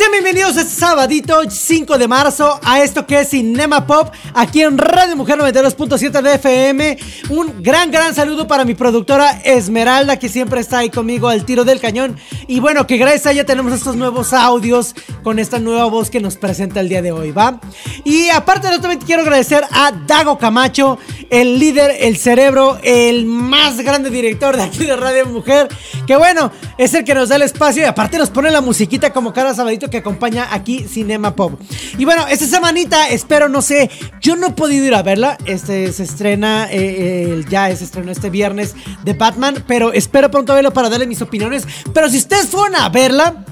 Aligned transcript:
Sean 0.00 0.12
bienvenidos 0.12 0.56
este 0.56 0.80
sabadito 0.80 1.42
5 1.46 1.98
de 1.98 2.08
marzo 2.08 2.58
a 2.64 2.82
esto 2.82 3.06
que 3.06 3.20
es 3.20 3.28
Cinema 3.28 3.86
Pop 3.86 4.08
aquí 4.32 4.62
en 4.62 4.78
Radio 4.78 5.14
Mujer 5.14 5.38
92.7 5.38 6.22
de 6.22 6.34
FM. 6.36 6.98
Un 7.28 7.62
gran, 7.62 7.90
gran 7.90 8.14
saludo 8.14 8.46
para 8.46 8.64
mi 8.64 8.74
productora 8.74 9.42
Esmeralda 9.44 10.18
que 10.18 10.30
siempre 10.30 10.60
está 10.60 10.78
ahí 10.78 10.88
conmigo 10.88 11.28
al 11.28 11.44
tiro 11.44 11.66
del 11.66 11.80
cañón. 11.80 12.16
Y 12.46 12.60
bueno, 12.60 12.86
que 12.86 12.96
gracias 12.96 13.26
a 13.26 13.32
ella 13.32 13.44
tenemos 13.44 13.74
estos 13.74 13.94
nuevos 13.94 14.32
audios 14.32 14.94
con 15.22 15.38
esta 15.38 15.58
nueva 15.58 15.84
voz 15.84 16.08
que 16.08 16.20
nos 16.20 16.38
presenta 16.38 16.80
el 16.80 16.88
día 16.88 17.02
de 17.02 17.12
hoy, 17.12 17.32
¿va? 17.32 17.60
Y 18.02 18.30
aparte 18.30 18.68
de 18.68 18.74
eso 18.74 18.80
también 18.80 19.02
quiero 19.02 19.20
agradecer 19.20 19.64
a 19.70 19.92
Dago 20.06 20.38
Camacho, 20.38 20.98
el 21.28 21.58
líder, 21.58 21.94
el 22.00 22.16
cerebro, 22.16 22.78
el 22.84 23.26
más 23.26 23.76
grande 23.82 24.08
director 24.08 24.56
de 24.56 24.62
aquí 24.62 24.86
de 24.86 24.96
Radio 24.96 25.26
Mujer, 25.26 25.68
que 26.06 26.16
bueno, 26.16 26.50
es 26.78 26.94
el 26.94 27.04
que 27.04 27.14
nos 27.14 27.28
da 27.28 27.36
el 27.36 27.42
espacio 27.42 27.82
y 27.82 27.86
aparte 27.86 28.16
nos 28.16 28.30
pone 28.30 28.50
la 28.50 28.62
musiquita 28.62 29.12
como 29.12 29.34
cada 29.34 29.52
sabadito 29.52 29.89
que 29.90 29.98
acompaña 29.98 30.48
aquí 30.50 30.86
Cinema 30.88 31.34
Pop. 31.36 31.60
Y 31.98 32.04
bueno, 32.04 32.26
esta 32.28 32.46
semanita 32.46 33.08
espero, 33.08 33.48
no 33.48 33.62
sé, 33.62 33.90
yo 34.20 34.36
no 34.36 34.48
he 34.48 34.52
podido 34.52 34.86
ir 34.86 34.94
a 34.94 35.02
verla, 35.02 35.36
este 35.44 35.92
se 35.92 36.04
estrena, 36.04 36.68
eh, 36.70 37.44
ya 37.48 37.74
se 37.76 37.84
estrenó 37.84 38.12
este 38.12 38.30
viernes 38.30 38.74
de 39.04 39.12
Batman, 39.12 39.64
pero 39.66 39.92
espero 39.92 40.30
pronto 40.30 40.54
verlo 40.54 40.72
para 40.72 40.88
darle 40.88 41.06
mis 41.06 41.22
opiniones. 41.22 41.66
Pero 41.92 42.08
si 42.08 42.18
ustedes 42.18 42.46
fueron 42.46 42.76
a 42.76 42.88
verla, 42.88 43.44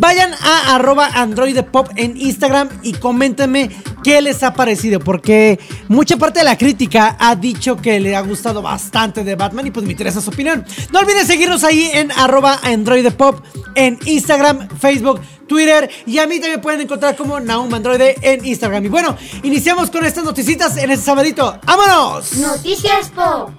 Vayan 0.00 0.32
a 0.32 0.74
arroba 0.76 1.10
androidepop 1.12 1.90
en 1.96 2.16
Instagram 2.16 2.70
y 2.82 2.94
coméntenme 2.94 3.70
qué 4.02 4.22
les 4.22 4.42
ha 4.42 4.54
parecido, 4.54 4.98
porque 4.98 5.60
mucha 5.88 6.16
parte 6.16 6.38
de 6.38 6.46
la 6.46 6.56
crítica 6.56 7.18
ha 7.20 7.36
dicho 7.36 7.76
que 7.76 8.00
le 8.00 8.16
ha 8.16 8.22
gustado 8.22 8.62
bastante 8.62 9.24
de 9.24 9.34
Batman 9.34 9.66
y 9.66 9.70
pues 9.70 9.84
me 9.84 9.92
interesa 9.92 10.22
su 10.22 10.30
opinión. 10.30 10.64
No 10.90 11.00
olviden 11.00 11.26
seguirnos 11.26 11.64
ahí 11.64 11.90
en 11.92 12.10
arroba 12.12 12.58
androidepop 12.62 13.44
en 13.74 13.98
Instagram, 14.06 14.70
Facebook, 14.78 15.20
Twitter 15.46 15.90
y 16.06 16.16
a 16.16 16.26
mí 16.26 16.40
también 16.40 16.62
pueden 16.62 16.80
encontrar 16.80 17.14
como 17.14 17.38
Naum 17.38 17.72
Androide 17.74 18.16
en 18.22 18.42
Instagram. 18.42 18.86
Y 18.86 18.88
bueno, 18.88 19.18
iniciamos 19.42 19.90
con 19.90 20.06
estas 20.06 20.24
noticitas 20.24 20.78
en 20.78 20.90
este 20.92 21.04
sabadito. 21.04 21.58
¡Vámonos! 21.66 22.38
Noticias 22.38 23.10
Pop. 23.10 23.50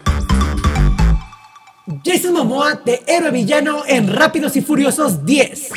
Jason 2.04 2.34
Momoa 2.34 2.82
de 2.84 3.04
héroe 3.06 3.30
villano 3.30 3.84
en 3.86 4.12
Rápidos 4.12 4.56
y 4.56 4.62
Furiosos 4.62 5.24
10. 5.24 5.70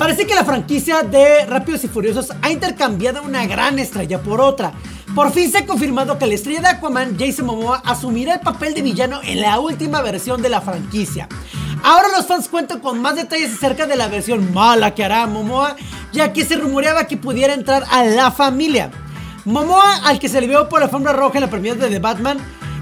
Parece 0.00 0.26
que 0.26 0.34
la 0.34 0.46
franquicia 0.46 1.02
de 1.02 1.44
Rápidos 1.44 1.84
y 1.84 1.88
Furiosos 1.88 2.32
ha 2.40 2.50
intercambiado 2.50 3.22
una 3.22 3.44
gran 3.44 3.78
estrella 3.78 4.22
por 4.22 4.40
otra. 4.40 4.72
Por 5.14 5.30
fin 5.30 5.52
se 5.52 5.58
ha 5.58 5.66
confirmado 5.66 6.18
que 6.18 6.26
la 6.26 6.32
estrella 6.32 6.62
de 6.62 6.68
Aquaman, 6.68 7.18
Jason 7.18 7.44
Momoa, 7.44 7.82
asumirá 7.84 8.32
el 8.32 8.40
papel 8.40 8.72
de 8.72 8.80
villano 8.80 9.20
en 9.22 9.42
la 9.42 9.60
última 9.60 10.00
versión 10.00 10.40
de 10.40 10.48
la 10.48 10.62
franquicia. 10.62 11.28
Ahora 11.84 12.08
los 12.16 12.26
fans 12.26 12.48
cuentan 12.48 12.80
con 12.80 13.02
más 13.02 13.14
detalles 13.14 13.52
acerca 13.52 13.86
de 13.86 13.96
la 13.96 14.08
versión 14.08 14.54
mala 14.54 14.94
que 14.94 15.04
hará 15.04 15.26
Momoa, 15.26 15.76
ya 16.14 16.32
que 16.32 16.46
se 16.46 16.56
rumoreaba 16.56 17.06
que 17.06 17.18
pudiera 17.18 17.52
entrar 17.52 17.84
a 17.90 18.02
la 18.02 18.30
familia. 18.30 18.90
Momoa, 19.44 20.06
al 20.06 20.18
que 20.18 20.30
se 20.30 20.40
le 20.40 20.46
vio 20.46 20.66
por 20.70 20.80
la 20.80 20.86
alfombra 20.86 21.12
roja 21.12 21.36
en 21.36 21.44
la 21.44 21.50
premiere 21.50 21.78
de 21.78 21.90
The 21.90 21.98
Batman, 21.98 22.38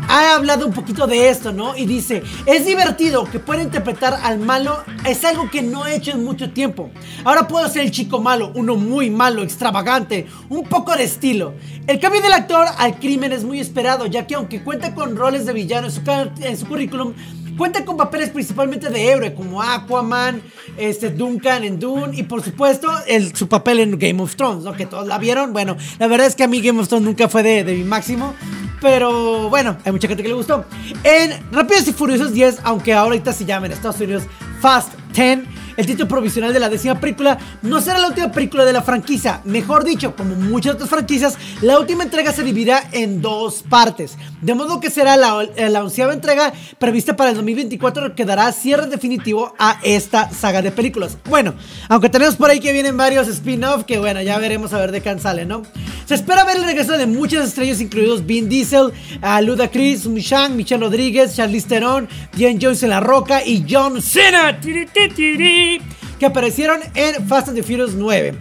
ha 0.08 0.34
hablado 0.34 0.66
un 0.66 0.72
poquito 0.72 1.06
de 1.06 1.28
esto, 1.28 1.52
¿no? 1.52 1.76
Y 1.76 1.86
dice, 1.86 2.22
es 2.46 2.64
divertido 2.64 3.24
que 3.24 3.38
pueda 3.38 3.62
interpretar 3.62 4.18
al 4.22 4.38
malo, 4.38 4.82
es 5.06 5.24
algo 5.24 5.50
que 5.50 5.62
no 5.62 5.86
he 5.86 5.94
hecho 5.94 6.12
en 6.12 6.24
mucho 6.24 6.50
tiempo. 6.50 6.90
Ahora 7.24 7.46
puedo 7.46 7.68
ser 7.68 7.82
el 7.82 7.90
chico 7.90 8.20
malo, 8.20 8.50
uno 8.54 8.74
muy 8.76 9.10
malo, 9.10 9.42
extravagante, 9.42 10.26
un 10.48 10.64
poco 10.64 10.96
de 10.96 11.04
estilo. 11.04 11.54
El 11.86 12.00
cambio 12.00 12.22
del 12.22 12.32
actor 12.32 12.66
al 12.78 12.98
crimen 12.98 13.32
es 13.32 13.44
muy 13.44 13.60
esperado, 13.60 14.06
ya 14.06 14.26
que 14.26 14.34
aunque 14.34 14.62
cuenta 14.62 14.94
con 14.94 15.16
roles 15.16 15.46
de 15.46 15.52
villano 15.52 15.86
en 15.86 15.92
su, 15.92 16.02
en 16.40 16.56
su 16.56 16.66
currículum, 16.66 17.14
Cuenta 17.58 17.84
con 17.84 17.96
papeles 17.96 18.30
principalmente 18.30 18.88
de 18.88 19.10
héroe 19.10 19.34
como 19.34 19.60
Aquaman, 19.60 20.40
este 20.76 21.10
Duncan 21.10 21.64
en 21.64 21.80
Dune 21.80 22.16
y 22.16 22.22
por 22.22 22.40
supuesto 22.40 22.88
el, 23.08 23.34
su 23.34 23.48
papel 23.48 23.80
en 23.80 23.98
Game 23.98 24.22
of 24.22 24.36
Thrones, 24.36 24.62
¿no? 24.62 24.74
Que 24.74 24.86
todos 24.86 25.08
la 25.08 25.18
vieron. 25.18 25.52
Bueno, 25.52 25.76
la 25.98 26.06
verdad 26.06 26.28
es 26.28 26.36
que 26.36 26.44
a 26.44 26.46
mí 26.46 26.62
Game 26.62 26.80
of 26.80 26.86
Thrones 26.86 27.04
nunca 27.04 27.28
fue 27.28 27.42
de, 27.42 27.64
de 27.64 27.74
mi 27.74 27.82
máximo. 27.82 28.32
Pero 28.80 29.48
bueno, 29.48 29.76
hay 29.84 29.92
mucha 29.92 30.08
gente 30.08 30.22
que 30.22 30.28
le 30.28 30.34
gustó. 30.34 30.64
En 31.04 31.40
Rápidos 31.52 31.88
y 31.88 31.92
Furiosos 31.92 32.32
10, 32.32 32.60
aunque 32.64 32.94
ahorita 32.94 33.32
se 33.32 33.44
llama 33.44 33.66
en 33.66 33.72
Estados 33.72 34.00
Unidos 34.00 34.24
Fast 34.60 34.92
10, 35.14 35.40
el 35.78 35.86
título 35.86 36.08
provisional 36.08 36.52
de 36.52 36.58
la 36.58 36.68
décima 36.68 36.98
película 36.98 37.38
no 37.62 37.80
será 37.80 38.00
la 38.00 38.08
última 38.08 38.32
película 38.32 38.64
de 38.64 38.72
la 38.72 38.82
franquicia. 38.82 39.40
Mejor 39.44 39.84
dicho, 39.84 40.16
como 40.16 40.34
muchas 40.34 40.74
otras 40.74 40.90
franquicias, 40.90 41.38
la 41.62 41.78
última 41.78 42.02
entrega 42.02 42.32
se 42.32 42.42
dividirá 42.42 42.82
en 42.90 43.22
dos 43.22 43.62
partes. 43.62 44.18
De 44.42 44.54
modo 44.54 44.80
que 44.80 44.90
será 44.90 45.16
la, 45.16 45.44
la 45.56 45.84
onceava 45.84 46.12
entrega 46.12 46.52
prevista 46.78 47.14
para 47.14 47.30
el 47.30 47.36
2024 47.36 48.16
que 48.16 48.24
dará 48.24 48.50
cierre 48.50 48.88
definitivo 48.88 49.54
a 49.56 49.78
esta 49.84 50.30
saga 50.30 50.62
de 50.62 50.72
películas. 50.72 51.16
Bueno, 51.24 51.54
aunque 51.88 52.08
tenemos 52.08 52.34
por 52.34 52.50
ahí 52.50 52.58
que 52.58 52.72
vienen 52.72 52.96
varios 52.96 53.28
spin-off, 53.28 53.84
que 53.84 54.00
bueno, 54.00 54.20
ya 54.20 54.36
veremos 54.38 54.72
a 54.72 54.78
ver 54.78 54.90
de 54.90 55.00
qué 55.00 55.16
sale, 55.20 55.46
¿no? 55.46 55.62
Se 56.06 56.14
espera 56.14 56.44
ver 56.44 56.56
el 56.56 56.64
regreso 56.64 56.98
de 56.98 57.06
muchas 57.06 57.46
estrellas, 57.46 57.80
incluidos 57.80 58.26
Vin 58.26 58.48
Diesel, 58.48 58.92
Luda 59.42 59.70
Chris, 59.70 60.06
Mushang, 60.06 60.56
Michelle 60.56 60.82
Rodríguez, 60.82 61.36
Charlize 61.36 61.68
Theron, 61.68 62.08
Diane 62.34 62.58
Jones 62.60 62.82
en 62.82 62.90
La 62.90 63.00
Roca 63.00 63.44
y 63.44 63.64
John 63.68 64.02
Cena. 64.02 64.58
Tiri, 64.60 64.86
tiri, 64.86 65.14
tiri, 65.14 65.67
que 66.18 66.26
aparecieron 66.26 66.80
en 66.94 67.26
Fast 67.26 67.48
and 67.48 67.56
the 67.56 67.62
Furious 67.62 67.94
9. 67.94 68.34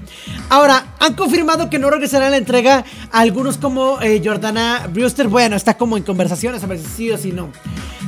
Ahora, 0.50 0.96
han 1.00 1.14
confirmado 1.14 1.70
que 1.70 1.80
no 1.80 1.90
regresarán 1.90 2.30
a 2.30 2.32
la 2.32 2.38
entrega 2.38 2.86
a 3.12 3.20
algunos 3.20 3.58
como 3.58 4.02
eh, 4.02 4.22
Jordana 4.24 4.88
Brewster. 4.92 5.28
Bueno, 5.28 5.56
está 5.56 5.78
como 5.78 5.98
en 5.98 6.04
conversaciones 6.04 6.64
a 6.64 6.68
ver 6.68 6.80
si 6.80 6.86
sí 6.86 7.12
o 7.12 7.18
si 7.18 7.32
no. 7.32 7.52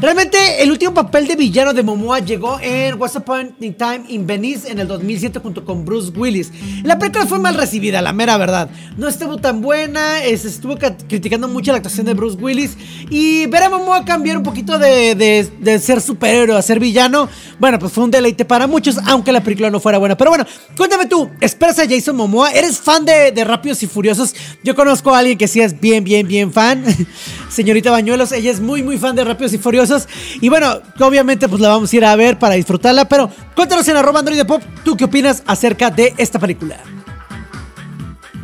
Realmente, 0.02 0.38
el 0.64 0.72
último 0.72 0.94
papel 0.94 1.28
de 1.28 1.36
villano 1.36 1.74
de 1.74 1.84
Momoa 1.84 2.20
llegó 2.20 2.58
en 2.62 2.98
What's 2.98 3.20
Point 3.26 3.62
in 3.62 3.74
Time 3.74 4.04
in 4.08 4.26
Venice 4.26 4.72
en 4.72 4.80
el 4.80 4.88
2007 4.88 5.40
junto 5.40 5.66
con 5.66 5.84
Bruce 5.84 6.12
Willis. 6.16 6.52
La 6.84 6.98
película 6.98 7.26
fue 7.26 7.38
mal 7.38 7.54
recibida, 7.56 8.02
la 8.02 8.14
mera 8.14 8.38
verdad. 8.38 8.70
No 8.96 9.10
estuvo 9.10 9.36
tan 9.38 9.60
buena, 9.60 10.20
se 10.24 10.48
estuvo 10.48 10.78
ca- 10.78 10.96
criticando 10.96 11.50
mucho 11.50 11.72
la 11.74 11.78
actuación 11.80 12.06
de 12.06 12.14
Bruce 12.14 12.38
Willis. 12.38 12.78
Y 13.10 13.46
ver 13.48 13.64
a 13.64 13.70
Momoa 13.70 14.06
cambiar 14.06 14.38
un 14.38 14.44
poquito 14.44 14.80
de, 14.80 15.16
de- 15.16 15.50
de 15.60 15.80
ser 15.80 16.00
superhéroe 16.00 16.58
a 16.58 16.62
ser 16.62 16.80
villano, 16.80 17.28
bueno, 17.60 17.78
pues 17.78 17.92
fue 17.92 18.06
un 18.06 18.12
deleite 18.12 18.46
para 18.46 18.68
muchos, 18.68 18.98
aunque 19.06 19.34
la 19.34 19.44
película 19.44 19.70
no 19.70 19.82
fuera 19.82 19.98
buena. 19.98 20.16
Pero 20.16 20.32
bueno, 20.32 20.46
cuéntame 20.78 21.08
tú, 21.08 21.30
¿esperas 21.42 21.78
a 21.78 21.84
Jason 21.90 22.16
Momoa? 22.16 22.52
¿Eres 22.52 22.78
fan 22.80 23.04
de, 23.04 23.34
de 23.34 23.44
Rápidos 23.44 23.84
y 23.84 23.88
Furiosos? 23.88 24.34
Yo 24.64 24.76
conozco 24.76 25.14
a 25.14 25.20
alguien 25.20 25.38
que 25.38 25.50
sí 25.50 25.60
es 25.60 25.78
bien, 25.78 26.06
bien, 26.06 26.26
bien 26.26 26.54
fan. 26.54 26.86
Señorita 27.50 27.92
Bañuelos, 27.92 28.32
ella 28.32 28.52
es 28.52 28.60
muy, 28.60 28.84
muy 28.84 28.98
fan 28.98 29.16
de 29.16 29.24
Rápidos 29.24 29.54
y 29.54 29.58
Furiosos. 29.58 30.08
Y 30.40 30.50
bueno, 30.50 30.82
obviamente 31.00 31.50
pues 31.50 31.62
la 31.62 31.70
vamos 31.70 31.92
a 31.92 31.96
ir 31.96 32.06
a 32.06 32.16
ver 32.16 32.40
para 32.40 32.56
disfrutarla. 32.56 33.06
Pero 33.06 33.30
cuéntanos 33.56 33.88
en 33.88 33.98
arroba 33.98 34.20
Android 34.20 34.46
Pop, 34.46 34.62
¿tú 34.84 34.96
qué 34.96 35.06
opinas 35.06 35.44
acerca 35.46 35.90
de 35.90 36.14
esta 36.18 36.40
película? 36.40 36.78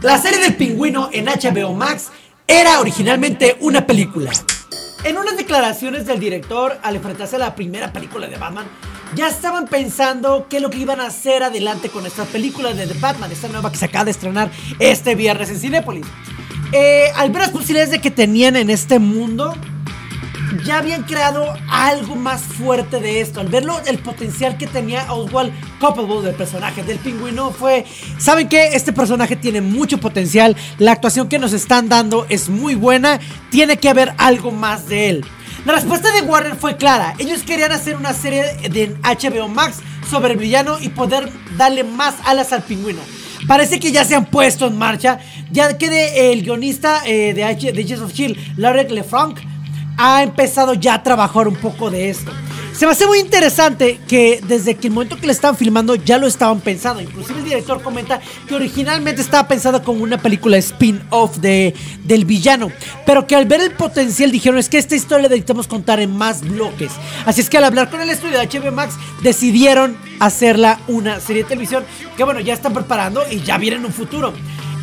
La 0.02 0.18
serie 0.22 0.40
del 0.40 0.56
pingüino 0.56 1.10
en 1.13 1.25
HBO 1.25 1.74
Max 1.74 2.10
era 2.48 2.80
originalmente 2.80 3.57
una 3.62 3.88
película. 3.88 4.31
En 5.04 5.18
unas 5.18 5.38
declaraciones 5.38 6.06
del 6.06 6.19
director 6.19 6.78
al 6.81 6.96
enfrentarse 6.96 7.36
a 7.36 7.40
la 7.40 7.56
primera 7.56 7.94
película 7.94 8.28
de 8.28 8.38
Batman, 8.38 8.66
ya 9.16 9.28
estaban 9.28 9.68
pensando 9.68 10.48
qué 10.50 10.58
es 10.58 10.62
lo 10.62 10.69
que 10.69 10.80
iban 10.80 11.00
a 11.00 11.08
hacer 11.08 11.44
adelante 11.44 11.90
con 11.90 12.06
esta 12.06 12.25
película 12.25 12.74
de 12.74 12.88
The 12.88 13.00
Batman, 13.00 13.31
esta 13.31 13.48
nueva 13.48 13.72
que 13.72 13.78
se 13.78 13.86
acaba 13.86 14.06
de 14.06 14.12
estrenar 14.12 14.51
este 14.80 15.16
viernes 15.16 15.50
en 15.50 15.60
Cinépolis. 15.60 16.06
Eh, 16.71 17.12
al 17.15 17.29
ver 17.31 17.44
las 17.44 17.51
posibilidades 17.51 17.91
de 17.91 18.00
que 18.00 18.12
tenían 18.12 18.56
en 18.56 18.69
este 18.69 19.00
mundo, 19.00 19.56
ya 20.65 20.79
habían 20.79 21.03
creado 21.03 21.53
algo 21.69 22.15
más 22.15 22.41
fuerte 22.41 23.00
de 23.00 23.21
esto. 23.21 23.39
Al 23.39 23.47
verlo, 23.47 23.79
el 23.85 24.00
potencial 24.00 24.57
que 24.57 24.67
tenía 24.67 25.12
Oswald 25.13 25.53
Cobblepot 25.79 26.23
del 26.23 26.35
personaje 26.35 26.83
del 26.83 26.97
pingüino 27.00 27.51
fue, 27.51 27.85
¿saben 28.17 28.50
qué? 28.50 28.69
Este 28.73 28.94
personaje 28.94 29.35
tiene 29.35 29.62
mucho 29.62 30.00
potencial, 30.00 30.56
la 30.77 30.94
actuación 30.94 31.29
que 31.29 31.39
nos 31.39 31.53
están 31.53 31.89
dando 31.89 32.25
es 32.29 32.50
muy 32.50 32.75
buena, 32.75 33.19
tiene 33.50 33.77
que 33.77 33.89
haber 33.89 34.13
algo 34.17 34.51
más 34.51 34.88
de 34.88 35.09
él. 35.09 35.25
La 35.65 35.73
respuesta 35.73 36.12
de 36.12 36.21
Warner 36.21 36.56
fue 36.56 36.77
clara. 36.77 37.15
Ellos 37.17 37.41
querían 37.41 37.71
hacer 37.71 37.95
una 37.95 38.13
serie 38.13 38.44
de 38.69 38.95
HBO 39.01 39.47
Max 39.47 39.77
sobre 40.09 40.33
el 40.33 40.39
villano 40.39 40.77
y 40.79 40.89
poder 40.89 41.31
darle 41.57 41.83
más 41.83 42.15
alas 42.23 42.53
al 42.53 42.62
pingüino. 42.62 43.01
Parece 43.47 43.80
que 43.80 43.92
ya 43.92 44.03
se 44.03 44.15
han 44.15 44.25
puesto 44.25 44.68
en 44.68 44.77
marcha, 44.77 45.19
ya 45.51 45.77
que 45.77 46.31
el 46.31 46.44
guionista 46.44 47.01
eh, 47.06 47.33
de, 47.33 47.44
H, 47.44 47.71
de 47.71 47.95
of 47.95 48.13
Shield, 48.13 48.38
Larry 48.57 48.89
LeFranc, 48.89 49.39
ha 49.97 50.24
empezado 50.24 50.74
ya 50.74 50.95
a 50.95 51.03
trabajar 51.03 51.47
un 51.47 51.56
poco 51.56 51.92
de 51.92 52.09
esto. 52.09 52.31
Se 52.77 52.86
me 52.86 52.92
hace 52.92 53.07
muy 53.07 53.19
interesante 53.19 54.01
que 54.06 54.42
desde 54.45 54.75
que 54.75 54.88
el 54.88 54.94
momento 54.94 55.16
que 55.16 55.27
le 55.27 55.31
estaban 55.31 55.56
filmando 55.56 55.95
ya 55.95 56.18
lo 56.18 56.27
estaban 56.27 56.60
pensando. 56.60 57.01
Inclusive 57.01 57.39
el 57.39 57.45
director 57.45 57.81
comenta 57.81 58.19
que 58.50 58.54
originalmente 58.54 59.22
estaba 59.22 59.48
pensado 59.48 59.81
como 59.81 60.04
una 60.04 60.18
película 60.18 60.57
spin-off 60.57 61.38
de, 61.38 61.74
del 62.04 62.25
villano. 62.25 62.74
Pero 63.06 63.27
que 63.27 63.36
al 63.38 63.45
ver 63.45 63.62
el 63.62 63.72
potencial 63.72 64.30
dijeron 64.30 64.60
es 64.60 64.68
que 64.68 64.77
esta 64.77 64.94
historia 64.94 65.24
la 65.24 65.30
necesitamos 65.30 65.68
contar 65.68 66.01
en 66.01 66.18
más 66.18 66.42
bloques. 66.42 66.92
Así 67.25 67.39
es 67.39 67.50
que 67.50 67.57
al 67.57 67.63
hablar 67.63 67.89
con 67.89 68.01
el 68.01 68.10
estudio 68.10 68.38
de 68.38 68.45
HBO 68.45 68.74
Max 68.74 68.95
decidieron 69.24 69.95
hacerla 70.19 70.81
una 70.88 71.22
serie 71.22 71.44
de 71.44 71.50
televisión 71.50 71.86
que 72.18 72.25
bueno 72.25 72.42
ya 72.42 72.54
están 72.54 72.74
preparando 72.74 73.24
y 73.31 73.39
ya 73.39 73.57
viene 73.57 73.77
en 73.77 73.86
un 73.86 73.94
futuro. 73.94 74.33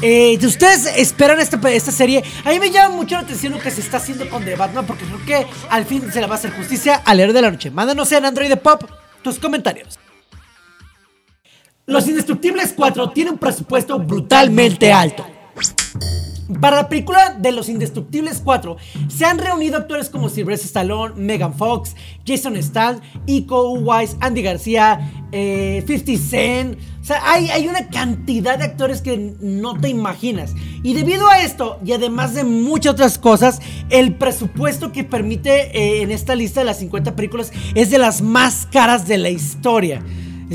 Eh, 0.02 0.36
ustedes 0.44 0.86
esperan 0.96 1.38
esta, 1.38 1.60
esta 1.70 1.92
serie, 1.92 2.24
a 2.44 2.50
mí 2.50 2.58
me 2.58 2.70
llama 2.70 2.96
mucho 2.96 3.14
la 3.14 3.20
atención 3.20 3.52
lo 3.52 3.60
que 3.60 3.70
se 3.70 3.80
está 3.80 3.98
haciendo 3.98 4.28
con 4.28 4.44
The 4.44 4.56
Batman 4.56 4.84
porque 4.84 5.04
creo 5.04 5.24
que 5.24 5.46
al 5.70 5.84
fin 5.84 6.10
se 6.12 6.20
le 6.20 6.26
va 6.26 6.34
a 6.34 6.38
hacer 6.38 6.50
justicia 6.50 6.96
al 7.04 7.20
héroe 7.20 7.32
de 7.32 7.40
la 7.40 7.52
noche. 7.52 7.70
Mándanos 7.70 8.10
en 8.10 8.24
Android 8.24 8.52
Pop 8.56 8.82
tus 9.22 9.38
comentarios. 9.38 10.00
Los 11.86 12.08
Indestructibles 12.08 12.72
4 12.76 13.10
tiene 13.10 13.30
un 13.30 13.38
presupuesto 13.38 13.98
brutalmente 13.98 14.92
alto. 14.92 15.24
Para 16.60 16.76
la 16.76 16.88
película 16.88 17.36
de 17.38 17.52
Los 17.52 17.68
Indestructibles 17.68 18.40
4 18.44 18.76
se 19.08 19.24
han 19.24 19.38
reunido 19.38 19.78
actores 19.78 20.08
como 20.08 20.28
Sylvester 20.28 20.66
Stallone, 20.66 21.14
Megan 21.16 21.54
Fox, 21.54 21.94
Jason 22.26 22.60
Statham, 22.62 23.00
Iko 23.26 23.70
Uwais, 23.70 24.16
Andy 24.20 24.42
García, 24.42 25.28
eh, 25.32 25.82
50 25.86 26.22
Cent. 26.22 26.78
O 27.00 27.04
sea, 27.04 27.20
hay, 27.32 27.48
hay 27.48 27.68
una 27.68 27.88
cantidad 27.88 28.58
de 28.58 28.64
actores 28.64 29.02
que 29.02 29.34
no 29.40 29.80
te 29.80 29.88
imaginas. 29.88 30.54
Y 30.82 30.94
debido 30.94 31.28
a 31.28 31.42
esto, 31.42 31.78
y 31.84 31.92
además 31.92 32.34
de 32.34 32.44
muchas 32.44 32.92
otras 32.92 33.18
cosas, 33.18 33.60
el 33.90 34.14
presupuesto 34.16 34.92
que 34.92 35.04
permite 35.04 35.76
eh, 35.76 36.02
en 36.02 36.10
esta 36.10 36.34
lista 36.34 36.60
de 36.60 36.66
las 36.66 36.78
50 36.78 37.16
películas 37.16 37.52
es 37.74 37.90
de 37.90 37.98
las 37.98 38.22
más 38.22 38.66
caras 38.66 39.08
de 39.08 39.18
la 39.18 39.30
historia. 39.30 40.02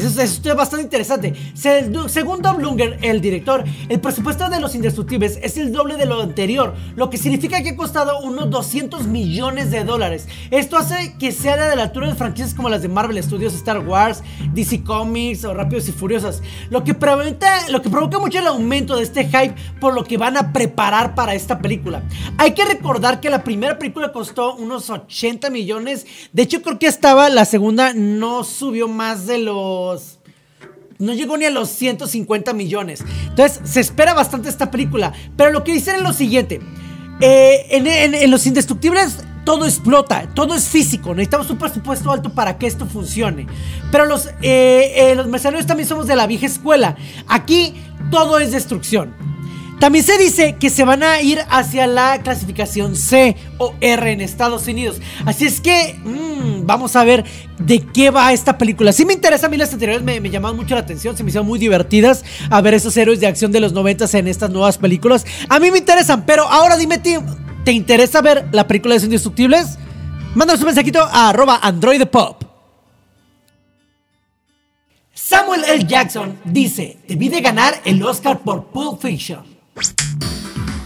Eso, 0.06 0.22
es- 0.22 0.42
bastante 0.56 0.84
interesante. 0.84 1.34
Se- 1.54 1.90
según 2.08 2.42
Don 2.42 2.58
Blunger, 2.58 2.98
el 3.02 3.22
director, 3.22 3.64
el 3.90 4.00
presupuesto 4.00 4.50
de 4.50 4.60
Los 4.60 4.76
Indestructibles 4.76 5.40
es 5.42 5.58
el 5.58 5.72
doble 5.72 5.96
de 5.98 6.06
lo 6.06 6.22
anterior, 6.22 6.74
lo 6.96 7.10
que 7.10 7.18
significa 7.18 7.62
que 7.62 7.70
ha 7.70 7.76
costado 7.76 8.20
unos 8.20 8.50
200 8.50 9.08
millones 9.08 9.72
de 9.72 9.84
dólares. 9.84 10.28
Esto 10.52 10.78
hace 10.78 11.16
que 11.20 11.32
sea 11.32 11.70
de 11.70 11.76
la 11.76 11.84
altura 11.84 12.08
de 12.08 12.16
franquicias 12.16 12.54
como 12.54 12.70
las 12.70 12.82
de 12.82 12.88
Marvel 12.90 13.22
Studios, 13.24 13.54
Star 13.54 13.80
Wars, 13.80 14.24
DC 14.54 14.84
Comics 14.84 15.44
o 15.46 15.54
Rápidos 15.54 15.88
y 15.90 15.92
Furiosos, 15.92 16.42
lo 16.70 16.84
que, 16.84 16.94
provoca, 16.94 17.68
lo 17.70 17.82
que 17.82 17.90
provoca 17.90 18.20
mucho 18.20 18.40
el 18.40 18.48
aumento 18.48 18.96
de 18.96 19.04
este 19.04 19.26
hype 19.26 19.54
por 19.80 19.94
lo 19.94 20.04
que 20.04 20.18
van 20.18 20.38
a 20.38 20.54
preparar 20.54 21.16
para 21.16 21.34
esta 21.36 21.60
película. 21.60 22.04
Hay 22.38 22.52
que 22.52 22.66
recordar 22.66 23.20
que 23.20 23.30
la 23.30 23.44
primera 23.44 23.78
película 23.78 24.12
costó 24.12 24.56
unos 24.56 24.90
80 24.90 25.50
millones, 25.50 26.06
de 26.34 26.44
hecho 26.44 26.62
creo 26.62 26.80
que 26.80 26.88
estaba, 26.88 27.30
la 27.30 27.46
segunda 27.46 27.94
no 27.94 28.44
subió 28.44 28.88
más 28.88 29.28
de 29.28 29.38
los 29.40 29.87
no 31.00 31.14
llegó 31.14 31.38
ni 31.38 31.46
a 31.46 31.52
los 31.52 31.70
150 31.70 32.54
millones. 32.54 33.04
Entonces, 33.30 33.60
se 33.64 33.80
espera 33.80 34.14
bastante 34.14 34.50
esta 34.50 34.72
película. 34.72 35.14
Pero 35.36 35.52
lo 35.52 35.64
que 35.64 35.74
dicen 35.74 35.98
es 35.98 36.02
lo 36.02 36.14
siguiente. 36.14 36.60
Eh, 37.20 37.66
en, 37.72 38.32
Los 38.32 38.46
Indestructibles 38.46 39.24
todo 39.44 39.66
explota, 39.66 40.28
todo 40.34 40.56
es 40.56 40.68
físico. 40.68 41.14
Necesitamos 41.14 41.50
un 41.50 41.58
presupuesto 41.58 42.12
alto 42.12 42.34
para 42.34 42.58
que 42.58 42.68
esto 42.68 42.86
funcione. 42.86 43.48
Pero 43.92 44.06
los, 44.06 44.28
eh, 44.42 44.94
eh, 44.96 45.16
los 45.16 45.28
mercenarios 45.28 45.66
también 45.66 45.88
somos 45.88 46.08
de 46.08 46.16
la 46.16 46.28
vieja 46.28 46.46
escuela. 46.46 46.96
Aquí 47.28 47.76
todo 48.12 48.40
es 48.40 48.52
destrucción. 48.52 49.16
También 49.80 50.04
se 50.04 50.18
dice 50.18 50.56
que 50.60 50.72
se 50.72 50.84
van 50.84 51.04
a 51.04 51.22
ir 51.22 51.40
hacia 51.50 51.86
la 51.86 52.22
clasificación 52.24 52.96
C 52.96 53.36
o 53.60 53.76
R 53.80 54.12
en 54.12 54.22
Estados 54.22 54.68
Unidos. 54.68 55.00
Así 55.26 55.46
es 55.46 55.62
que 55.62 55.94
mm, 56.04 56.57
vamos 56.68 56.96
a 56.96 57.04
ver 57.04 57.26
de 57.58 57.80
qué 57.80 58.12
va 58.12 58.32
esta 58.34 58.58
película. 58.58 58.92
Sí 58.92 59.06
me 59.06 59.14
interesa, 59.14 59.48
a 59.48 59.50
mí 59.50 59.58
las 59.58 59.74
anteriores 59.74 60.04
me, 60.04 60.20
me 60.22 60.30
llamaban 60.30 60.56
mucho 60.56 60.76
la 60.76 60.82
atención, 60.82 61.18
se 61.18 61.24
me 61.24 61.30
hicieron 61.30 61.48
muy 61.48 61.58
divertidas 61.58 62.24
a 62.50 62.62
ver 62.62 62.76
esos 62.76 62.96
héroes 62.96 63.20
de 63.20 63.28
acción 63.28 63.52
de 63.52 63.60
los 63.60 63.74
noventas 63.74 64.14
en 64.14 64.28
estas 64.28 64.52
nuevas 64.52 64.78
películas. 64.78 65.26
A 65.50 65.60
mí 65.60 65.72
me 65.72 65.80
interesan, 65.80 66.26
pero 66.26 66.44
ahora 66.44 66.78
dime, 66.78 67.00
¿te 67.00 67.72
interesa 67.72 68.22
ver 68.22 68.48
la 68.52 68.68
película 68.68 68.94
de 68.94 69.00
Los 69.00 69.06
Indestructibles? 69.06 69.80
Mándanos 70.36 70.62
un 70.62 70.68
mensajito 70.68 71.02
a 71.02 71.32
androidpop. 71.64 72.44
Samuel 75.14 75.64
L. 75.68 75.86
Jackson 75.86 76.40
dice, 76.46 77.00
debí 77.08 77.28
de 77.28 77.42
ganar 77.42 77.82
el 77.86 78.02
Oscar 78.04 78.40
por 78.40 78.66
Pulp 78.68 79.02
Fiction. 79.02 79.44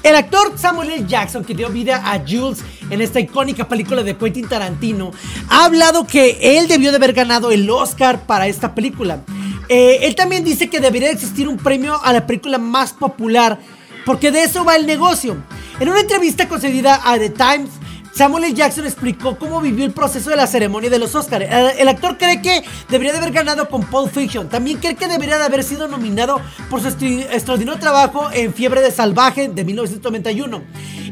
El 0.03 0.15
actor 0.15 0.57
Samuel 0.57 0.89
L. 0.89 1.05
Jackson, 1.05 1.43
que 1.43 1.53
dio 1.53 1.69
vida 1.69 2.01
a 2.03 2.19
Jules 2.19 2.63
en 2.91 3.01
esta 3.01 3.19
icónica 3.19 3.67
película 3.67 4.03
de 4.03 4.15
Quentin 4.15 4.47
Tarantino, 4.47 5.11
ha 5.49 5.65
hablado 5.65 6.05
que 6.05 6.37
él 6.41 6.67
debió 6.67 6.91
de 6.91 6.97
haber 6.97 7.13
ganado 7.13 7.49
el 7.49 7.67
Oscar 7.69 8.27
para 8.27 8.47
esta 8.47 8.75
película. 8.75 9.23
Eh, 9.69 9.99
él 10.03 10.15
también 10.15 10.43
dice 10.43 10.69
que 10.69 10.79
debería 10.79 11.09
existir 11.09 11.47
un 11.47 11.57
premio 11.57 11.99
a 12.03 12.13
la 12.13 12.27
película 12.27 12.57
más 12.57 12.91
popular, 12.91 13.57
porque 14.05 14.29
de 14.29 14.43
eso 14.43 14.65
va 14.65 14.75
el 14.75 14.85
negocio. 14.85 15.41
En 15.79 15.89
una 15.89 16.01
entrevista 16.01 16.47
concedida 16.47 17.01
a 17.03 17.17
The 17.17 17.29
Times, 17.29 17.69
Samuel 18.13 18.43
L. 18.43 18.53
Jackson 18.53 18.85
explicó 18.85 19.37
cómo 19.37 19.61
vivió 19.61 19.85
el 19.85 19.91
proceso 19.91 20.29
de 20.29 20.35
la 20.35 20.45
ceremonia 20.45 20.89
de 20.89 20.99
los 20.99 21.15
Oscars. 21.15 21.45
El, 21.49 21.79
el 21.79 21.87
actor 21.87 22.17
cree 22.17 22.41
que 22.41 22.63
debería 22.89 23.13
de 23.13 23.19
haber 23.19 23.31
ganado 23.31 23.69
con 23.69 23.83
Pulp 23.83 24.11
Fiction. 24.11 24.49
También 24.49 24.77
cree 24.79 24.95
que 24.95 25.07
debería 25.07 25.37
de 25.37 25.45
haber 25.45 25.63
sido 25.63 25.87
nominado 25.87 26.39
por 26.69 26.81
su 26.81 26.87
extra- 26.89 27.07
extraordinario 27.33 27.79
trabajo 27.79 28.29
en 28.33 28.53
Fiebre 28.53 28.81
de 28.81 28.91
Salvaje 28.91 29.47
de 29.47 29.63
1991. 29.63 30.61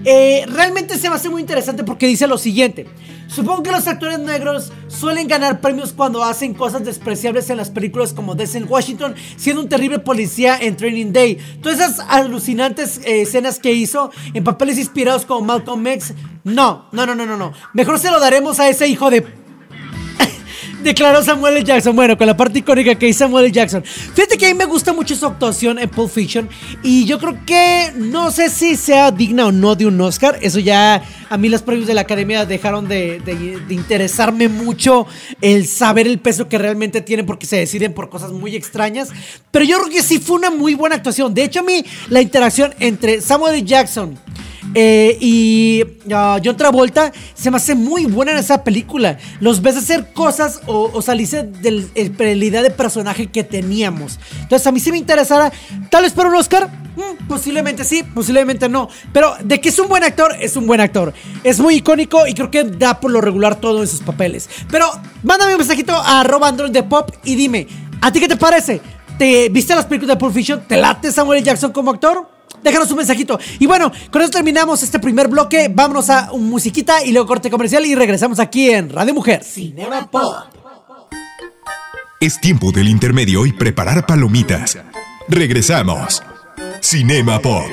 Eh, 0.06 0.46
realmente 0.48 0.98
se 0.98 1.10
me 1.10 1.16
hace 1.16 1.30
muy 1.30 1.42
interesante 1.42 1.84
porque 1.84 2.08
dice 2.08 2.28
lo 2.28 2.38
siguiente. 2.38 2.86
Supongo 3.28 3.62
que 3.62 3.72
los 3.72 3.88
actores 3.88 4.18
negros 4.18 4.72
suelen 4.88 5.28
ganar 5.28 5.62
premios 5.62 5.94
cuando 5.94 6.24
hacen 6.24 6.56
cosas 6.56 6.84
despreciables 6.84 7.50
en 7.52 7.58
las 7.58 7.70
películas 7.70 8.12
como 8.12 8.34
Denzel 8.34 8.66
Washington, 8.66 9.14
siendo 9.38 9.62
un 9.62 9.70
terrible 9.70 10.00
policía 10.00 10.58
en 10.60 10.76
Training 10.76 11.12
Day. 11.14 11.38
Todas 11.62 11.80
esas 11.80 12.00
alucinantes 12.10 12.98
eh, 13.06 13.22
escenas 13.22 13.60
que 13.60 13.72
hizo 13.72 14.10
en 14.34 14.44
papeles 14.44 14.80
inspirados 14.80 15.26
como 15.26 15.42
Malcolm 15.46 15.86
X. 15.88 16.14
No, 16.44 16.88
no, 16.92 17.06
no, 17.06 17.16
no, 17.16 17.26
no, 17.26 17.38
no. 17.38 17.54
Mejor 17.74 18.00
se 18.00 18.10
lo 18.12 18.20
daremos 18.20 18.60
a 18.60 18.70
ese 18.70 18.88
hijo 18.88 19.10
de 19.10 19.26
Declaró 20.84 21.22
Samuel 21.22 21.58
L. 21.58 21.66
Jackson. 21.66 21.94
Bueno, 21.94 22.18
con 22.18 22.26
la 22.26 22.38
parte 22.38 22.60
icónica 22.60 22.96
que 22.96 23.10
hizo 23.10 23.20
Samuel 23.20 23.46
L. 23.46 23.52
Jackson. 23.54 23.84
Fíjate 23.84 24.38
que 24.38 24.46
a 24.46 24.50
mí 24.50 24.54
me 24.58 24.64
gusta 24.64 24.94
mucho 24.94 25.14
su 25.16 25.26
actuación 25.26 25.78
en 25.78 25.90
Pulp 25.90 26.10
Fiction. 26.10 26.48
Y 26.84 27.04
yo 27.06 27.20
creo 27.20 27.38
que 27.46 27.92
no 27.98 28.32
sé 28.32 28.50
si 28.50 28.78
sea 28.78 29.12
digna 29.12 29.48
o 29.48 29.52
no 29.52 29.76
de 29.76 29.86
un 29.86 30.00
Oscar. 30.00 30.40
Eso 30.42 30.60
ya 30.60 31.04
a 31.30 31.38
mí 31.38 31.50
los 31.50 31.62
premios 31.64 31.86
de 31.88 31.94
la 31.94 32.02
academia 32.02 32.46
dejaron 32.46 32.88
de, 32.88 33.20
de- 33.20 33.60
de 33.68 33.74
interesarme 33.74 34.48
mucho 34.48 35.06
el 35.42 35.68
saber 35.68 36.08
el 36.08 36.20
peso 36.20 36.48
que 36.48 36.58
realmente 36.58 37.02
tienen 37.02 37.26
porque 37.26 37.46
se 37.46 37.58
deciden 37.58 37.94
por 37.94 38.10
cosas 38.10 38.32
muy 38.32 38.56
extrañas. 38.56 39.10
Pero 39.52 39.66
yo 39.66 39.80
creo 39.80 39.90
que 39.90 40.02
sí 40.02 40.20
fue 40.20 40.38
una 40.38 40.50
muy 40.50 40.76
buena 40.76 40.96
actuación. 40.96 41.34
De 41.34 41.44
hecho, 41.44 41.60
a 41.60 41.64
mí 41.64 41.84
la 42.08 42.22
interacción 42.22 42.74
entre 42.80 43.20
Samuel 43.22 43.56
L. 43.56 43.64
Jackson. 43.66 44.18
Eh, 44.76 45.18
y 45.20 45.84
ah, 46.14 46.40
John 46.44 46.56
Travolta 46.56 47.12
se 47.34 47.50
me 47.50 47.58
hace 47.58 47.76
muy 47.76 48.06
buena 48.06 48.32
en 48.34 48.38
esa 48.38 48.64
película. 48.64 49.18
Los 49.40 49.62
ves 49.62 49.78
hacer 49.78 50.14
cosas 50.14 50.62
o, 50.68 50.92
o 50.94 51.02
salirse 51.02 51.44
de 51.44 51.72
la 52.18 52.46
idea 52.46 52.62
de 52.62 52.72
personaje 52.72 53.28
que 53.28 53.44
teníamos. 53.44 54.20
Entonces, 54.42 54.68
a 54.68 54.72
mí 54.72 54.80
sí 54.80 54.92
me 54.92 54.98
interesara. 54.98 55.52
Tal 55.90 56.04
vez 56.04 56.14
para 56.14 56.30
un 56.30 56.36
Oscar. 56.36 56.70
Mm, 56.96 57.28
posiblemente 57.28 57.84
sí, 57.84 58.04
posiblemente 58.04 58.68
no. 58.68 58.90
Pero 59.14 59.36
de 59.44 59.62
que 59.62 59.70
es 59.70 59.80
un 59.80 59.88
buen 59.88 60.04
actor, 60.04 60.36
es 60.40 60.56
un 60.56 60.68
buen 60.68 60.82
actor. 60.82 61.14
Es 61.44 61.60
muy 61.60 61.76
icónico 61.76 62.28
y 62.28 62.34
creo 62.34 62.52
que 62.52 62.64
da 62.64 63.00
por 63.00 63.12
lo 63.12 63.22
regular 63.22 63.56
todo 63.56 63.82
en 63.82 63.88
sus 63.88 64.02
papeles. 64.02 64.50
Pero 64.70 64.90
mándame 65.24 65.54
un 65.54 65.60
mensajito 65.60 65.94
a 65.94 66.22
arroba 66.22 66.52
de 66.52 66.84
Pop 66.84 67.12
y 67.24 67.36
dime, 67.36 67.68
¿a 68.02 68.12
ti 68.12 68.20
qué 68.20 68.28
te 68.28 68.36
parece? 68.36 68.82
¿Te 69.18 69.50
viste 69.50 69.76
las 69.76 69.86
películas 69.86 70.16
de 70.16 70.20
Pulp 70.20 70.34
Fiction? 70.34 70.64
¿Te 70.68 70.78
late 70.78 71.12
Samuel. 71.12 71.44
Jackson 71.44 71.72
como 71.72 71.92
actor? 71.92 72.39
Déjanos 72.64 72.90
un 72.92 72.98
mensajito. 72.98 73.40
Y 73.60 73.68
bueno, 73.68 73.92
con 74.12 74.22
eso 74.22 74.32
terminamos 74.32 74.84
este 74.84 75.00
primer 75.00 75.28
bloque. 75.28 75.72
Vámonos 75.74 76.10
a 76.10 76.32
un 76.32 76.50
musiquita 76.50 77.04
y 77.04 77.12
luego 77.12 77.28
corte 77.28 77.50
comercial 77.50 77.86
y 77.86 77.96
regresamos 77.96 78.40
aquí 78.40 78.70
en 78.70 78.90
Radio 78.90 79.14
Mujer. 79.14 79.44
Cinema 79.44 80.10
Pop. 80.10 80.36
Es 82.20 82.40
tiempo 82.42 82.72
del 82.72 82.90
intermedio 82.90 83.46
y 83.46 83.54
preparar 83.54 84.06
palomitas. 84.06 84.78
Regresamos. 85.30 86.22
Cinema 86.82 87.40
Pop. 87.40 87.70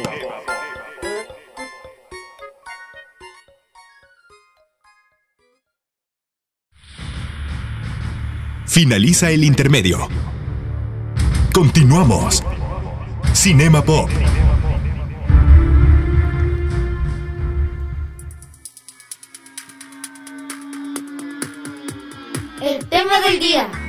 Finaliza 8.66 9.30
el 9.30 9.42
intermedio. 9.42 10.06
Continuamos. 11.52 12.44
Cinema 13.32 13.82
Pop. 13.82 14.10
Tema 22.88 23.20
del 23.20 23.40
día. 23.40 23.85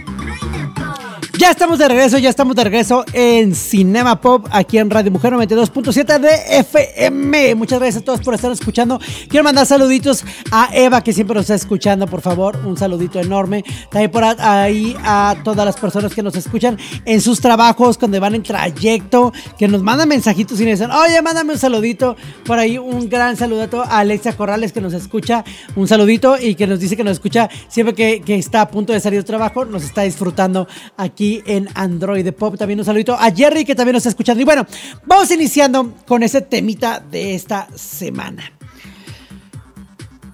Ya 1.38 1.52
estamos 1.52 1.78
de 1.78 1.88
regreso, 1.88 2.18
ya 2.18 2.32
estamos 2.32 2.56
de 2.56 2.64
regreso 2.64 3.06
en 3.14 3.54
Cinema 3.54 4.20
Pop, 4.20 4.48
aquí 4.50 4.80
en 4.80 4.90
Radio 4.90 5.12
Mujer 5.12 5.34
92.7 5.34 6.20
de 6.20 6.60
FM. 6.62 7.54
Muchas 7.54 7.78
gracias 7.78 8.02
a 8.02 8.06
todos 8.06 8.22
por 8.22 8.34
estar 8.34 8.52
escuchando. 8.52 9.00
Quiero 9.30 9.44
mandar 9.44 9.68
saluditos 9.68 10.26
a 10.52 10.70
Eva, 10.74 11.04
que 11.04 11.14
siempre 11.14 11.36
nos 11.36 11.44
está 11.44 11.54
escuchando, 11.54 12.08
por 12.08 12.22
favor. 12.22 12.58
Un 12.66 12.76
saludito 12.76 13.20
enorme. 13.20 13.64
También 13.92 14.10
por 14.10 14.24
ahí 14.24 14.98
a 15.04 15.36
todas 15.44 15.64
las 15.64 15.78
personas 15.78 16.16
que 16.16 16.24
nos 16.24 16.36
escuchan 16.36 16.76
en 17.06 17.22
sus 17.22 17.40
trabajos, 17.40 18.00
cuando 18.00 18.20
van 18.20 18.34
en 18.34 18.42
trayecto, 18.42 19.32
que 19.60 19.68
nos 19.68 19.84
mandan 19.84 20.10
mensajitos 20.10 20.60
y 20.60 20.64
nos 20.64 20.80
dicen, 20.80 20.90
oye, 20.90 21.22
mándame 21.22 21.54
un 21.54 21.60
saludito. 21.60 22.16
Por 22.46 22.58
ahí 22.58 22.80
un 22.80 23.10
gran 23.10 23.38
saludito 23.38 23.84
a 23.84 24.00
Alexa 24.00 24.36
Corrales, 24.36 24.72
que 24.72 24.82
nos 24.82 24.94
escucha. 24.94 25.46
Un 25.76 25.88
saludito 25.88 26.36
y 26.42 26.56
que 26.56 26.66
nos 26.66 26.80
dice 26.80 26.98
que 26.98 27.04
nos 27.04 27.14
escucha 27.14 27.48
siempre 27.68 27.94
que 27.94 28.36
está 28.36 28.62
a 28.62 28.72
punto 28.72 28.92
de 28.92 29.00
salir 29.00 29.20
de 29.20 29.24
trabajo, 29.24 29.66
nos 29.66 29.84
está 29.84 30.02
disfrutando 30.02 30.68
aquí 30.98 31.27
en 31.46 31.68
Android 31.74 32.32
Pop. 32.34 32.58
También 32.58 32.80
un 32.80 32.86
saludito 32.86 33.14
a 33.14 33.32
Jerry 33.32 33.66
que 33.66 33.76
también 33.76 33.94
nos 33.94 34.02
está 34.02 34.10
escuchando. 34.10 34.42
Y 34.42 34.46
bueno, 34.46 34.66
vamos 35.06 35.30
iniciando 35.32 35.94
con 36.06 36.24
ese 36.24 36.42
temita 36.42 37.00
de 37.00 37.36
esta 37.36 37.68
semana. 37.76 38.52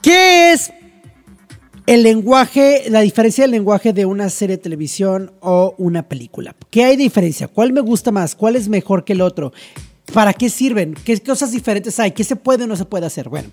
¿Qué 0.01 0.51
es 0.51 0.71
el 1.85 2.03
lenguaje, 2.03 2.83
la 2.89 3.01
diferencia 3.01 3.43
del 3.43 3.51
lenguaje 3.51 3.93
de 3.93 4.05
una 4.05 4.29
serie 4.29 4.57
de 4.57 4.63
televisión 4.63 5.31
o 5.39 5.75
una 5.77 6.07
película? 6.09 6.55
¿Qué 6.69 6.83
hay 6.83 6.97
de 6.97 7.03
diferencia? 7.03 7.47
¿Cuál 7.47 7.73
me 7.73 7.81
gusta 7.81 8.11
más? 8.11 8.35
¿Cuál 8.35 8.55
es 8.55 8.67
mejor 8.67 9.05
que 9.05 9.13
el 9.13 9.21
otro? 9.21 9.53
¿Para 10.13 10.31
qué 10.31 10.47
sirven? 10.49 10.93
¿Qué 10.93 11.19
cosas 11.21 11.51
diferentes 11.51 11.99
hay? 11.99 12.11
¿Qué 12.11 12.23
se 12.23 12.35
puede 12.35 12.65
o 12.65 12.67
no 12.67 12.75
se 12.75 12.85
puede 12.85 13.07
hacer? 13.07 13.29
Bueno, 13.29 13.49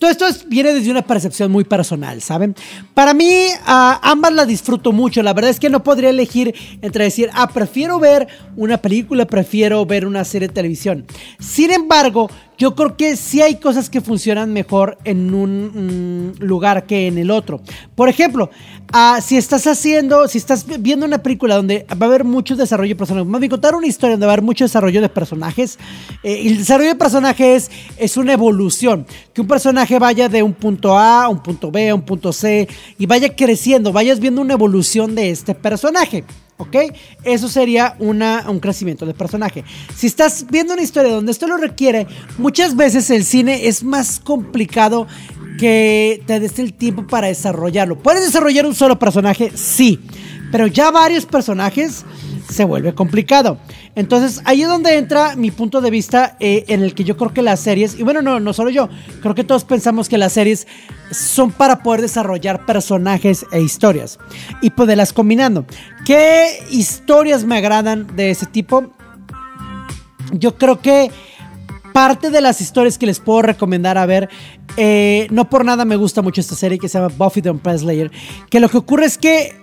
todo 0.00 0.10
esto 0.10 0.26
viene 0.48 0.74
desde 0.74 0.90
una 0.90 1.02
percepción 1.02 1.52
muy 1.52 1.62
personal, 1.62 2.20
¿saben? 2.20 2.56
Para 2.92 3.14
mí, 3.14 3.30
uh, 3.60 3.98
ambas 4.02 4.32
las 4.32 4.48
disfruto 4.48 4.90
mucho. 4.90 5.22
La 5.22 5.32
verdad 5.32 5.52
es 5.52 5.60
que 5.60 5.70
no 5.70 5.84
podría 5.84 6.10
elegir 6.10 6.52
entre 6.82 7.04
decir, 7.04 7.30
ah, 7.34 7.48
prefiero 7.48 8.00
ver 8.00 8.26
una 8.56 8.78
película, 8.78 9.26
prefiero 9.26 9.86
ver 9.86 10.06
una 10.06 10.24
serie 10.24 10.48
de 10.48 10.54
televisión. 10.54 11.06
Sin 11.38 11.70
embargo, 11.70 12.28
yo 12.58 12.74
creo 12.74 12.96
que 12.96 13.16
sí 13.16 13.42
hay 13.42 13.56
cosas 13.56 13.90
que 13.90 14.00
funcionan 14.00 14.52
mejor 14.52 14.98
en 15.04 15.34
un 15.34 16.32
mm, 16.38 16.42
lugar 16.42 16.86
que 16.86 17.06
en 17.06 17.18
el 17.18 17.30
otro. 17.30 17.60
Por 17.94 18.08
ejemplo, 18.08 18.50
uh, 18.94 19.20
si 19.20 19.36
estás 19.36 19.66
haciendo, 19.66 20.26
si 20.28 20.38
estás 20.38 20.64
viendo 20.80 21.04
una 21.04 21.18
película 21.18 21.56
donde 21.56 21.86
va 21.90 22.06
a 22.06 22.08
haber 22.08 22.24
mucho 22.24 22.56
desarrollo 22.56 22.90
de 22.90 22.96
personajes, 22.96 23.40
bien 23.40 23.50
contar 23.50 23.74
una 23.74 23.86
historia 23.86 24.14
donde 24.14 24.26
va 24.26 24.32
a 24.32 24.34
haber 24.34 24.44
mucho 24.44 24.64
desarrollo 24.64 25.00
de 25.00 25.08
personajes, 25.08 25.78
eh, 26.22 26.42
el 26.46 26.58
desarrollo 26.58 26.90
de 26.90 26.96
personajes 26.96 27.70
es 27.98 28.16
una 28.16 28.32
evolución, 28.32 29.06
que 29.34 29.42
un 29.42 29.48
personaje 29.48 29.98
vaya 29.98 30.28
de 30.28 30.42
un 30.42 30.54
punto 30.54 30.96
A 30.96 31.24
a 31.24 31.28
un 31.28 31.42
punto 31.42 31.70
B 31.70 31.90
a 31.90 31.94
un 31.94 32.02
punto 32.02 32.32
C 32.32 32.68
y 32.98 33.06
vaya 33.06 33.34
creciendo, 33.34 33.92
vayas 33.92 34.18
viendo 34.18 34.40
una 34.40 34.54
evolución 34.54 35.14
de 35.14 35.30
este 35.30 35.54
personaje. 35.54 36.24
¿Ok? 36.58 36.76
Eso 37.22 37.48
sería 37.48 37.96
una, 37.98 38.44
un 38.48 38.60
crecimiento 38.60 39.04
de 39.04 39.12
personaje. 39.14 39.64
Si 39.94 40.06
estás 40.06 40.46
viendo 40.50 40.72
una 40.72 40.82
historia 40.82 41.12
donde 41.12 41.32
esto 41.32 41.46
lo 41.46 41.58
requiere, 41.58 42.06
muchas 42.38 42.76
veces 42.76 43.10
el 43.10 43.24
cine 43.24 43.66
es 43.68 43.84
más 43.84 44.20
complicado 44.20 45.06
que 45.58 46.22
te 46.26 46.40
des 46.40 46.58
el 46.58 46.74
tiempo 46.74 47.06
para 47.06 47.28
desarrollarlo. 47.28 47.98
¿Puedes 47.98 48.24
desarrollar 48.24 48.66
un 48.66 48.74
solo 48.74 48.98
personaje? 48.98 49.52
Sí. 49.54 50.00
Pero 50.52 50.66
ya 50.66 50.90
varios 50.90 51.26
personajes 51.26 52.04
se 52.48 52.64
vuelve 52.64 52.94
complicado. 52.94 53.58
Entonces 53.94 54.40
ahí 54.44 54.62
es 54.62 54.68
donde 54.68 54.96
entra 54.96 55.36
mi 55.36 55.50
punto 55.50 55.80
de 55.80 55.90
vista 55.90 56.36
eh, 56.38 56.64
en 56.68 56.82
el 56.82 56.94
que 56.94 57.04
yo 57.04 57.16
creo 57.16 57.32
que 57.32 57.42
las 57.42 57.60
series, 57.60 57.98
y 57.98 58.02
bueno, 58.02 58.22
no, 58.22 58.40
no 58.40 58.52
solo 58.52 58.70
yo, 58.70 58.88
creo 59.20 59.34
que 59.34 59.44
todos 59.44 59.64
pensamos 59.64 60.08
que 60.08 60.18
las 60.18 60.32
series 60.32 60.66
son 61.10 61.50
para 61.50 61.82
poder 61.82 62.02
desarrollar 62.02 62.64
personajes 62.64 63.46
e 63.52 63.60
historias 63.60 64.18
y 64.62 64.70
poderlas 64.70 65.12
combinando. 65.12 65.66
¿Qué 66.04 66.64
historias 66.70 67.44
me 67.44 67.56
agradan 67.58 68.06
de 68.16 68.30
ese 68.30 68.46
tipo? 68.46 68.92
Yo 70.32 70.56
creo 70.56 70.80
que 70.80 71.10
parte 71.96 72.28
de 72.28 72.42
las 72.42 72.60
historias 72.60 72.98
que 72.98 73.06
les 73.06 73.20
puedo 73.20 73.40
recomendar 73.40 73.96
a 73.96 74.04
ver, 74.04 74.28
eh, 74.76 75.28
no 75.30 75.48
por 75.48 75.64
nada 75.64 75.86
me 75.86 75.96
gusta 75.96 76.20
mucho 76.20 76.42
esta 76.42 76.54
serie 76.54 76.78
que 76.78 76.90
se 76.90 76.98
llama 76.98 77.10
Buffy 77.16 77.40
the 77.40 77.48
Vampire 77.48 77.78
Slayer, 77.78 78.10
que 78.50 78.60
lo 78.60 78.68
que 78.68 78.76
ocurre 78.76 79.06
es 79.06 79.16
que 79.16 79.54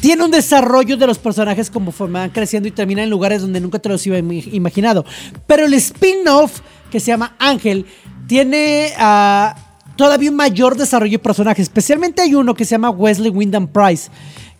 tiene 0.00 0.24
un 0.24 0.32
desarrollo 0.32 0.96
de 0.96 1.06
los 1.06 1.20
personajes 1.20 1.70
como 1.70 1.94
van 1.96 2.30
creciendo 2.30 2.68
y 2.68 2.72
terminan 2.72 3.04
en 3.04 3.10
lugares 3.10 3.40
donde 3.40 3.60
nunca 3.60 3.78
te 3.78 3.88
los 3.88 4.04
iba 4.04 4.18
imaginado. 4.18 5.04
Pero 5.46 5.64
el 5.66 5.74
spin-off 5.74 6.58
que 6.90 6.98
se 6.98 7.12
llama 7.12 7.36
Ángel 7.38 7.86
tiene 8.26 8.92
uh, 8.98 9.56
todavía 9.94 10.28
un 10.28 10.36
mayor 10.36 10.76
desarrollo 10.76 11.12
de 11.12 11.18
personajes. 11.20 11.62
Especialmente 11.62 12.20
hay 12.22 12.34
uno 12.34 12.52
que 12.54 12.64
se 12.64 12.72
llama 12.72 12.90
Wesley 12.90 13.30
Wyndham 13.30 13.68
Price. 13.68 14.10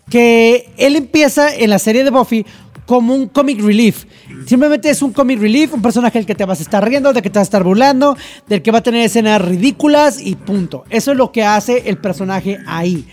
Que 0.08 0.72
él 0.76 0.94
empieza 0.94 1.52
en 1.52 1.70
la 1.70 1.80
serie 1.80 2.04
de 2.04 2.10
Buffy 2.10 2.46
como 2.86 3.14
un 3.14 3.28
comic 3.28 3.62
relief. 3.62 4.04
Simplemente 4.46 4.90
es 4.90 5.02
un 5.02 5.12
comic 5.12 5.40
relief, 5.40 5.72
un 5.72 5.82
personaje 5.82 6.18
del 6.18 6.26
que 6.26 6.34
te 6.34 6.44
vas 6.44 6.60
a 6.60 6.62
estar 6.62 6.86
riendo, 6.86 7.12
del 7.12 7.22
que 7.22 7.30
te 7.30 7.38
vas 7.38 7.46
a 7.46 7.50
estar 7.50 7.64
burlando, 7.64 8.16
del 8.48 8.62
que 8.62 8.70
va 8.70 8.78
a 8.78 8.82
tener 8.82 9.02
escenas 9.02 9.40
ridículas 9.40 10.20
y 10.20 10.34
punto. 10.34 10.84
Eso 10.90 11.12
es 11.12 11.16
lo 11.16 11.32
que 11.32 11.44
hace 11.44 11.88
el 11.88 11.98
personaje 11.98 12.58
ahí. 12.66 13.06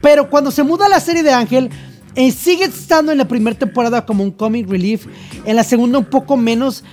Pero 0.00 0.30
cuando 0.30 0.50
se 0.50 0.62
muda 0.62 0.86
a 0.86 0.88
la 0.88 1.00
serie 1.00 1.22
de 1.22 1.32
Ángel, 1.32 1.70
eh, 2.14 2.32
sigue 2.32 2.64
estando 2.64 3.12
en 3.12 3.18
la 3.18 3.28
primera 3.28 3.56
temporada 3.56 4.04
como 4.04 4.24
un 4.24 4.30
comic 4.30 4.68
relief, 4.68 5.06
en 5.44 5.56
la 5.56 5.64
segunda 5.64 5.98
un 5.98 6.06
poco 6.06 6.36
menos, 6.36 6.84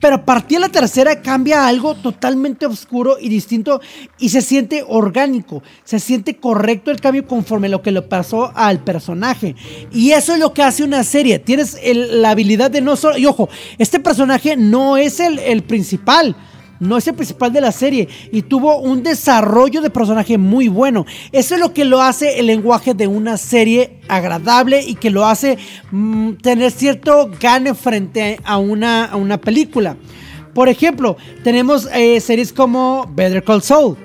pero 0.00 0.16
a 0.16 0.24
partir 0.24 0.58
de 0.58 0.66
la 0.66 0.72
tercera 0.72 1.20
cambia 1.20 1.64
a 1.64 1.68
algo 1.68 1.94
totalmente 1.94 2.66
oscuro 2.66 3.18
y 3.20 3.28
distinto 3.28 3.80
y 4.18 4.30
se 4.30 4.40
siente 4.40 4.84
orgánico, 4.86 5.62
se 5.84 6.00
siente 6.00 6.36
correcto 6.36 6.90
el 6.90 7.00
cambio 7.00 7.26
conforme 7.26 7.68
lo 7.68 7.82
que 7.82 7.92
le 7.92 8.02
pasó 8.02 8.50
al 8.54 8.82
personaje. 8.82 9.54
Y 9.92 10.12
eso 10.12 10.32
es 10.32 10.40
lo 10.40 10.54
que 10.54 10.62
hace 10.62 10.82
una 10.82 11.04
serie. 11.04 11.38
Tienes 11.38 11.78
la 11.94 12.30
habilidad 12.30 12.70
de 12.70 12.80
no 12.80 12.96
solo... 12.96 13.18
Y 13.18 13.26
ojo, 13.26 13.48
este 13.78 14.00
personaje 14.00 14.56
no 14.56 14.96
es 14.96 15.20
el, 15.20 15.38
el 15.38 15.62
principal 15.62 16.34
no 16.80 16.96
es 16.96 17.06
el 17.06 17.14
principal 17.14 17.52
de 17.52 17.60
la 17.60 17.72
serie 17.72 18.08
y 18.32 18.42
tuvo 18.42 18.78
un 18.78 19.02
desarrollo 19.02 19.82
de 19.82 19.90
personaje 19.90 20.38
muy 20.38 20.68
bueno. 20.68 21.06
Eso 21.30 21.54
es 21.54 21.60
lo 21.60 21.72
que 21.72 21.84
lo 21.84 22.02
hace 22.02 22.40
el 22.40 22.46
lenguaje 22.46 22.94
de 22.94 23.06
una 23.06 23.36
serie 23.36 24.00
agradable 24.08 24.82
y 24.82 24.94
que 24.94 25.10
lo 25.10 25.26
hace 25.26 25.58
mm, 25.92 26.32
tener 26.42 26.72
cierto 26.72 27.30
gane 27.38 27.74
frente 27.74 28.40
a 28.44 28.58
una, 28.58 29.04
a 29.04 29.16
una 29.16 29.38
película. 29.38 29.96
Por 30.54 30.68
ejemplo, 30.68 31.16
tenemos 31.44 31.88
eh, 31.94 32.18
series 32.20 32.52
como 32.52 33.08
Better 33.14 33.44
Call 33.44 33.62
Saul, 33.62 33.96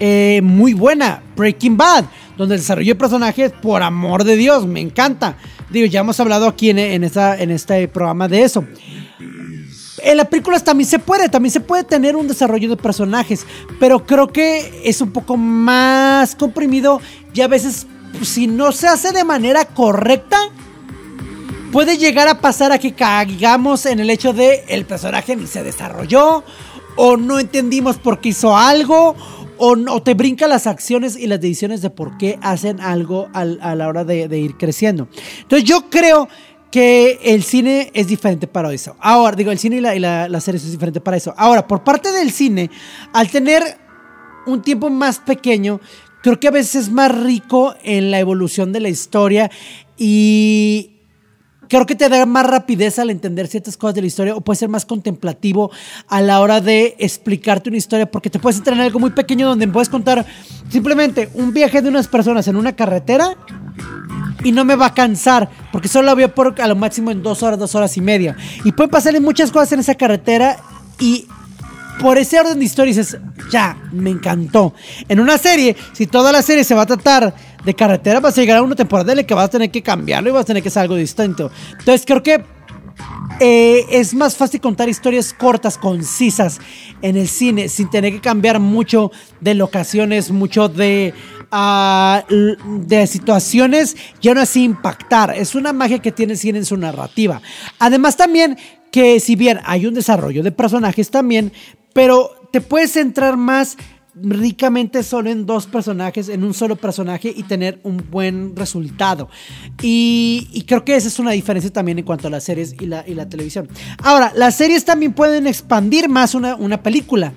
eh, 0.00 0.40
muy 0.42 0.74
buena, 0.74 1.22
Breaking 1.34 1.76
Bad, 1.78 2.04
donde 2.36 2.56
el 2.56 2.60
desarrollo 2.60 2.92
de 2.92 2.98
personajes, 2.98 3.52
por 3.62 3.82
amor 3.82 4.24
de 4.24 4.36
Dios, 4.36 4.66
me 4.66 4.80
encanta. 4.80 5.38
Digo, 5.70 5.86
ya 5.86 6.00
hemos 6.00 6.20
hablado 6.20 6.46
aquí 6.46 6.68
en, 6.68 6.78
en, 6.78 7.04
esta, 7.04 7.40
en 7.40 7.50
este 7.50 7.88
programa 7.88 8.28
de 8.28 8.42
eso 8.42 8.64
en 10.06 10.16
las 10.16 10.28
películas 10.28 10.62
también 10.62 10.88
se 10.88 11.00
puede, 11.00 11.28
también 11.28 11.52
se 11.52 11.58
puede 11.58 11.82
tener 11.82 12.14
un 12.14 12.28
desarrollo 12.28 12.68
de 12.68 12.76
personajes, 12.76 13.44
pero 13.80 14.06
creo 14.06 14.28
que 14.28 14.82
es 14.84 15.00
un 15.00 15.10
poco 15.10 15.36
más 15.36 16.36
comprimido 16.36 17.00
y 17.34 17.40
a 17.40 17.48
veces 17.48 17.88
si 18.22 18.46
no 18.46 18.70
se 18.70 18.86
hace 18.86 19.10
de 19.10 19.24
manera 19.24 19.64
correcta, 19.64 20.38
puede 21.72 21.98
llegar 21.98 22.28
a 22.28 22.40
pasar 22.40 22.70
a 22.70 22.78
que 22.78 22.94
caigamos 22.94 23.84
en 23.84 23.98
el 23.98 24.08
hecho 24.08 24.32
de 24.32 24.64
el 24.68 24.84
personaje 24.86 25.34
ni 25.34 25.48
se 25.48 25.64
desarrolló 25.64 26.44
o 26.94 27.16
no 27.16 27.40
entendimos 27.40 27.98
por 27.98 28.20
qué 28.20 28.28
hizo 28.28 28.56
algo 28.56 29.16
o, 29.58 29.74
no, 29.74 30.02
te 30.02 30.14
brinca 30.14 30.46
las 30.46 30.68
acciones 30.68 31.16
y 31.16 31.26
las 31.26 31.40
decisiones 31.40 31.82
de 31.82 31.90
por 31.90 32.16
qué 32.16 32.38
hacen 32.42 32.80
algo 32.80 33.28
a 33.32 33.44
la 33.44 33.88
hora 33.88 34.04
de, 34.04 34.28
de 34.28 34.38
ir 34.38 34.56
creciendo. 34.56 35.08
Entonces 35.40 35.68
yo 35.68 35.90
creo 35.90 36.28
que 36.76 37.20
el 37.24 37.42
cine 37.42 37.90
es 37.94 38.06
diferente 38.06 38.46
para 38.46 38.70
eso. 38.70 38.96
Ahora, 39.00 39.34
digo, 39.34 39.50
el 39.50 39.58
cine 39.58 39.76
y, 39.76 39.80
la, 39.80 39.96
y 39.96 39.98
la, 39.98 40.28
la 40.28 40.42
serie 40.42 40.58
es 40.58 40.70
diferente 40.70 41.00
para 41.00 41.16
eso. 41.16 41.32
Ahora, 41.38 41.66
por 41.66 41.82
parte 41.82 42.12
del 42.12 42.30
cine, 42.30 42.70
al 43.14 43.30
tener 43.30 43.62
un 44.46 44.60
tiempo 44.60 44.90
más 44.90 45.18
pequeño, 45.18 45.80
creo 46.22 46.38
que 46.38 46.48
a 46.48 46.50
veces 46.50 46.74
es 46.74 46.90
más 46.92 47.18
rico 47.18 47.74
en 47.82 48.10
la 48.10 48.18
evolución 48.18 48.74
de 48.74 48.80
la 48.80 48.90
historia 48.90 49.50
y 49.96 51.00
creo 51.66 51.86
que 51.86 51.94
te 51.94 52.10
da 52.10 52.26
más 52.26 52.44
rapidez 52.44 52.98
al 52.98 53.08
entender 53.08 53.46
ciertas 53.46 53.78
cosas 53.78 53.94
de 53.94 54.02
la 54.02 54.08
historia 54.08 54.36
o 54.36 54.42
puede 54.42 54.58
ser 54.58 54.68
más 54.68 54.84
contemplativo 54.84 55.70
a 56.08 56.20
la 56.20 56.42
hora 56.42 56.60
de 56.60 56.94
explicarte 56.98 57.70
una 57.70 57.78
historia 57.78 58.10
porque 58.10 58.28
te 58.28 58.38
puedes 58.38 58.58
entrar 58.58 58.76
en 58.76 58.82
algo 58.82 58.98
muy 58.98 59.12
pequeño 59.12 59.48
donde 59.48 59.66
puedes 59.66 59.88
contar 59.88 60.26
simplemente 60.68 61.30
un 61.32 61.54
viaje 61.54 61.80
de 61.80 61.88
unas 61.88 62.06
personas 62.06 62.46
en 62.48 62.56
una 62.56 62.76
carretera 62.76 63.34
y 64.44 64.52
no 64.52 64.64
me 64.64 64.76
va 64.76 64.86
a 64.86 64.94
cansar, 64.94 65.48
porque 65.72 65.88
solo 65.88 66.14
la 66.14 66.24
a 66.24 66.28
por 66.28 66.60
a 66.60 66.66
lo 66.68 66.76
máximo 66.76 67.10
en 67.10 67.22
dos 67.22 67.42
horas, 67.42 67.58
dos 67.58 67.74
horas 67.74 67.96
y 67.96 68.00
media. 68.00 68.36
Y 68.64 68.72
pueden 68.72 68.90
pasarle 68.90 69.20
muchas 69.20 69.50
cosas 69.50 69.72
en 69.72 69.80
esa 69.80 69.94
carretera 69.94 70.58
y 70.98 71.26
por 72.00 72.18
ese 72.18 72.38
orden 72.38 72.58
de 72.58 72.64
historia 72.64 72.94
dices, 72.94 73.18
ya, 73.50 73.76
me 73.92 74.10
encantó. 74.10 74.74
En 75.08 75.20
una 75.20 75.38
serie, 75.38 75.76
si 75.92 76.06
toda 76.06 76.32
la 76.32 76.42
serie 76.42 76.64
se 76.64 76.74
va 76.74 76.82
a 76.82 76.86
tratar 76.86 77.34
de 77.64 77.74
carretera, 77.74 78.20
vas 78.20 78.36
a 78.36 78.40
llegar 78.40 78.58
a 78.58 78.62
una 78.62 78.74
temporada 78.74 79.12
en 79.12 79.18
la 79.18 79.24
que 79.24 79.34
vas 79.34 79.46
a 79.46 79.50
tener 79.50 79.70
que 79.70 79.82
cambiarlo 79.82 80.30
y 80.30 80.32
vas 80.32 80.42
a 80.42 80.46
tener 80.46 80.62
que 80.62 80.68
hacer 80.68 80.82
algo 80.82 80.96
distinto. 80.96 81.50
Entonces 81.78 82.04
creo 82.06 82.22
que 82.22 82.44
eh, 83.40 83.84
es 83.90 84.14
más 84.14 84.36
fácil 84.36 84.60
contar 84.60 84.88
historias 84.88 85.34
cortas, 85.34 85.76
concisas 85.76 86.60
en 87.02 87.16
el 87.16 87.28
cine, 87.28 87.68
sin 87.68 87.90
tener 87.90 88.12
que 88.12 88.20
cambiar 88.20 88.60
mucho 88.60 89.10
de 89.40 89.54
locaciones, 89.54 90.30
mucho 90.30 90.68
de 90.68 91.12
de 91.50 93.06
situaciones 93.06 93.96
y 94.20 94.28
aún 94.28 94.38
así 94.38 94.64
impactar. 94.64 95.34
Es 95.36 95.54
una 95.54 95.72
magia 95.72 96.00
que 96.00 96.12
tiene 96.12 96.36
cine 96.36 96.58
en 96.58 96.64
su 96.64 96.76
narrativa. 96.76 97.40
Además 97.78 98.16
también 98.16 98.56
que 98.90 99.20
si 99.20 99.36
bien 99.36 99.60
hay 99.64 99.86
un 99.86 99.94
desarrollo 99.94 100.42
de 100.42 100.52
personajes 100.52 101.10
también, 101.10 101.52
pero 101.92 102.48
te 102.50 102.60
puedes 102.60 102.92
centrar 102.92 103.36
más 103.36 103.76
ricamente 104.22 105.02
solo 105.02 105.30
en 105.30 105.44
dos 105.44 105.66
personajes, 105.66 106.28
en 106.28 106.42
un 106.42 106.54
solo 106.54 106.76
personaje 106.76 107.32
y 107.34 107.42
tener 107.42 107.78
un 107.82 108.02
buen 108.10 108.56
resultado. 108.56 109.28
Y, 109.82 110.64
creo 110.66 110.84
que 110.84 110.96
esa 110.96 111.08
es 111.08 111.18
una 111.18 111.32
diferencia 111.32 111.70
también 111.70 111.98
en 111.98 112.04
cuanto 112.04 112.28
a 112.28 112.30
las 112.30 112.44
series 112.44 112.74
y 112.80 112.86
la, 112.86 113.28
televisión. 113.28 113.68
Ahora, 114.02 114.32
las 114.34 114.56
series 114.56 114.84
también 114.84 115.12
pueden 115.12 115.46
expandir 115.46 116.08
más 116.08 116.34
una 116.34 116.82
película. 116.82 117.34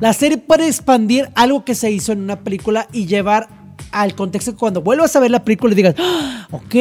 La 0.00 0.12
serie 0.12 0.38
puede 0.38 0.66
expandir 0.66 1.30
algo 1.34 1.64
que 1.64 1.74
se 1.74 1.90
hizo 1.90 2.12
en 2.12 2.20
una 2.20 2.40
película 2.40 2.86
y 2.92 3.06
llevar 3.06 3.48
al 3.92 4.14
contexto 4.14 4.52
que 4.52 4.58
cuando 4.58 4.82
vuelvas 4.82 5.14
a 5.16 5.20
ver 5.20 5.30
la 5.30 5.42
película 5.44 5.72
y 5.72 5.76
digas, 5.76 5.94
"Ah, 5.98 6.48
ok, 6.50 6.74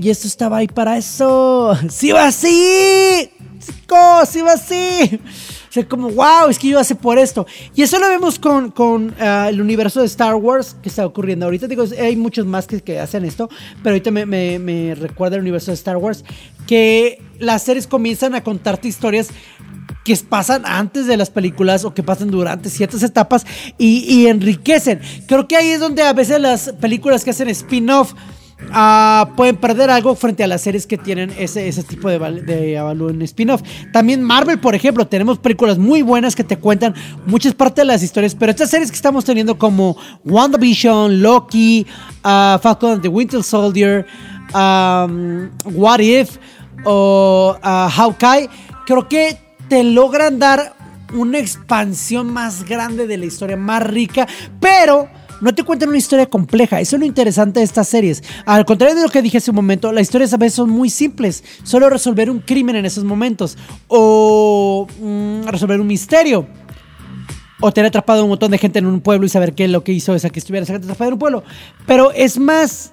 y 0.00 0.10
esto 0.10 0.26
estaba 0.26 0.58
ahí 0.58 0.66
para 0.68 0.96
eso. 0.96 1.76
Sí 1.90 2.10
va 2.12 2.26
así. 2.26 3.30
Sí 4.28 4.40
va 4.42 4.52
así. 4.52 5.20
O 5.78 5.88
como, 5.88 6.08
wow, 6.10 6.48
es 6.48 6.58
que 6.58 6.68
yo 6.68 6.78
hace 6.78 6.94
por 6.94 7.18
esto. 7.18 7.46
Y 7.74 7.82
eso 7.82 7.98
lo 7.98 8.08
vemos 8.08 8.38
con, 8.38 8.70
con 8.70 9.14
ah, 9.20 9.46
el 9.50 9.60
universo 9.60 10.00
de 10.00 10.06
Star 10.06 10.34
Wars 10.34 10.74
que 10.82 10.88
está 10.88 11.04
ocurriendo 11.04 11.44
ahorita. 11.46 11.66
Digo, 11.66 11.84
hay 12.00 12.16
muchos 12.16 12.46
más 12.46 12.66
que, 12.66 12.80
que 12.80 12.98
hacen 12.98 13.24
esto, 13.26 13.48
pero 13.82 13.90
ahorita 13.94 14.10
me- 14.10 14.58
me 14.58 14.94
recuerda 14.94 15.36
el 15.36 15.42
universo 15.42 15.70
de 15.70 15.74
Star 15.74 15.98
Wars 15.98 16.24
que 16.66 17.22
las 17.38 17.62
series 17.62 17.86
comienzan 17.86 18.34
a 18.34 18.42
contarte 18.42 18.88
historias 18.88 19.28
que 20.06 20.16
pasan 20.18 20.62
antes 20.64 21.08
de 21.08 21.16
las 21.16 21.30
películas 21.30 21.84
o 21.84 21.92
que 21.92 22.04
pasan 22.04 22.30
durante 22.30 22.70
ciertas 22.70 23.02
etapas 23.02 23.44
y, 23.76 24.28
enriquecen. 24.28 25.00
Creo 25.26 25.48
que 25.48 25.56
ahí 25.56 25.70
es 25.70 25.80
donde 25.80 26.04
a 26.04 26.12
veces 26.12 26.40
las 26.40 26.72
películas 26.80 27.24
que 27.24 27.30
hacen 27.30 27.48
spin-off 27.48 28.14
ah, 28.70 29.30
pueden 29.36 29.56
perder 29.56 29.90
algo 29.90 30.14
frente 30.14 30.44
a 30.44 30.46
las 30.46 30.62
series 30.62 30.86
que 30.86 30.96
tienen 30.96 31.32
ese, 31.36 31.66
ese 31.66 31.82
tipo 31.82 32.08
de, 32.08 32.20
de 32.42 32.78
avalúo 32.78 33.10
en 33.10 33.20
spin-off. 33.22 33.62
También 33.92 34.22
Marvel, 34.22 34.60
por 34.60 34.76
ejemplo, 34.76 35.08
tenemos 35.08 35.38
películas 35.38 35.76
muy 35.76 36.02
buenas 36.02 36.36
que 36.36 36.44
te 36.44 36.56
cuentan 36.56 36.94
muchas 37.26 37.54
partes 37.54 37.82
de 37.82 37.86
las 37.86 38.04
historias, 38.04 38.36
pero 38.36 38.52
estas 38.52 38.70
series 38.70 38.92
que 38.92 38.96
estamos 38.96 39.24
teniendo 39.24 39.58
como 39.58 39.96
WandaVision, 40.24 41.20
Loki, 41.20 41.84
ah, 42.22 42.60
Falcon 42.62 42.92
and 42.92 43.02
the 43.02 43.08
Winter 43.08 43.42
Soldier, 43.42 44.06
um, 44.54 45.50
What 45.64 45.98
If 45.98 46.38
o 46.84 47.56
ah, 47.60 47.90
Hawkeye, 47.92 48.48
creo 48.86 49.08
que 49.08 49.45
te 49.68 49.84
logran 49.84 50.38
dar 50.38 50.74
una 51.14 51.38
expansión 51.38 52.32
más 52.32 52.64
grande 52.64 53.06
de 53.06 53.16
la 53.16 53.26
historia, 53.26 53.56
más 53.56 53.82
rica, 53.82 54.26
pero 54.60 55.08
no 55.40 55.54
te 55.54 55.62
cuentan 55.62 55.90
una 55.90 55.98
historia 55.98 56.26
compleja. 56.26 56.80
Eso 56.80 56.96
es 56.96 57.00
lo 57.00 57.06
interesante 57.06 57.60
de 57.60 57.64
estas 57.64 57.88
series. 57.88 58.22
Al 58.44 58.64
contrario 58.64 58.96
de 58.96 59.02
lo 59.02 59.08
que 59.08 59.22
dije 59.22 59.38
hace 59.38 59.50
un 59.50 59.56
momento, 59.56 59.92
las 59.92 60.02
historias 60.02 60.32
a 60.32 60.36
veces 60.36 60.54
son 60.54 60.70
muy 60.70 60.90
simples. 60.90 61.44
Solo 61.62 61.90
resolver 61.90 62.30
un 62.30 62.40
crimen 62.40 62.76
en 62.76 62.86
esos 62.86 63.04
momentos 63.04 63.56
o 63.88 64.86
mm, 65.00 65.46
resolver 65.48 65.80
un 65.80 65.86
misterio. 65.86 66.46
O 67.60 67.72
tener 67.72 67.88
atrapado 67.88 68.20
a 68.20 68.24
un 68.24 68.30
montón 68.30 68.50
de 68.50 68.58
gente 68.58 68.78
en 68.78 68.86
un 68.86 69.00
pueblo 69.00 69.26
y 69.26 69.30
saber 69.30 69.54
qué 69.54 69.64
es 69.64 69.70
lo 69.70 69.82
que 69.82 69.92
hizo 69.92 70.14
esa 70.14 70.28
que 70.28 70.38
estuviera 70.38 70.64
atrapada 70.74 71.08
en 71.08 71.14
un 71.14 71.18
pueblo. 71.18 71.42
Pero 71.86 72.12
es 72.12 72.38
más 72.38 72.92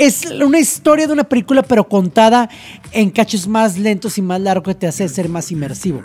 es 0.00 0.24
una 0.24 0.58
historia 0.58 1.06
de 1.06 1.12
una 1.12 1.24
película, 1.24 1.62
pero 1.62 1.86
contada 1.86 2.48
en 2.90 3.10
cachos 3.10 3.46
más 3.46 3.76
lentos 3.76 4.16
y 4.16 4.22
más 4.22 4.40
largos 4.40 4.68
que 4.68 4.74
te 4.74 4.86
hace 4.86 5.06
ser 5.10 5.28
más 5.28 5.52
inmersivo. 5.52 6.02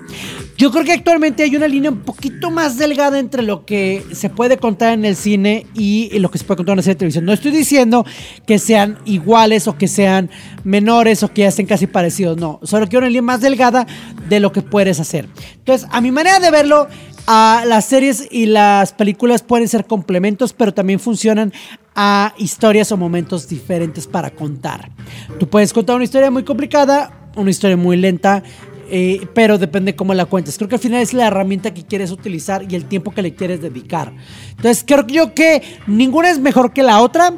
Yo 0.57 0.69
creo 0.69 0.83
que 0.83 0.91
actualmente 0.91 1.43
hay 1.43 1.55
una 1.55 1.69
línea 1.69 1.91
un 1.91 2.01
poquito 2.01 2.51
más 2.51 2.77
delgada 2.77 3.17
entre 3.19 3.41
lo 3.41 3.65
que 3.65 4.03
se 4.11 4.29
puede 4.29 4.57
contar 4.57 4.91
en 4.91 5.05
el 5.05 5.15
cine 5.15 5.65
y 5.73 6.09
lo 6.19 6.29
que 6.29 6.37
se 6.37 6.43
puede 6.43 6.57
contar 6.57 6.73
en 6.73 6.79
una 6.79 6.83
serie 6.83 6.95
de 6.95 6.99
televisión. 6.99 7.23
No 7.23 7.31
estoy 7.31 7.51
diciendo 7.51 8.05
que 8.45 8.59
sean 8.59 8.99
iguales 9.05 9.65
o 9.69 9.77
que 9.77 9.87
sean 9.87 10.29
menores 10.65 11.23
o 11.23 11.29
que 11.31 11.43
ya 11.43 11.47
estén 11.47 11.65
casi 11.65 11.87
parecidos, 11.87 12.37
no. 12.37 12.59
Solo 12.63 12.89
que 12.89 12.97
una 12.97 13.07
línea 13.07 13.21
más 13.21 13.39
delgada 13.39 13.87
de 14.27 14.41
lo 14.41 14.51
que 14.51 14.61
puedes 14.61 14.99
hacer. 14.99 15.29
Entonces, 15.59 15.87
a 15.89 16.01
mi 16.01 16.11
manera 16.11 16.41
de 16.41 16.51
verlo, 16.51 16.89
a 17.27 17.63
las 17.65 17.85
series 17.85 18.27
y 18.29 18.45
las 18.47 18.91
películas 18.91 19.41
pueden 19.41 19.69
ser 19.69 19.85
complementos, 19.85 20.51
pero 20.51 20.73
también 20.73 20.99
funcionan 20.99 21.53
a 21.95 22.33
historias 22.37 22.91
o 22.91 22.97
momentos 22.97 23.47
diferentes 23.47 24.05
para 24.05 24.29
contar. 24.29 24.91
Tú 25.39 25.47
puedes 25.47 25.73
contar 25.73 25.95
una 25.95 26.05
historia 26.05 26.29
muy 26.29 26.43
complicada, 26.43 27.29
una 27.35 27.49
historia 27.49 27.77
muy 27.77 27.97
lenta, 27.97 28.43
eh, 28.89 29.27
pero 29.33 29.57
depende 29.57 29.95
cómo 29.95 30.13
la 30.13 30.25
cuentes. 30.25 30.57
Creo 30.57 30.69
que 30.69 30.75
al 30.75 30.81
final 30.81 31.01
es 31.01 31.13
la 31.13 31.27
herramienta 31.27 31.73
que 31.73 31.83
quieres 31.83 32.11
utilizar 32.11 32.65
y 32.69 32.75
el 32.75 32.85
tiempo 32.85 33.11
que 33.11 33.21
le 33.21 33.33
quieres 33.33 33.61
dedicar. 33.61 34.13
Entonces 34.51 34.83
creo 34.85 35.07
yo 35.07 35.33
que 35.33 35.61
ninguna 35.87 36.29
es 36.29 36.39
mejor 36.39 36.73
que 36.73 36.83
la 36.83 37.01
otra. 37.01 37.33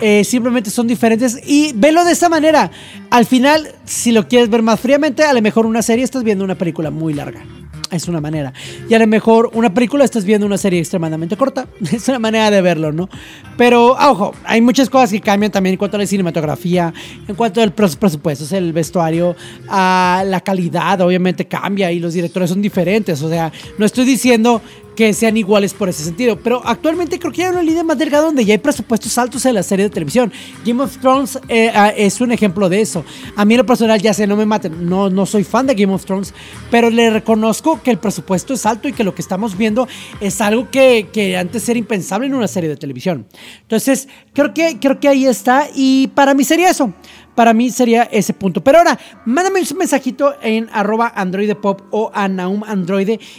Eh, 0.00 0.24
simplemente 0.24 0.70
son 0.70 0.86
diferentes 0.86 1.38
y 1.46 1.72
velo 1.74 2.04
de 2.04 2.12
esta 2.12 2.28
manera. 2.28 2.70
Al 3.10 3.26
final, 3.26 3.68
si 3.84 4.12
lo 4.12 4.28
quieres 4.28 4.48
ver 4.48 4.62
más 4.62 4.80
fríamente, 4.80 5.24
a 5.24 5.32
lo 5.32 5.42
mejor 5.42 5.66
una 5.66 5.82
serie 5.82 6.04
estás 6.04 6.22
viendo 6.24 6.44
una 6.44 6.54
película 6.54 6.90
muy 6.90 7.12
larga. 7.12 7.42
Es 7.90 8.06
una 8.06 8.20
manera. 8.20 8.52
Y 8.88 8.94
a 8.94 9.00
lo 9.00 9.06
mejor 9.08 9.50
una 9.52 9.74
película 9.74 10.04
estás 10.04 10.24
viendo 10.24 10.46
una 10.46 10.56
serie 10.58 10.78
extremadamente 10.78 11.36
corta. 11.36 11.66
Es 11.92 12.08
una 12.08 12.20
manera 12.20 12.48
de 12.50 12.62
verlo, 12.62 12.92
¿no? 12.92 13.08
Pero, 13.56 13.96
ah, 13.98 14.12
ojo, 14.12 14.32
hay 14.44 14.60
muchas 14.60 14.88
cosas 14.88 15.10
que 15.10 15.20
cambian 15.20 15.50
también 15.50 15.72
en 15.74 15.78
cuanto 15.78 15.96
a 15.96 16.00
la 16.00 16.06
cinematografía, 16.06 16.94
en 17.26 17.34
cuanto 17.34 17.60
al 17.60 17.74
pres- 17.74 17.96
presupuesto, 17.96 18.56
el 18.56 18.72
vestuario, 18.72 19.34
a 19.68 20.22
la 20.24 20.40
calidad, 20.40 21.00
obviamente 21.00 21.46
cambia 21.46 21.90
y 21.90 21.98
los 21.98 22.14
directores 22.14 22.50
son 22.50 22.62
diferentes. 22.62 23.20
O 23.22 23.28
sea, 23.28 23.50
no 23.76 23.84
estoy 23.84 24.04
diciendo 24.04 24.62
que 25.00 25.14
sean 25.14 25.34
iguales 25.38 25.72
por 25.72 25.88
ese 25.88 26.04
sentido. 26.04 26.38
Pero 26.38 26.60
actualmente 26.62 27.18
creo 27.18 27.32
que 27.32 27.42
hay 27.42 27.50
una 27.50 27.62
línea 27.62 27.82
más 27.82 27.96
delgada 27.96 28.26
donde 28.26 28.44
ya 28.44 28.52
hay 28.52 28.58
presupuestos 28.58 29.16
altos 29.16 29.46
en 29.46 29.54
la 29.54 29.62
serie 29.62 29.86
de 29.86 29.90
televisión. 29.90 30.30
Game 30.62 30.82
of 30.82 30.98
Thrones 30.98 31.38
eh, 31.48 31.72
ah, 31.74 31.88
es 31.88 32.20
un 32.20 32.32
ejemplo 32.32 32.68
de 32.68 32.82
eso. 32.82 33.02
A 33.34 33.46
mí 33.46 33.54
en 33.54 33.58
lo 33.58 33.64
personal, 33.64 33.98
ya 33.98 34.12
sé, 34.12 34.26
no 34.26 34.36
me 34.36 34.44
maten, 34.44 34.86
no, 34.86 35.08
no 35.08 35.24
soy 35.24 35.42
fan 35.42 35.66
de 35.66 35.74
Game 35.74 35.94
of 35.94 36.04
Thrones, 36.04 36.34
pero 36.70 36.90
le 36.90 37.08
reconozco 37.08 37.80
que 37.82 37.90
el 37.90 37.96
presupuesto 37.96 38.52
es 38.52 38.66
alto 38.66 38.88
y 38.88 38.92
que 38.92 39.02
lo 39.02 39.14
que 39.14 39.22
estamos 39.22 39.56
viendo 39.56 39.88
es 40.20 40.38
algo 40.42 40.70
que, 40.70 41.08
que 41.10 41.34
antes 41.38 41.66
era 41.70 41.78
impensable 41.78 42.26
en 42.26 42.34
una 42.34 42.46
serie 42.46 42.68
de 42.68 42.76
televisión. 42.76 43.26
Entonces, 43.62 44.06
creo 44.34 44.52
que, 44.52 44.78
creo 44.80 45.00
que 45.00 45.08
ahí 45.08 45.24
está 45.24 45.66
y 45.74 46.08
para 46.08 46.34
mí 46.34 46.44
sería 46.44 46.68
eso. 46.68 46.92
Para 47.34 47.54
mí 47.54 47.70
sería 47.70 48.02
ese 48.02 48.34
punto. 48.34 48.62
Pero 48.62 48.78
ahora, 48.78 48.98
mándame 49.24 49.60
un 49.60 49.78
mensajito 49.78 50.34
en 50.42 50.68
arroba 50.72 51.10
androidepop 51.14 51.82
o 51.90 52.10
a 52.12 52.28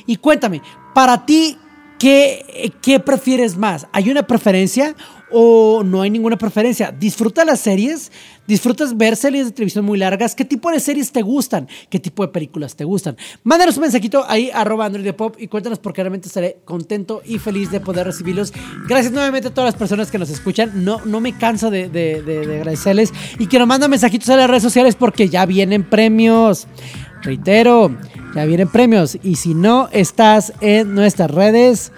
y 0.07 0.15
cuéntame, 0.15 0.61
para 0.93 1.25
ti, 1.25 1.57
¿qué, 1.99 2.73
¿qué 2.81 2.99
prefieres 2.99 3.57
más? 3.57 3.87
¿Hay 3.93 4.09
una 4.09 4.23
preferencia 4.23 4.95
o 5.33 5.81
no 5.85 6.01
hay 6.01 6.09
ninguna 6.09 6.37
preferencia? 6.37 6.91
¿Disfrutas 6.91 7.45
las 7.45 7.59
series? 7.61 8.11
¿Disfrutas 8.47 8.97
ver 8.97 9.15
series 9.15 9.45
de 9.45 9.51
televisión 9.53 9.85
muy 9.85 9.97
largas? 9.97 10.35
¿Qué 10.35 10.43
tipo 10.43 10.69
de 10.71 10.81
series 10.81 11.13
te 11.13 11.21
gustan? 11.21 11.69
¿Qué 11.89 11.99
tipo 11.99 12.23
de 12.25 12.33
películas 12.33 12.75
te 12.75 12.83
gustan? 12.83 13.15
Mándanos 13.45 13.77
un 13.77 13.83
mensajito 13.83 14.25
ahí, 14.27 14.51
arroba 14.53 14.85
androidepop 14.87 15.39
y 15.39 15.47
cuéntanos 15.47 15.79
porque 15.79 16.01
realmente 16.01 16.27
estaré 16.27 16.57
contento 16.65 17.21
y 17.25 17.37
feliz 17.39 17.71
de 17.71 17.79
poder 17.79 18.07
recibirlos. 18.07 18.51
Gracias 18.89 19.13
nuevamente 19.13 19.47
a 19.47 19.53
todas 19.53 19.69
las 19.69 19.79
personas 19.79 20.11
que 20.11 20.17
nos 20.17 20.29
escuchan. 20.29 20.83
No, 20.83 20.99
no 21.05 21.21
me 21.21 21.37
canso 21.37 21.71
de, 21.71 21.87
de- 21.87 22.21
de- 22.23 22.45
de 22.45 22.55
agradecerles 22.57 23.13
y 23.39 23.47
que 23.47 23.57
nos 23.57 23.67
mandan 23.67 23.89
mensajitos 23.89 24.29
a 24.31 24.35
las 24.35 24.49
redes 24.49 24.63
sociales 24.63 24.95
porque 24.95 25.29
ya 25.29 25.45
vienen 25.45 25.83
premios. 25.85 26.67
Reitero, 27.21 27.95
ya 28.35 28.45
vienen 28.45 28.67
premios 28.67 29.17
y 29.21 29.35
si 29.35 29.53
no 29.53 29.89
estás 29.91 30.53
en 30.61 30.93
nuestras 30.95 31.31
redes, 31.31 31.91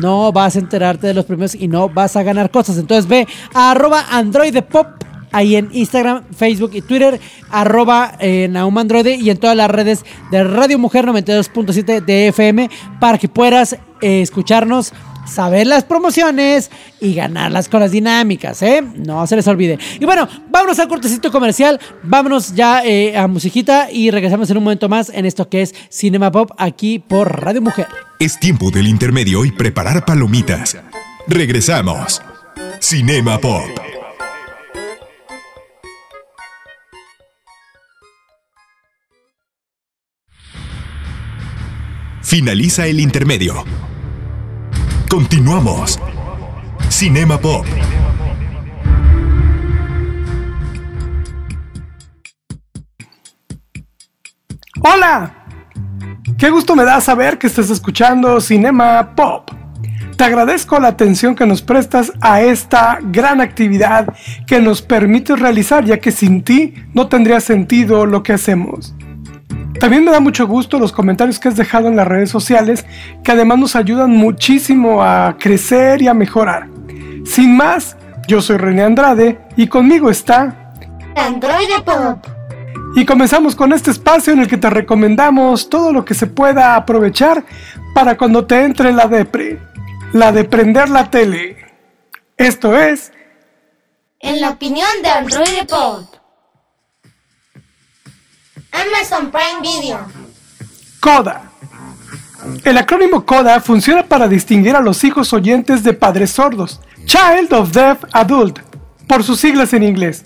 no 0.00 0.32
vas 0.32 0.56
a 0.56 0.58
enterarte 0.58 1.06
de 1.06 1.14
los 1.14 1.24
premios 1.24 1.54
y 1.54 1.68
no 1.68 1.88
vas 1.88 2.16
a 2.16 2.22
ganar 2.22 2.50
cosas. 2.50 2.78
Entonces 2.78 3.08
ve 3.08 3.26
a 3.54 3.70
arroba 3.70 4.04
androidepop 4.10 4.86
ahí 5.32 5.56
en 5.56 5.68
Instagram, 5.72 6.24
Facebook 6.36 6.70
y 6.74 6.82
Twitter, 6.82 7.20
arroba 7.50 8.14
eh, 8.18 8.48
Naum 8.50 8.76
Androide 8.78 9.16
y 9.16 9.30
en 9.30 9.38
todas 9.38 9.56
las 9.56 9.70
redes 9.70 10.04
de 10.30 10.44
Radio 10.44 10.78
Mujer 10.78 11.06
92.7 11.06 12.04
de 12.04 12.28
FM 12.28 12.70
para 13.00 13.18
que 13.18 13.28
puedas 13.28 13.74
eh, 14.00 14.22
escucharnos 14.22 14.92
saber 15.28 15.66
las 15.66 15.84
promociones 15.84 16.70
y 17.00 17.14
ganarlas 17.14 17.68
con 17.68 17.80
las 17.80 17.90
dinámicas, 17.90 18.62
¿eh? 18.62 18.82
No 18.82 19.26
se 19.26 19.36
les 19.36 19.46
olvide. 19.46 19.78
Y 20.00 20.04
bueno, 20.04 20.28
vámonos 20.50 20.78
al 20.78 20.88
cortecito 20.88 21.30
comercial, 21.30 21.80
vámonos 22.02 22.54
ya 22.54 22.84
eh, 22.84 23.16
a 23.16 23.26
musiquita 23.26 23.90
y 23.90 24.10
regresamos 24.10 24.50
en 24.50 24.56
un 24.56 24.64
momento 24.64 24.88
más 24.88 25.10
en 25.10 25.26
esto 25.26 25.48
que 25.48 25.62
es 25.62 25.74
Cinema 25.90 26.32
Pop 26.32 26.50
aquí 26.58 26.98
por 26.98 27.42
Radio 27.42 27.62
Mujer. 27.62 27.86
Es 28.18 28.38
tiempo 28.40 28.70
del 28.70 28.88
intermedio 28.88 29.44
y 29.44 29.52
preparar 29.52 30.04
palomitas. 30.04 30.76
Regresamos. 31.28 32.22
Cinema 32.80 33.38
Pop. 33.38 33.62
Finaliza 42.28 42.86
el 42.86 43.00
intermedio. 43.00 43.64
Continuamos. 45.08 45.98
Cinema 46.90 47.40
Pop. 47.40 47.64
¡Hola! 54.82 55.46
Qué 56.36 56.50
gusto 56.50 56.76
me 56.76 56.84
da 56.84 57.00
saber 57.00 57.38
que 57.38 57.46
estás 57.46 57.70
escuchando 57.70 58.38
Cinema 58.42 59.14
Pop. 59.14 59.50
Te 60.18 60.24
agradezco 60.24 60.78
la 60.78 60.88
atención 60.88 61.34
que 61.34 61.46
nos 61.46 61.62
prestas 61.62 62.12
a 62.20 62.42
esta 62.42 62.98
gran 63.02 63.40
actividad 63.40 64.12
que 64.46 64.60
nos 64.60 64.82
permite 64.82 65.36
realizar, 65.36 65.86
ya 65.86 66.00
que 66.00 66.12
sin 66.12 66.42
ti 66.42 66.74
no 66.92 67.08
tendría 67.08 67.40
sentido 67.40 68.04
lo 68.04 68.22
que 68.22 68.34
hacemos. 68.34 68.94
También 69.80 70.04
me 70.04 70.10
da 70.10 70.20
mucho 70.20 70.46
gusto 70.46 70.78
los 70.78 70.92
comentarios 70.92 71.38
que 71.38 71.48
has 71.48 71.56
dejado 71.56 71.88
en 71.88 71.96
las 71.96 72.06
redes 72.06 72.30
sociales, 72.30 72.84
que 73.22 73.32
además 73.32 73.58
nos 73.58 73.76
ayudan 73.76 74.10
muchísimo 74.10 75.02
a 75.02 75.36
crecer 75.38 76.02
y 76.02 76.08
a 76.08 76.14
mejorar. 76.14 76.68
Sin 77.24 77.56
más, 77.56 77.96
yo 78.26 78.42
soy 78.42 78.56
René 78.56 78.82
Andrade 78.82 79.38
y 79.56 79.68
conmigo 79.68 80.10
está 80.10 80.72
Android 81.16 81.68
Pop. 81.84 82.26
Y 82.94 83.04
comenzamos 83.04 83.54
con 83.54 83.72
este 83.72 83.90
espacio 83.90 84.32
en 84.32 84.40
el 84.40 84.48
que 84.48 84.56
te 84.56 84.70
recomendamos 84.70 85.68
todo 85.68 85.92
lo 85.92 86.04
que 86.04 86.14
se 86.14 86.26
pueda 86.26 86.74
aprovechar 86.74 87.44
para 87.94 88.16
cuando 88.16 88.46
te 88.46 88.64
entre 88.64 88.92
la 88.92 89.06
depre, 89.06 89.60
la 90.12 90.32
de 90.32 90.44
prender 90.44 90.88
la 90.88 91.10
tele. 91.10 91.56
Esto 92.36 92.76
es... 92.76 93.12
En 94.20 94.40
la 94.40 94.50
opinión 94.50 94.88
de 95.02 95.10
Android 95.10 95.66
Pop. 95.68 96.17
Amazon 98.72 99.30
Prime 99.30 99.60
Video. 99.62 99.98
CODA. 101.00 101.50
El 102.64 102.78
acrónimo 102.78 103.24
CODA 103.24 103.60
funciona 103.60 104.04
para 104.04 104.28
distinguir 104.28 104.76
a 104.76 104.80
los 104.80 105.02
hijos 105.04 105.32
oyentes 105.32 105.82
de 105.82 105.92
padres 105.92 106.30
sordos, 106.30 106.80
Child 107.04 107.52
of 107.52 107.72
Deaf 107.72 108.04
Adult, 108.12 108.60
por 109.06 109.24
sus 109.24 109.40
siglas 109.40 109.72
en 109.72 109.82
inglés. 109.82 110.22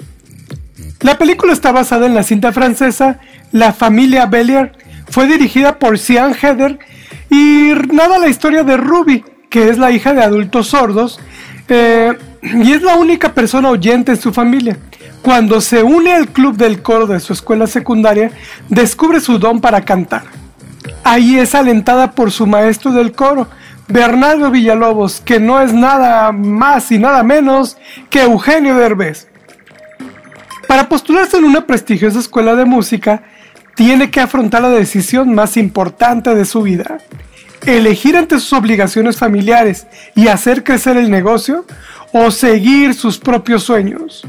La 1.00 1.18
película 1.18 1.52
está 1.52 1.72
basada 1.72 2.06
en 2.06 2.14
la 2.14 2.22
cinta 2.22 2.52
francesa 2.52 3.18
La 3.50 3.72
familia 3.72 4.26
Bellier, 4.26 4.72
fue 5.08 5.26
dirigida 5.26 5.78
por 5.78 5.98
Sian 5.98 6.34
Heather 6.34 6.78
y 7.28 7.72
nada 7.92 8.18
la 8.18 8.28
historia 8.28 8.62
de 8.62 8.76
Ruby, 8.76 9.24
que 9.50 9.68
es 9.68 9.78
la 9.78 9.90
hija 9.90 10.14
de 10.14 10.22
adultos 10.22 10.68
sordos 10.68 11.20
eh, 11.68 12.16
y 12.42 12.72
es 12.72 12.82
la 12.82 12.96
única 12.96 13.32
persona 13.32 13.70
oyente 13.70 14.12
en 14.12 14.20
su 14.20 14.32
familia. 14.32 14.78
Cuando 15.22 15.60
se 15.60 15.84
une 15.84 16.12
al 16.12 16.28
club 16.28 16.56
del 16.56 16.82
coro 16.82 17.06
de 17.06 17.20
su 17.20 17.32
escuela 17.32 17.68
secundaria, 17.68 18.32
descubre 18.68 19.20
su 19.20 19.38
don 19.38 19.60
para 19.60 19.82
cantar. 19.82 20.24
Ahí 21.04 21.38
es 21.38 21.54
alentada 21.54 22.10
por 22.10 22.32
su 22.32 22.44
maestro 22.46 22.90
del 22.90 23.12
coro, 23.12 23.46
Bernardo 23.86 24.50
Villalobos, 24.50 25.20
que 25.20 25.38
no 25.38 25.60
es 25.60 25.72
nada 25.72 26.32
más 26.32 26.90
y 26.90 26.98
nada 26.98 27.22
menos 27.22 27.76
que 28.10 28.22
Eugenio 28.22 28.76
Derbez. 28.76 29.28
Para 30.66 30.88
postularse 30.88 31.36
en 31.36 31.44
una 31.44 31.66
prestigiosa 31.66 32.18
escuela 32.18 32.56
de 32.56 32.64
música, 32.64 33.22
tiene 33.76 34.10
que 34.10 34.20
afrontar 34.20 34.62
la 34.62 34.70
decisión 34.70 35.34
más 35.34 35.56
importante 35.56 36.34
de 36.34 36.44
su 36.44 36.62
vida. 36.62 36.98
Elegir 37.64 38.16
entre 38.16 38.40
sus 38.40 38.52
obligaciones 38.54 39.18
familiares 39.18 39.86
y 40.16 40.26
hacer 40.26 40.64
crecer 40.64 40.96
el 40.96 41.10
negocio 41.10 41.64
o 42.12 42.30
seguir 42.32 42.94
sus 42.94 43.18
propios 43.18 43.62
sueños. 43.62 44.26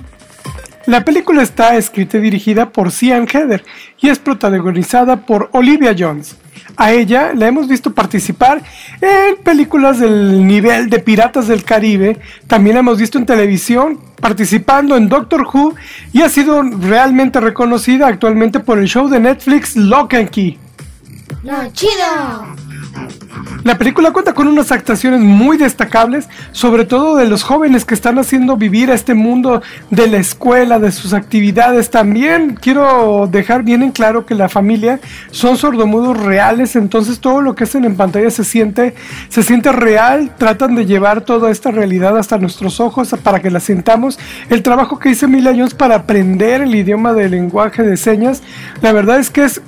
La 0.86 1.06
película 1.06 1.42
está 1.42 1.78
escrita 1.78 2.18
y 2.18 2.22
dirigida 2.22 2.70
por 2.70 2.92
Sian 2.92 3.26
Heather 3.26 3.64
y 4.02 4.10
es 4.10 4.20
protagonizada 4.20 5.26
por 5.26 5.50
Olivia 5.54 5.96
Jones. 5.98 6.36
A 6.76 6.92
ella 6.92 7.32
la 7.34 7.48
hemos 7.48 7.70
visto 7.70 7.94
participar 7.94 8.62
en 9.00 9.38
películas 9.44 10.00
del 10.00 10.46
nivel 10.46 10.90
de 10.90 11.00
Piratas 11.00 11.48
del 11.48 11.64
Caribe, 11.64 12.20
también 12.48 12.76
la 12.76 12.82
hemos 12.82 13.00
visto 13.00 13.18
en 13.18 13.26
televisión 13.26 14.00
participando 14.20 14.98
en 14.98 15.08
Doctor 15.08 15.48
Who 15.54 15.76
y 16.12 16.22
ha 16.22 16.30
sido 16.30 16.62
realmente 16.64 17.40
reconocida 17.40 18.08
actualmente 18.08 18.60
por 18.60 18.78
el 18.78 18.88
show 18.88 19.08
de 19.08 19.20
Netflix 19.20 19.78
Lock 19.78 20.16
and 20.16 20.30
Key. 20.30 20.60
¡No, 21.44 21.72
chido! 21.72 22.73
La 23.64 23.78
película 23.78 24.12
cuenta 24.12 24.34
con 24.34 24.48
unas 24.48 24.72
actuaciones 24.72 25.22
muy 25.22 25.58
destacables, 25.58 26.28
sobre 26.52 26.86
todo 26.86 27.16
de 27.16 27.28
los 27.28 27.44
jóvenes 27.44 27.86
que 27.86 27.94
están 27.94 28.20
haciendo 28.20 28.58
vivir 28.58 28.92
a 28.92 28.94
este 28.94 29.14
mundo 29.14 29.62
de 29.90 30.08
la 30.08 30.18
escuela, 30.18 30.80
de 30.80 30.92
sus 30.92 31.14
actividades. 31.14 31.90
También 31.90 32.58
quiero 32.60 33.28
dejar 33.32 33.64
bien 33.64 33.82
en 33.82 33.92
claro 33.92 34.26
que 34.26 34.36
la 34.36 34.50
familia 34.50 35.00
son 35.32 35.58
sordomudos 35.58 36.18
reales, 36.22 36.76
entonces 36.76 37.20
todo 37.20 37.42
lo 37.42 37.56
que 37.56 37.64
hacen 37.64 37.86
en 37.86 37.96
pantalla 37.96 38.30
se 38.32 38.44
siente, 38.44 38.96
se 39.30 39.44
siente 39.44 39.72
real. 39.72 40.32
Tratan 40.38 40.76
de 40.76 40.86
llevar 40.86 41.22
toda 41.22 41.50
esta 41.50 41.72
realidad 41.72 42.18
hasta 42.18 42.38
nuestros 42.38 42.80
ojos 42.80 43.16
para 43.24 43.40
que 43.40 43.50
la 43.50 43.60
sintamos. 43.62 44.20
El 44.50 44.62
trabajo 44.62 45.00
que 45.00 45.10
hice 45.10 45.28
Mil 45.34 45.48
años 45.48 45.74
para 45.74 45.96
aprender 45.96 46.62
el 46.62 46.76
idioma 46.76 47.14
del 47.14 47.32
lenguaje 47.32 47.82
de 47.82 47.98
señas, 47.98 48.44
la 48.82 48.92
verdad 48.92 49.20
es 49.20 49.32
que 49.32 49.46
es 49.46 49.62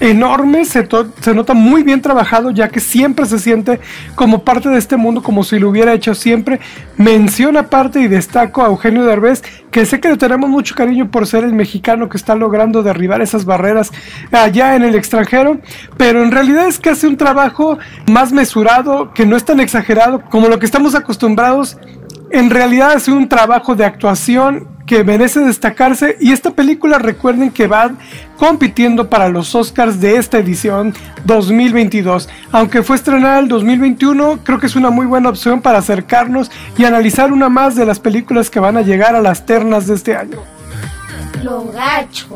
enorme, 0.00 0.64
se, 0.64 0.88
se, 1.20 1.34
nota 1.34 1.54
muy 1.54 1.82
bien 1.82 2.00
trabajado, 2.00 2.50
ya 2.50 2.68
que 2.68 2.80
siempre 2.80 3.26
se 3.26 3.38
siente 3.38 3.80
como 4.14 4.44
parte 4.44 4.70
de 4.70 4.78
este 4.78 4.96
mundo, 4.96 5.22
como 5.22 5.44
si 5.44 5.58
lo 5.58 5.68
hubiera 5.68 5.92
hecho 5.92 6.14
siempre. 6.14 6.58
Menciona 6.96 7.60
aparte 7.60 8.00
y 8.00 8.08
destaco 8.08 8.62
a 8.62 8.68
Eugenio 8.68 9.04
Derbez, 9.04 9.42
que 9.70 9.84
sé 9.84 10.00
que 10.00 10.08
le 10.08 10.16
tenemos 10.16 10.48
mucho 10.48 10.74
cariño 10.74 11.10
por 11.10 11.26
ser 11.26 11.44
el 11.44 11.52
mexicano 11.52 12.08
que 12.08 12.16
está 12.16 12.34
logrando 12.34 12.82
derribar 12.82 13.20
esas 13.20 13.44
barreras 13.44 13.92
allá 14.32 14.74
en 14.74 14.82
el 14.82 14.94
extranjero, 14.94 15.60
pero 15.96 16.22
en 16.22 16.30
realidad 16.30 16.66
es 16.66 16.78
que 16.78 16.90
hace 16.90 17.06
un 17.06 17.16
trabajo 17.16 17.78
más 18.10 18.32
mesurado, 18.32 19.12
que 19.12 19.26
no 19.26 19.36
es 19.36 19.44
tan 19.44 19.60
exagerado 19.60 20.22
como 20.30 20.48
lo 20.48 20.58
que 20.58 20.66
estamos 20.66 20.94
acostumbrados. 20.94 21.76
En 22.30 22.48
realidad 22.48 22.92
hace 22.92 23.12
un 23.12 23.28
trabajo 23.28 23.74
de 23.74 23.84
actuación 23.84 24.68
que 24.90 25.04
merece 25.04 25.38
destacarse 25.38 26.16
y 26.18 26.32
esta 26.32 26.50
película 26.50 26.98
recuerden 26.98 27.52
que 27.52 27.68
va 27.68 27.92
compitiendo 28.36 29.08
para 29.08 29.28
los 29.28 29.54
Oscars 29.54 30.00
de 30.00 30.16
esta 30.16 30.38
edición 30.38 30.92
2022. 31.26 32.28
Aunque 32.50 32.82
fue 32.82 32.96
estrenada 32.96 33.38
el 33.38 33.46
2021, 33.46 34.40
creo 34.42 34.58
que 34.58 34.66
es 34.66 34.74
una 34.74 34.90
muy 34.90 35.06
buena 35.06 35.28
opción 35.28 35.62
para 35.62 35.78
acercarnos 35.78 36.50
y 36.76 36.86
analizar 36.86 37.32
una 37.32 37.48
más 37.48 37.76
de 37.76 37.86
las 37.86 38.00
películas 38.00 38.50
que 38.50 38.58
van 38.58 38.76
a 38.76 38.82
llegar 38.82 39.14
a 39.14 39.22
las 39.22 39.46
ternas 39.46 39.86
de 39.86 39.94
este 39.94 40.16
año. 40.16 40.38
Lo 41.44 41.66
gacho. 41.70 42.26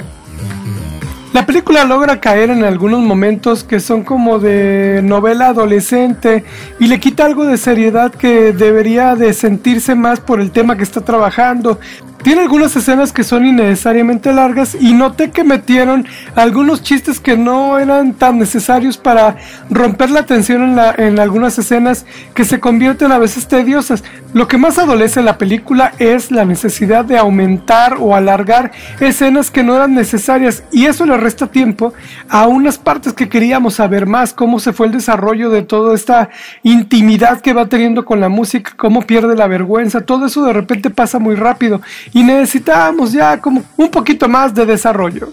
La 1.35 1.47
película 1.47 1.83
logra 1.83 2.21
caer 2.21 2.51
en 2.51 2.63
algunos 2.63 3.01
momentos 3.01 3.65
que 3.65 3.81
son 3.81 4.05
como 4.05 4.39
de 4.39 5.01
novela 5.03 5.49
adolescente 5.49 6.45
y 6.79 6.87
le 6.87 7.01
quita 7.01 7.25
algo 7.25 7.45
de 7.45 7.59
seriedad 7.59 8.15
que 8.15 8.53
debería 8.53 9.17
de 9.17 9.33
sentirse 9.33 9.97
más 9.97 10.21
por 10.21 10.41
el 10.41 10.53
tema 10.53 10.77
que 10.77 10.85
está 10.85 11.01
trabajando. 11.01 11.81
Tiene 12.23 12.43
algunas 12.43 12.77
escenas 12.77 13.13
que 13.13 13.25
son 13.25 13.45
innecesariamente 13.45 14.33
largas 14.33 14.77
y 14.81 14.95
noté 14.95 15.33
que 15.33 15.43
metieron 15.43 16.07
algunos 16.37 16.85
chistes 16.85 17.19
que 17.19 17.37
no 17.37 17.81
eran 17.81 18.15
tan 18.15 18.39
necesarios 18.39 18.97
para 18.97 19.37
romper 19.71 20.11
la 20.11 20.27
tensión 20.27 20.63
en, 20.63 20.77
la, 20.77 20.95
en 20.97 21.19
algunas 21.19 21.59
escenas 21.59 22.07
que 22.33 22.45
se 22.45 22.61
convierten 22.61 23.11
a 23.11 23.19
veces 23.19 23.49
tediosas. 23.49 24.05
Lo 24.35 24.49
que 24.49 24.59
más 24.59 24.79
adolece 24.79 25.23
la 25.23 25.39
película 25.39 25.93
es 26.01 26.33
la 26.33 26.45
necesidad 26.45 27.05
de 27.05 27.17
aumentar 27.17 27.99
o 28.01 28.17
alargar 28.17 28.73
escenas 28.99 29.53
que 29.53 29.63
no 29.63 29.77
eran 29.77 29.95
necesarias 29.95 30.65
y 30.73 30.87
eso 30.87 31.07
le 31.07 31.17
resta 31.17 31.47
tiempo 31.47 31.95
a 32.29 32.49
unas 32.49 32.77
partes 32.77 33.13
que 33.13 33.29
queríamos 33.29 33.75
saber 33.75 34.07
más, 34.07 34.33
cómo 34.33 34.59
se 34.59 34.73
fue 34.73 34.87
el 34.87 34.93
desarrollo 34.93 35.51
de 35.51 35.63
toda 35.63 35.95
esta 35.95 36.31
intimidad 36.65 37.43
que 37.43 37.53
va 37.53 37.67
teniendo 37.67 38.05
con 38.05 38.19
la 38.19 38.29
música, 38.29 38.73
cómo 38.77 39.03
pierde 39.03 39.37
la 39.37 39.47
vergüenza, 39.47 40.01
todo 40.01 40.27
eso 40.27 40.45
de 40.45 40.53
repente 40.53 40.91
pasa 40.91 41.21
muy 41.21 41.37
rápido 41.37 41.81
y 42.13 42.25
necesitábamos 42.25 43.13
ya 43.13 43.41
como 43.41 43.63
un 43.77 43.89
poquito 43.89 44.29
más 44.29 44.53
de 44.53 44.67
desarrollo. 44.67 45.33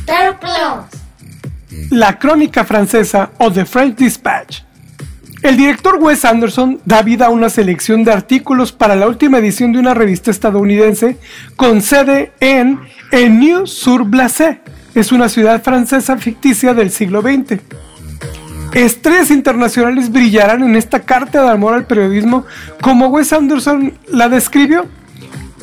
Star 0.00 0.40
Plus. 0.40 1.90
La 1.90 2.18
crónica 2.18 2.64
francesa 2.64 3.30
o 3.38 3.52
The 3.52 3.64
French 3.64 3.94
Dispatch. 3.94 4.71
El 5.42 5.56
director 5.56 5.96
Wes 6.00 6.24
Anderson 6.24 6.80
da 6.84 7.02
vida 7.02 7.26
a 7.26 7.30
una 7.30 7.50
selección 7.50 8.04
de 8.04 8.12
artículos 8.12 8.70
para 8.70 8.94
la 8.94 9.08
última 9.08 9.38
edición 9.38 9.72
de 9.72 9.80
una 9.80 9.92
revista 9.92 10.30
estadounidense 10.30 11.18
con 11.56 11.82
sede 11.82 12.32
en 12.38 12.78
New 13.10 13.66
sur 13.66 14.04
blaise 14.04 14.60
Es 14.94 15.10
una 15.10 15.28
ciudad 15.28 15.60
francesa 15.60 16.16
ficticia 16.16 16.74
del 16.74 16.92
siglo 16.92 17.22
XX. 17.22 17.60
Estrellas 18.72 19.32
internacionales 19.32 20.12
brillarán 20.12 20.62
en 20.62 20.76
esta 20.76 21.00
carta 21.00 21.42
de 21.42 21.50
amor 21.50 21.74
al 21.74 21.86
periodismo 21.86 22.46
como 22.80 23.08
Wes 23.08 23.32
Anderson 23.32 23.94
la 24.08 24.28
describió. 24.28 24.86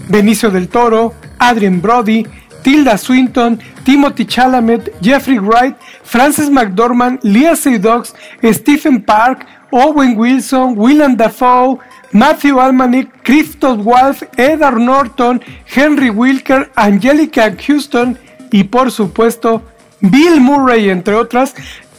Benicio 0.09 0.49
del 0.49 0.67
Toro, 0.67 1.13
Adrien 1.37 1.81
Brody, 1.81 2.25
Tilda 2.63 2.97
Swinton, 2.97 3.59
Timothy 3.83 4.25
Chalamet, 4.25 4.93
Jeffrey 5.01 5.39
Wright, 5.39 5.75
Frances 6.03 6.49
McDormand, 6.49 7.19
Leah 7.23 7.55
Seydoux, 7.55 8.13
Stephen 8.43 9.01
Park, 9.01 9.45
Owen 9.71 10.17
Wilson, 10.17 10.73
Willem 10.77 11.15
Dafoe, 11.15 11.79
Matthew 12.11 12.59
Almanick, 12.59 13.09
Christoph 13.23 13.79
Waltz, 13.83 14.25
Edward 14.37 14.79
Norton, 14.79 15.41
Henry 15.65 16.09
Wilker, 16.09 16.71
Angelica 16.75 17.55
Houston 17.67 18.17
y 18.51 18.63
por 18.65 18.91
supuesto 18.91 19.63
Bill 20.01 20.41
Murray, 20.41 20.89
entre 20.89 21.15
otras, 21.15 21.53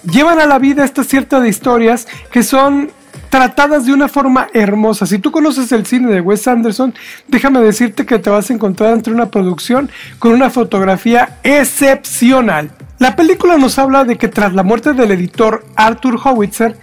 llevan 0.05 0.41
a 0.41 0.47
la 0.47 0.59
vida 0.59 0.85
esta 0.85 1.05
cierta 1.05 1.41
de 1.41 1.49
historias 1.49 2.09
que 2.33 2.43
son 2.43 2.91
tratadas 3.29 3.87
de 3.87 3.93
una 3.93 4.09
forma 4.09 4.49
hermosa. 4.53 5.07
Si 5.07 5.19
tú 5.19 5.31
conoces 5.31 5.71
el 5.73 5.87
cine 5.87 6.13
de 6.13 6.21
Wes 6.21 6.47
Anderson, 6.49 6.95
déjame 7.29 7.61
decirte 7.61 8.05
que 8.05 8.19
te 8.19 8.31
vas 8.31 8.51
a 8.51 8.53
encontrar 8.53 8.93
entre 8.93 9.15
una 9.15 9.31
producción 9.31 9.91
con 10.19 10.33
una 10.33 10.51
fotografía 10.51 11.39
excepcional. 11.45 12.71
La 12.99 13.17
película 13.17 13.57
nos 13.57 13.79
habla 13.79 14.05
de 14.05 14.19
que 14.19 14.29
tras 14.29 14.53
la 14.53 14.63
muerte 14.63 14.93
del 14.93 15.13
editor 15.13 15.65
Arthur 15.77 16.19
Howitzer, 16.23 16.77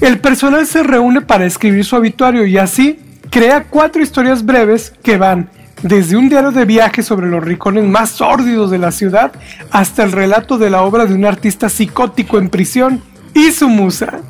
El 0.00 0.18
personal 0.18 0.66
se 0.66 0.82
reúne 0.82 1.20
para 1.20 1.44
escribir 1.44 1.84
su 1.84 1.96
obituario 1.96 2.46
y 2.46 2.56
así 2.56 2.98
crea 3.30 3.64
cuatro 3.64 4.02
historias 4.02 4.44
breves 4.44 4.92
que 5.02 5.18
van 5.18 5.50
desde 5.82 6.16
un 6.16 6.28
diario 6.28 6.52
de 6.52 6.64
viaje 6.64 7.02
sobre 7.02 7.28
los 7.28 7.44
rincones 7.44 7.84
más 7.84 8.10
sórdidos 8.10 8.70
de 8.70 8.78
la 8.78 8.92
ciudad 8.92 9.32
hasta 9.70 10.02
el 10.02 10.12
relato 10.12 10.58
de 10.58 10.70
la 10.70 10.82
obra 10.82 11.06
de 11.06 11.14
un 11.14 11.24
artista 11.24 11.68
psicótico 11.68 12.38
en 12.38 12.48
prisión 12.48 13.02
y 13.34 13.50
su 13.52 13.68
musa. 13.68 14.20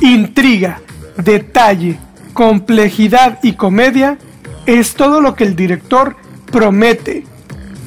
Intriga, 0.00 0.80
detalle, 1.16 1.98
complejidad 2.32 3.38
y 3.42 3.54
comedia 3.54 4.18
es 4.66 4.94
todo 4.94 5.20
lo 5.20 5.34
que 5.34 5.44
el 5.44 5.56
director 5.56 6.16
promete 6.50 7.24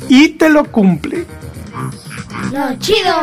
y 0.09 0.29
te 0.29 0.49
lo 0.49 0.65
cumple. 0.65 1.25
¡Lo 2.51 2.77
chido! 2.79 3.13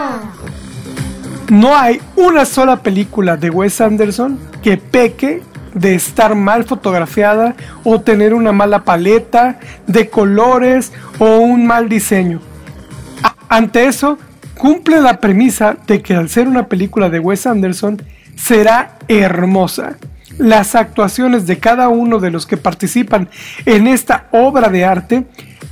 No 1.50 1.76
hay 1.76 2.00
una 2.16 2.46
sola 2.46 2.83
película 2.83 3.37
de 3.37 3.50
Wes 3.50 3.80
Anderson 3.80 4.38
que 4.62 4.78
peque 4.78 5.42
de 5.74 5.94
estar 5.94 6.35
mal 6.35 6.64
fotografiada 6.64 7.54
o 7.83 8.00
tener 8.00 8.33
una 8.33 8.52
mala 8.52 8.85
paleta 8.85 9.59
de 9.87 10.09
colores 10.09 10.92
o 11.18 11.38
un 11.38 11.66
mal 11.66 11.88
diseño. 11.88 12.40
Ante 13.48 13.87
eso, 13.87 14.18
cumple 14.57 15.00
la 15.00 15.20
premisa 15.20 15.76
de 15.87 16.00
que 16.00 16.14
al 16.14 16.30
ser 16.30 16.48
una 16.48 16.66
película 16.66 17.11
de 17.11 17.20
Wes 17.20 17.46
Anderson 17.46 18.00
será 18.37 18.98
hermosa. 19.09 19.96
Las 20.38 20.74
actuaciones 20.74 21.46
de 21.46 21.59
cada 21.59 21.88
uno 21.88 22.20
de 22.20 22.30
los 22.30 22.46
que 22.46 22.57
participan 22.57 23.28
en 23.66 23.87
esta 23.87 24.28
obra 24.33 24.70
de 24.70 24.85
arte 24.85 25.26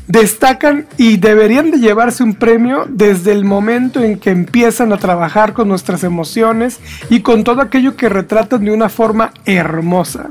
destacan 0.09 0.87
y 0.97 1.17
deberían 1.17 1.71
de 1.71 1.79
llevarse 1.79 2.23
un 2.23 2.35
premio 2.35 2.87
desde 2.89 3.33
el 3.33 3.45
momento 3.45 4.01
en 4.01 4.19
que 4.19 4.31
empiezan 4.31 4.93
a 4.93 4.99
trabajar 4.99 5.53
con 5.53 5.69
nuestras 5.69 6.05
emociones 6.05 6.81
y 7.09 7.21
con 7.21 7.45
todo 7.45 7.61
aquello 7.61 7.97
que 7.97 8.09
retratan 8.09 8.65
de 8.65 8.73
una 8.73 8.89
forma 8.89 9.33
hermosa. 9.45 10.31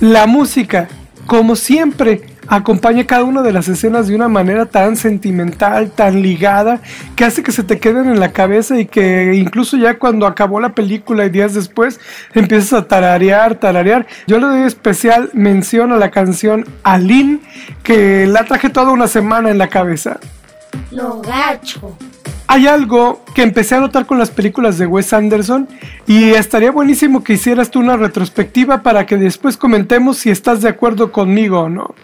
La 0.00 0.26
música, 0.26 0.88
como 1.26 1.56
siempre, 1.56 2.31
acompaña 2.48 3.06
cada 3.06 3.24
una 3.24 3.42
de 3.42 3.52
las 3.52 3.68
escenas 3.68 4.08
de 4.08 4.14
una 4.14 4.28
manera 4.28 4.66
tan 4.66 4.96
sentimental, 4.96 5.90
tan 5.90 6.22
ligada, 6.22 6.80
que 7.16 7.24
hace 7.24 7.42
que 7.42 7.52
se 7.52 7.62
te 7.62 7.78
queden 7.78 8.08
en 8.08 8.20
la 8.20 8.32
cabeza 8.32 8.78
y 8.78 8.86
que 8.86 9.34
incluso 9.34 9.76
ya 9.76 9.98
cuando 9.98 10.26
acabó 10.26 10.60
la 10.60 10.74
película 10.74 11.24
y 11.24 11.30
días 11.30 11.54
después 11.54 12.00
empiezas 12.34 12.72
a 12.72 12.88
tararear, 12.88 13.54
tararear. 13.56 14.06
Yo 14.26 14.38
le 14.38 14.46
doy 14.46 14.62
especial 14.62 15.30
mención 15.32 15.92
a 15.92 15.96
la 15.96 16.10
canción 16.10 16.66
Aline, 16.82 17.40
que 17.82 18.26
la 18.26 18.44
traje 18.44 18.70
toda 18.70 18.92
una 18.92 19.06
semana 19.06 19.50
en 19.50 19.58
la 19.58 19.68
cabeza. 19.68 20.18
Lo 20.90 21.20
gacho. 21.20 21.96
Hay 22.46 22.66
algo 22.66 23.24
que 23.34 23.42
empecé 23.42 23.76
a 23.76 23.80
notar 23.80 24.04
con 24.04 24.18
las 24.18 24.30
películas 24.30 24.76
de 24.76 24.86
Wes 24.86 25.12
Anderson 25.12 25.68
y 26.06 26.30
estaría 26.30 26.70
buenísimo 26.70 27.24
que 27.24 27.34
hicieras 27.34 27.70
tú 27.70 27.80
una 27.80 27.96
retrospectiva 27.96 28.82
para 28.82 29.06
que 29.06 29.16
después 29.16 29.56
comentemos 29.56 30.18
si 30.18 30.30
estás 30.30 30.60
de 30.60 30.68
acuerdo 30.68 31.12
conmigo 31.12 31.60
o 31.60 31.68
no. 31.70 31.94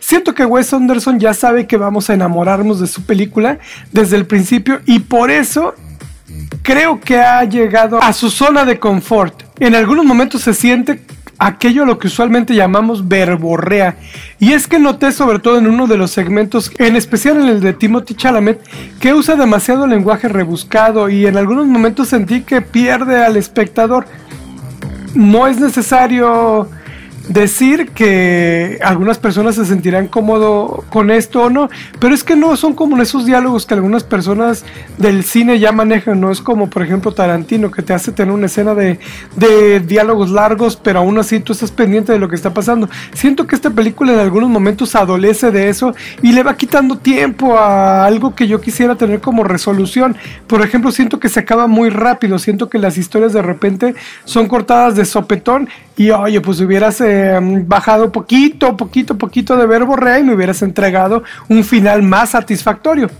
Siento 0.00 0.34
que 0.34 0.44
Wes 0.44 0.72
Anderson 0.72 1.20
ya 1.20 1.34
sabe 1.34 1.66
que 1.66 1.76
vamos 1.76 2.10
a 2.10 2.14
enamorarnos 2.14 2.80
de 2.80 2.86
su 2.86 3.04
película 3.04 3.58
desde 3.92 4.16
el 4.16 4.26
principio 4.26 4.80
y 4.86 5.00
por 5.00 5.30
eso 5.30 5.74
creo 6.62 7.00
que 7.00 7.20
ha 7.20 7.44
llegado 7.44 8.02
a 8.02 8.12
su 8.12 8.30
zona 8.30 8.64
de 8.64 8.78
confort. 8.78 9.42
En 9.60 9.74
algunos 9.74 10.04
momentos 10.04 10.42
se 10.42 10.54
siente 10.54 11.02
aquello 11.38 11.86
lo 11.86 11.98
que 11.98 12.06
usualmente 12.06 12.54
llamamos 12.54 13.08
verborrea. 13.08 13.96
Y 14.38 14.52
es 14.52 14.68
que 14.68 14.78
noté 14.78 15.10
sobre 15.10 15.38
todo 15.38 15.58
en 15.58 15.66
uno 15.66 15.86
de 15.86 15.96
los 15.96 16.10
segmentos, 16.10 16.70
en 16.78 16.96
especial 16.96 17.40
en 17.40 17.48
el 17.48 17.60
de 17.60 17.72
Timothy 17.72 18.14
Chalamet, 18.14 18.60
que 19.00 19.14
usa 19.14 19.36
demasiado 19.36 19.86
lenguaje 19.86 20.28
rebuscado 20.28 21.08
y 21.08 21.26
en 21.26 21.36
algunos 21.36 21.66
momentos 21.66 22.08
sentí 22.08 22.42
que 22.42 22.60
pierde 22.60 23.24
al 23.24 23.36
espectador. 23.36 24.06
No 25.14 25.46
es 25.46 25.58
necesario 25.58 26.68
decir 27.28 27.90
que 27.90 28.78
algunas 28.82 29.18
personas 29.18 29.54
se 29.54 29.64
sentirán 29.64 30.08
cómodo 30.08 30.84
con 30.90 31.10
esto 31.10 31.44
o 31.44 31.50
no, 31.50 31.68
pero 31.98 32.14
es 32.14 32.24
que 32.24 32.36
no 32.36 32.56
son 32.56 32.74
como 32.74 33.00
esos 33.00 33.26
diálogos 33.26 33.66
que 33.66 33.74
algunas 33.74 34.04
personas 34.04 34.64
del 34.98 35.24
cine 35.24 35.58
ya 35.58 35.72
manejan, 35.72 36.20
no 36.20 36.30
es 36.30 36.40
como 36.40 36.68
por 36.68 36.82
ejemplo 36.82 37.12
Tarantino 37.12 37.70
que 37.70 37.82
te 37.82 37.92
hace 37.92 38.12
tener 38.12 38.34
una 38.34 38.46
escena 38.46 38.74
de, 38.74 38.98
de 39.36 39.80
diálogos 39.80 40.30
largos, 40.30 40.76
pero 40.76 41.00
aún 41.00 41.18
así 41.18 41.40
tú 41.40 41.52
estás 41.52 41.70
pendiente 41.70 42.12
de 42.12 42.18
lo 42.18 42.28
que 42.28 42.36
está 42.36 42.52
pasando. 42.52 42.88
Siento 43.12 43.46
que 43.46 43.54
esta 43.54 43.70
película 43.70 44.12
en 44.12 44.18
algunos 44.18 44.50
momentos 44.50 44.94
adolece 44.94 45.50
de 45.50 45.68
eso 45.68 45.94
y 46.22 46.32
le 46.32 46.42
va 46.42 46.56
quitando 46.56 46.98
tiempo 46.98 47.56
a 47.56 48.06
algo 48.06 48.34
que 48.34 48.48
yo 48.48 48.60
quisiera 48.60 48.96
tener 48.96 49.20
como 49.20 49.44
resolución. 49.44 50.16
Por 50.46 50.62
ejemplo, 50.62 50.90
siento 50.90 51.20
que 51.20 51.28
se 51.28 51.40
acaba 51.40 51.66
muy 51.66 51.90
rápido, 51.90 52.38
siento 52.38 52.68
que 52.68 52.78
las 52.78 52.98
historias 52.98 53.32
de 53.32 53.42
repente 53.42 53.94
son 54.24 54.48
cortadas 54.48 54.96
de 54.96 55.04
sopetón 55.04 55.68
y 56.00 56.10
oye, 56.12 56.40
pues 56.40 56.58
hubieras 56.62 56.98
eh, 57.02 57.38
bajado 57.42 58.10
poquito, 58.10 58.74
poquito, 58.74 59.18
poquito 59.18 59.54
de 59.58 59.66
verbo 59.66 59.98
y 60.18 60.22
me 60.22 60.34
hubieras 60.34 60.62
entregado 60.62 61.24
un 61.50 61.62
final 61.62 62.02
más 62.02 62.30
satisfactorio. 62.30 63.10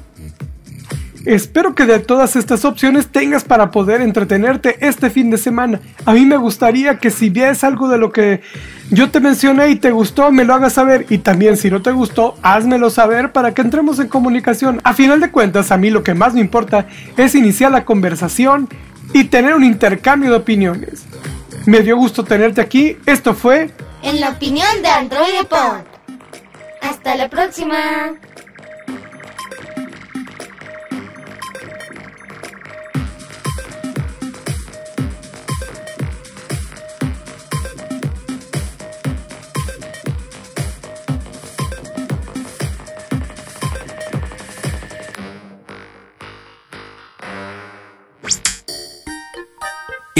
Espero 1.27 1.75
que 1.75 1.85
de 1.85 1.99
todas 1.99 2.37
estas 2.37 2.65
opciones 2.65 3.09
tengas 3.09 3.45
para 3.45 3.71
poder 3.71 4.01
entretenerte 4.01 4.79
este 4.81 5.11
fin 5.11 5.29
de 5.29 5.37
semana. 5.37 5.79
A 6.07 6.15
mí 6.15 6.25
me 6.25 6.39
gustaría 6.39 6.97
que 6.97 7.11
si 7.11 7.29
ves 7.29 7.65
algo 7.65 7.87
de 7.91 7.99
lo 7.99 8.13
que 8.13 8.41
yo 8.91 9.11
te 9.11 9.21
mencioné 9.21 9.69
y 9.69 9.77
te 9.77 9.91
gustó, 9.91 10.33
me 10.33 10.47
lo 10.47 10.55
hagas 10.55 10.73
saber. 10.73 11.05
Y 11.11 11.19
también 11.19 11.59
si 11.59 11.71
no 11.71 11.83
te 11.83 11.93
gustó, 11.93 12.39
házmelo 12.41 12.89
saber 12.89 13.31
para 13.33 13.53
que 13.53 13.61
entremos 13.61 13.99
en 13.99 14.09
comunicación. 14.09 14.81
A 14.85 14.95
final 14.95 15.21
de 15.21 15.31
cuentas, 15.31 15.71
a 15.71 15.77
mí 15.77 15.91
lo 15.91 16.03
que 16.03 16.15
más 16.15 16.33
me 16.33 16.41
importa 16.41 16.87
es 17.19 17.35
iniciar 17.35 17.73
la 17.73 17.85
conversación 17.85 18.71
y 19.13 19.25
tener 19.25 19.55
un 19.55 19.65
intercambio 19.65 20.31
de 20.31 20.37
opiniones. 20.37 21.05
Me 21.71 21.83
dio 21.83 21.97
gusto 21.97 22.25
tenerte 22.25 22.61
aquí. 22.61 22.97
Esto 23.07 23.33
fue 23.33 23.71
En 24.03 24.19
la 24.19 24.31
opinión 24.31 24.83
de 24.83 24.89
Android 24.89 25.47
Pod. 25.49 25.83
Hasta 26.83 27.15
la 27.15 27.29
próxima. 27.29 28.17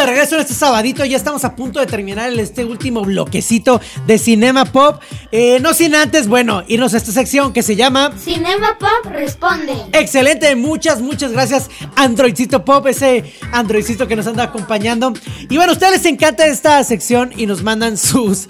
De 0.00 0.06
regreso 0.06 0.36
en 0.36 0.40
este 0.40 0.54
sabadito, 0.54 1.04
ya 1.04 1.16
estamos 1.16 1.44
a 1.44 1.54
punto 1.54 1.78
de 1.78 1.86
terminar 1.86 2.32
este 2.32 2.64
último 2.64 3.02
bloquecito 3.02 3.80
de 4.06 4.18
Cinema 4.18 4.64
Pop. 4.64 5.02
Eh, 5.30 5.58
no 5.60 5.74
sin 5.74 5.94
antes, 5.94 6.26
bueno, 6.26 6.62
irnos 6.68 6.94
a 6.94 6.96
esta 6.96 7.12
sección 7.12 7.52
que 7.52 7.62
se 7.62 7.76
llama... 7.76 8.12
Cinema 8.18 8.78
Pop 8.78 9.12
responde. 9.12 9.74
Excelente, 9.92 10.56
muchas, 10.56 11.02
muchas 11.02 11.32
gracias 11.32 11.68
Androidcito 11.96 12.64
Pop, 12.64 12.86
ese 12.86 13.34
Androidcito 13.52 14.08
que 14.08 14.16
nos 14.16 14.26
anda 14.26 14.44
acompañando. 14.44 15.12
Y 15.50 15.56
bueno, 15.56 15.72
a 15.72 15.74
ustedes 15.74 15.92
les 15.92 16.06
encanta 16.06 16.46
esta 16.46 16.82
sección 16.82 17.32
y 17.36 17.44
nos 17.44 17.62
mandan 17.62 17.98
sus 17.98 18.48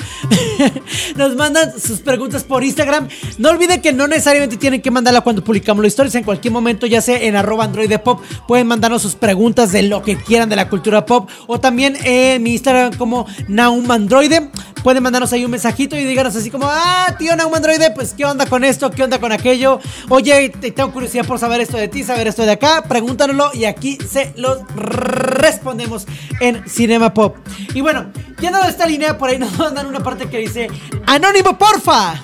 nos 1.16 1.34
mandan 1.34 1.80
sus 1.80 1.98
preguntas 1.98 2.44
por 2.44 2.62
Instagram. 2.62 3.08
No 3.38 3.50
olviden 3.50 3.82
que 3.82 3.92
no 3.92 4.06
necesariamente 4.06 4.56
tienen 4.56 4.82
que 4.82 4.92
mandarla 4.92 5.22
cuando 5.22 5.42
publicamos 5.42 5.82
las 5.82 5.92
historias, 5.92 6.14
en 6.14 6.24
cualquier 6.24 6.52
momento, 6.52 6.86
ya 6.86 7.00
sea 7.00 7.18
en 7.18 7.34
arroba 7.34 7.64
Android 7.64 7.90
Pop, 8.04 8.22
pueden 8.46 8.68
mandarnos 8.68 9.02
sus 9.02 9.16
preguntas 9.16 9.72
de 9.72 9.82
lo 9.82 10.02
que 10.02 10.16
quieran 10.16 10.48
de 10.48 10.54
la 10.56 10.68
cultura 10.68 11.04
pop 11.04 11.28
o 11.46 11.60
también 11.60 11.96
en 12.04 12.42
mi 12.42 12.52
Instagram 12.52 12.96
como 12.96 13.26
Naum 13.48 13.90
Androide. 13.90 14.50
Pueden 14.82 15.02
mandarnos 15.02 15.30
ahí 15.34 15.44
un 15.44 15.50
mensajito 15.50 15.94
y 15.96 16.04
díganos 16.04 16.34
así 16.36 16.50
como, 16.50 16.66
ah, 16.68 17.14
tío 17.18 17.36
Naum 17.36 17.54
Androide, 17.54 17.90
pues 17.90 18.14
qué 18.14 18.24
onda 18.24 18.46
con 18.46 18.64
esto, 18.64 18.90
qué 18.90 19.02
onda 19.02 19.18
con 19.18 19.30
aquello. 19.32 19.78
Oye, 20.08 20.48
te- 20.48 20.70
tengo 20.70 20.90
curiosidad 20.92 21.26
por 21.26 21.38
saber 21.38 21.60
esto 21.60 21.76
de 21.76 21.88
ti, 21.88 22.02
saber 22.02 22.28
esto 22.28 22.44
de 22.46 22.52
acá. 22.52 22.82
Pregúntanoslo 22.88 23.50
y 23.52 23.66
aquí 23.66 23.98
se 24.08 24.32
los 24.36 24.58
respondemos 24.74 26.06
en 26.40 26.66
Cinema 26.68 27.12
Pop. 27.12 27.36
Y 27.74 27.82
bueno, 27.82 28.10
ya 28.40 28.50
dado 28.50 28.68
esta 28.68 28.86
línea, 28.86 29.18
por 29.18 29.28
ahí 29.28 29.38
nos 29.38 29.56
mandan 29.58 29.86
una 29.86 30.00
parte 30.00 30.28
que 30.30 30.38
dice, 30.38 30.68
Anónimo, 31.06 31.58
porfa. 31.58 32.14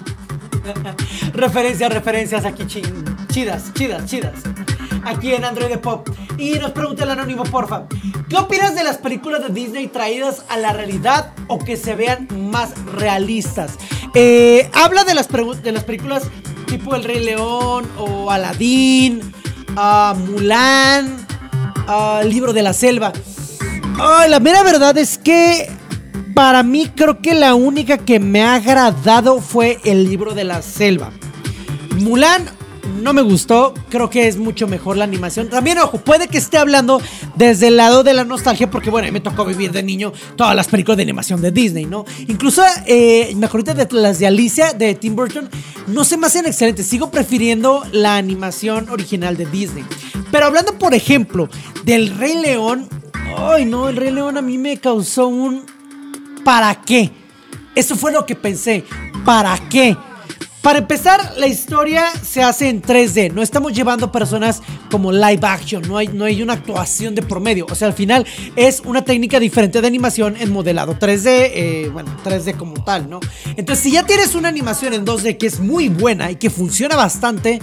referencias, 1.35 1.93
referencias 1.93 2.45
aquí 2.45 2.67
chidas, 2.67 3.73
chidas, 3.75 4.07
chidas. 4.07 4.33
Aquí 5.05 5.33
en 5.35 5.45
Android 5.45 5.77
Pop. 5.79 6.09
Y 6.39 6.53
nos 6.59 6.73
pregunta 6.73 7.05
el 7.05 7.11
anónimo, 7.11 7.45
porfa. 7.45 7.85
¿Qué 8.29 8.37
opinas 8.37 8.75
de 8.75 8.83
las 8.83 8.99
películas 8.99 9.41
de 9.41 9.55
Disney 9.55 9.87
traídas 9.87 10.43
a 10.49 10.57
la 10.57 10.73
realidad 10.73 11.33
o 11.47 11.61
que 11.61 11.77
se 11.77 11.95
vean 11.95 12.27
más 12.51 12.71
realistas? 12.87 13.75
Eh, 14.15 14.69
habla 14.75 15.05
de 15.05 15.15
las, 15.15 15.29
películas 15.29 16.25
tipo 16.67 16.97
El 16.97 17.05
Rey 17.05 17.25
León 17.25 17.89
o 17.97 18.29
Aladdin, 18.29 19.21
uh, 19.77 20.17
Mulan, 20.17 21.25
uh, 21.87 22.23
El 22.23 22.31
Libro 22.31 22.53
de 22.53 22.63
la 22.63 22.73
Selva. 22.73 23.13
La 24.29 24.41
mera 24.41 24.65
verdad 24.65 24.99
es 24.99 25.19
que 25.19 25.71
para 26.35 26.65
mí 26.65 26.91
creo 26.97 27.23
que 27.23 27.35
la 27.35 27.55
única 27.55 27.97
que 27.97 28.19
me 28.19 28.43
ha 28.43 28.55
agradado 28.55 29.41
fue 29.41 29.79
El 29.85 30.09
Libro 30.09 30.35
de 30.35 30.43
la 30.43 30.63
Selva. 30.63 31.13
Mulan 32.01 32.56
no 33.07 33.13
me 33.13 33.23
gustó, 33.23 33.73
creo 33.89 34.11
que 34.11 34.27
es 34.27 34.37
mucho 34.37 34.67
mejor 34.67 34.97
la 34.97 35.05
animación. 35.05 35.49
También, 35.49 35.79
ojo, 35.79 35.99
puede 35.99 36.27
que 36.27 36.39
esté 36.39 36.59
hablando 36.59 37.01
desde 37.37 37.69
el 37.69 37.77
lado 37.77 38.03
de 38.03 38.13
la 38.13 38.25
nostalgia, 38.25 38.69
porque 38.69 38.91
bueno, 38.91 39.13
me 39.13 39.21
tocó 39.21 39.45
vivir 39.45 39.71
de 39.71 39.85
niño 39.85 40.13
todas 40.35 40.57
las 40.57 40.67
películas 40.67 40.97
de 40.97 41.05
animación 41.05 41.41
de 41.41 41.53
Disney, 41.53 41.85
¿no? 41.85 42.05
Incluso, 42.27 42.65
eh, 42.85 43.33
me 43.37 43.47
acuerdo 43.47 43.75
de 43.75 43.87
las 43.93 44.19
de 44.19 44.27
Alicia, 44.27 44.73
de 44.73 44.97
Tim 44.97 45.15
Burton, 45.15 45.49
no 45.87 46.05
se 46.05 46.17
me 46.17 46.27
hacen 46.27 46.47
excelentes, 46.47 46.85
sigo 46.85 47.13
prefiriendo 47.13 47.85
la 47.93 48.17
animación 48.17 48.89
original 48.89 49.37
de 49.37 49.47
Disney. 49.47 49.85
Pero 50.33 50.47
hablando, 50.47 50.77
por 50.77 50.93
ejemplo, 50.93 51.49
del 51.85 52.11
Rey 52.19 52.35
León, 52.35 52.89
ay 53.39 53.67
no, 53.67 53.89
el 53.89 53.95
Rey 53.95 54.11
León 54.11 54.37
a 54.37 54.43
mí 54.43 54.59
me 54.59 54.79
causó 54.79 55.29
un... 55.29 55.65
¿Para 56.45 56.83
qué? 56.83 57.13
Eso 57.77 57.95
fue 57.95 58.11
lo 58.11 58.27
que 58.27 58.35
pensé. 58.35 58.83
¿Para 59.25 59.57
qué? 59.69 59.97
Para 60.67 60.81
empezar, 60.81 61.35
la 61.37 61.47
historia 61.47 62.11
se 62.25 62.43
hace 62.43 62.69
en 62.69 62.83
3D. 62.83 63.33
No 63.33 63.41
estamos 63.41 63.73
llevando 63.73 64.11
personas 64.11 64.63
como 64.91 65.13
live 65.13 65.39
action. 65.43 65.87
No 65.87 65.97
hay, 65.97 66.09
no 66.09 66.25
hay 66.25 66.43
una 66.43 66.55
actuación 66.55 67.15
de 67.15 67.23
promedio. 67.23 67.67
O 67.71 67.77
sea, 67.77 67.87
al 67.87 67.95
final 67.95 68.27
es 68.57 68.83
una 68.85 69.05
técnica 69.05 69.39
diferente 69.39 69.81
de 69.81 69.87
animación 69.87 70.35
en 70.37 70.51
modelado 70.51 70.99
3D. 70.99 71.29
Eh, 71.29 71.91
bueno, 71.93 72.11
3D 72.25 72.57
como 72.57 72.83
tal, 72.83 73.09
¿no? 73.09 73.21
Entonces, 73.57 73.85
si 73.85 73.93
ya 73.93 74.03
tienes 74.03 74.35
una 74.35 74.49
animación 74.49 74.93
en 74.93 75.07
2D 75.07 75.39
que 75.39 75.47
es 75.47 75.61
muy 75.61 75.89
buena 75.89 76.33
y 76.33 76.35
que 76.35 76.51
funciona 76.51 76.97
bastante. 76.97 77.61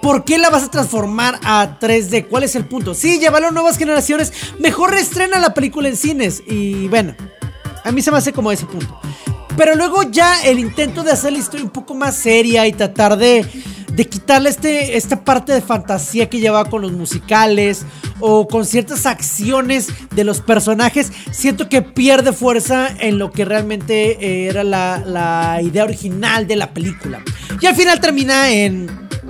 ¿Por 0.00 0.24
qué 0.24 0.38
la 0.38 0.48
vas 0.48 0.62
a 0.62 0.70
transformar 0.70 1.38
a 1.44 1.78
3D? 1.78 2.26
¿Cuál 2.26 2.44
es 2.44 2.56
el 2.56 2.64
punto? 2.64 2.94
Sí, 2.94 3.18
llévalo 3.18 3.48
a 3.48 3.50
nuevas 3.50 3.76
generaciones. 3.76 4.32
Mejor 4.58 4.92
reestrena 4.92 5.38
la 5.40 5.52
película 5.52 5.90
en 5.90 5.96
cines. 5.98 6.42
Y 6.46 6.88
bueno, 6.88 7.14
a 7.84 7.92
mí 7.92 8.00
se 8.00 8.10
me 8.10 8.16
hace 8.16 8.32
como 8.32 8.50
ese 8.50 8.64
punto. 8.64 8.98
Pero 9.60 9.74
luego 9.74 10.04
ya 10.04 10.40
el 10.42 10.58
intento 10.58 11.02
de 11.02 11.12
hacer 11.12 11.32
la 11.34 11.38
historia 11.38 11.66
un 11.66 11.70
poco 11.70 11.94
más 11.94 12.16
seria 12.16 12.66
y 12.66 12.72
tratar 12.72 13.18
de, 13.18 13.44
de 13.92 14.06
quitarle 14.06 14.48
este, 14.48 14.96
esta 14.96 15.22
parte 15.22 15.52
de 15.52 15.60
fantasía 15.60 16.30
que 16.30 16.40
llevaba 16.40 16.70
con 16.70 16.80
los 16.80 16.92
musicales 16.92 17.84
o 18.20 18.48
con 18.48 18.64
ciertas 18.64 19.04
acciones 19.04 19.88
de 20.12 20.24
los 20.24 20.40
personajes, 20.40 21.12
siento 21.30 21.68
que 21.68 21.82
pierde 21.82 22.32
fuerza 22.32 22.88
en 23.00 23.18
lo 23.18 23.32
que 23.32 23.44
realmente 23.44 24.12
eh, 24.12 24.48
era 24.48 24.64
la, 24.64 25.02
la 25.04 25.60
idea 25.60 25.84
original 25.84 26.46
de 26.46 26.56
la 26.56 26.72
película. 26.72 27.22
Y 27.60 27.66
al 27.66 27.74
final 27.74 28.00
termina 28.00 28.50
en 28.50 28.88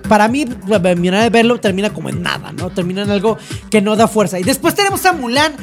para 0.09 0.29
mí, 0.29 0.45
mi 0.47 0.77
manera 0.79 1.25
de 1.25 1.31
verlo 1.31 1.59
termina 1.59 1.93
como 1.93 2.09
en 2.09 2.23
nada, 2.23 2.53
¿no? 2.53 2.71
Termina 2.71 3.03
en 3.03 3.11
algo 3.11 3.37
que 3.69 3.81
no 3.81 3.97
da 3.97 4.07
fuerza. 4.07 4.39
Y 4.39 4.45
después 4.45 4.77
tenemos 4.77 5.05
a 5.07 5.13
Mulan, 5.13 5.55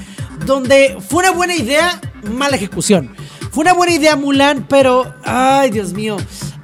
donde 0.46 0.98
fue 1.08 1.20
una 1.20 1.32
buena 1.32 1.56
idea, 1.56 2.02
mala 2.24 2.58
ejecución. 2.58 3.16
Fue 3.52 3.64
una 3.64 3.74
buena 3.74 3.94
idea 3.94 4.16
Mulan, 4.16 4.66
pero, 4.68 5.14
ay 5.24 5.72
Dios 5.72 5.94
mío, 5.94 6.18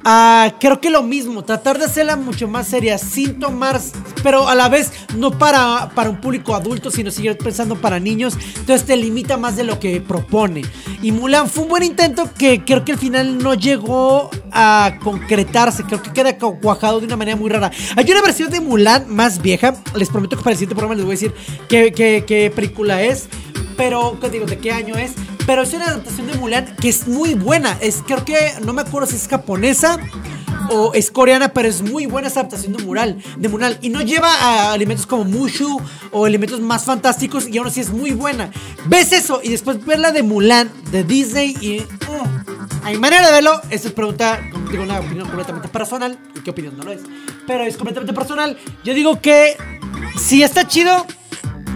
uh, 0.04 0.50
creo 0.60 0.80
que 0.80 0.90
lo 0.90 1.02
mismo, 1.02 1.44
tratar 1.44 1.78
de 1.78 1.86
hacerla 1.86 2.16
mucho 2.16 2.46
más 2.46 2.68
seria, 2.68 2.98
sin 2.98 3.38
tomar, 3.38 3.80
pero 4.22 4.48
a 4.48 4.54
la 4.54 4.68
vez 4.68 4.92
no 5.16 5.36
para, 5.36 5.90
para 5.94 6.10
un 6.10 6.20
público 6.20 6.54
adulto, 6.54 6.90
sino 6.90 7.10
seguir 7.10 7.36
pensando 7.38 7.76
para 7.76 7.98
niños, 7.98 8.36
entonces 8.56 8.86
te 8.86 8.96
limita 8.96 9.36
más 9.36 9.56
de 9.56 9.64
lo 9.64 9.80
que 9.80 10.00
propone. 10.00 10.62
Y 11.02 11.12
Mulan 11.12 11.48
fue 11.48 11.64
un 11.64 11.68
buen 11.70 11.82
intento 11.82 12.30
que 12.32 12.64
creo 12.64 12.84
que 12.84 12.92
al 12.92 12.98
final 12.98 13.38
no 13.38 13.54
llegó 13.54 14.30
a 14.52 14.98
concretarse, 15.02 15.84
creo 15.84 16.02
que 16.02 16.12
queda 16.12 16.38
cuajado 16.38 17.00
de 17.00 17.06
una 17.06 17.16
manera 17.16 17.36
muy 17.36 17.50
rara. 17.50 17.70
Hay 17.96 18.10
una 18.10 18.22
versión 18.22 18.50
de 18.50 18.60
Mulan 18.60 19.08
más 19.08 19.42
vieja, 19.42 19.74
les 19.96 20.08
prometo 20.08 20.36
que 20.36 20.42
para 20.42 20.52
el 20.52 20.58
siguiente 20.58 20.74
programa 20.74 20.94
les 20.94 21.04
voy 21.04 21.14
a 21.14 21.18
decir 21.18 21.34
qué, 21.68 21.92
qué, 21.92 22.24
qué 22.26 22.52
película 22.54 23.02
es, 23.02 23.28
pero, 23.76 24.18
¿qué 24.20 24.30
digo? 24.30 24.46
¿De 24.46 24.58
qué 24.58 24.72
año 24.72 24.94
es? 24.96 25.12
Pero 25.46 25.62
es 25.62 25.72
una 25.74 25.86
adaptación 25.86 26.26
de 26.26 26.34
Mulan 26.34 26.76
que 26.76 26.88
es 26.88 27.06
muy 27.06 27.34
buena. 27.34 27.76
Es, 27.80 28.02
creo 28.06 28.24
que, 28.24 28.36
no 28.64 28.72
me 28.72 28.82
acuerdo 28.82 29.06
si 29.06 29.16
es 29.16 29.28
japonesa 29.28 29.98
o 30.70 30.94
es 30.94 31.10
coreana, 31.10 31.50
pero 31.50 31.68
es 31.68 31.82
muy 31.82 32.06
buena 32.06 32.28
esa 32.28 32.40
adaptación 32.40 32.72
de 32.74 32.82
Mural, 32.82 33.22
de 33.36 33.48
Mural. 33.48 33.78
Y 33.82 33.90
no 33.90 34.00
lleva 34.00 34.70
a 34.70 34.74
elementos 34.74 35.06
como 35.06 35.24
Mushu 35.24 35.80
o 36.10 36.26
elementos 36.26 36.60
más 36.60 36.84
fantásticos 36.84 37.48
y 37.48 37.58
aún 37.58 37.66
así 37.66 37.80
es 37.80 37.90
muy 37.90 38.12
buena. 38.12 38.50
Ves 38.86 39.12
eso 39.12 39.40
y 39.42 39.50
después 39.50 39.84
ver 39.84 39.98
la 39.98 40.12
de 40.12 40.22
Mulan, 40.22 40.70
de 40.90 41.04
Disney 41.04 41.56
y... 41.60 41.80
Uh, 41.80 42.44
hay 42.84 42.98
manera 42.98 43.26
de 43.26 43.32
verlo. 43.32 43.62
Esa 43.70 43.88
es 43.88 43.94
pregunta, 43.94 44.40
digo, 44.70 44.82
una 44.82 45.00
opinión 45.00 45.26
completamente 45.26 45.68
personal. 45.68 46.18
¿Y 46.36 46.40
qué 46.40 46.50
opinión 46.50 46.76
no 46.76 46.84
lo 46.84 46.92
es? 46.92 47.00
Pero 47.46 47.64
es 47.64 47.76
completamente 47.78 48.12
personal. 48.12 48.58
Yo 48.84 48.92
digo 48.92 49.20
que 49.22 49.56
si 50.18 50.42
está 50.42 50.68
chido, 50.68 51.06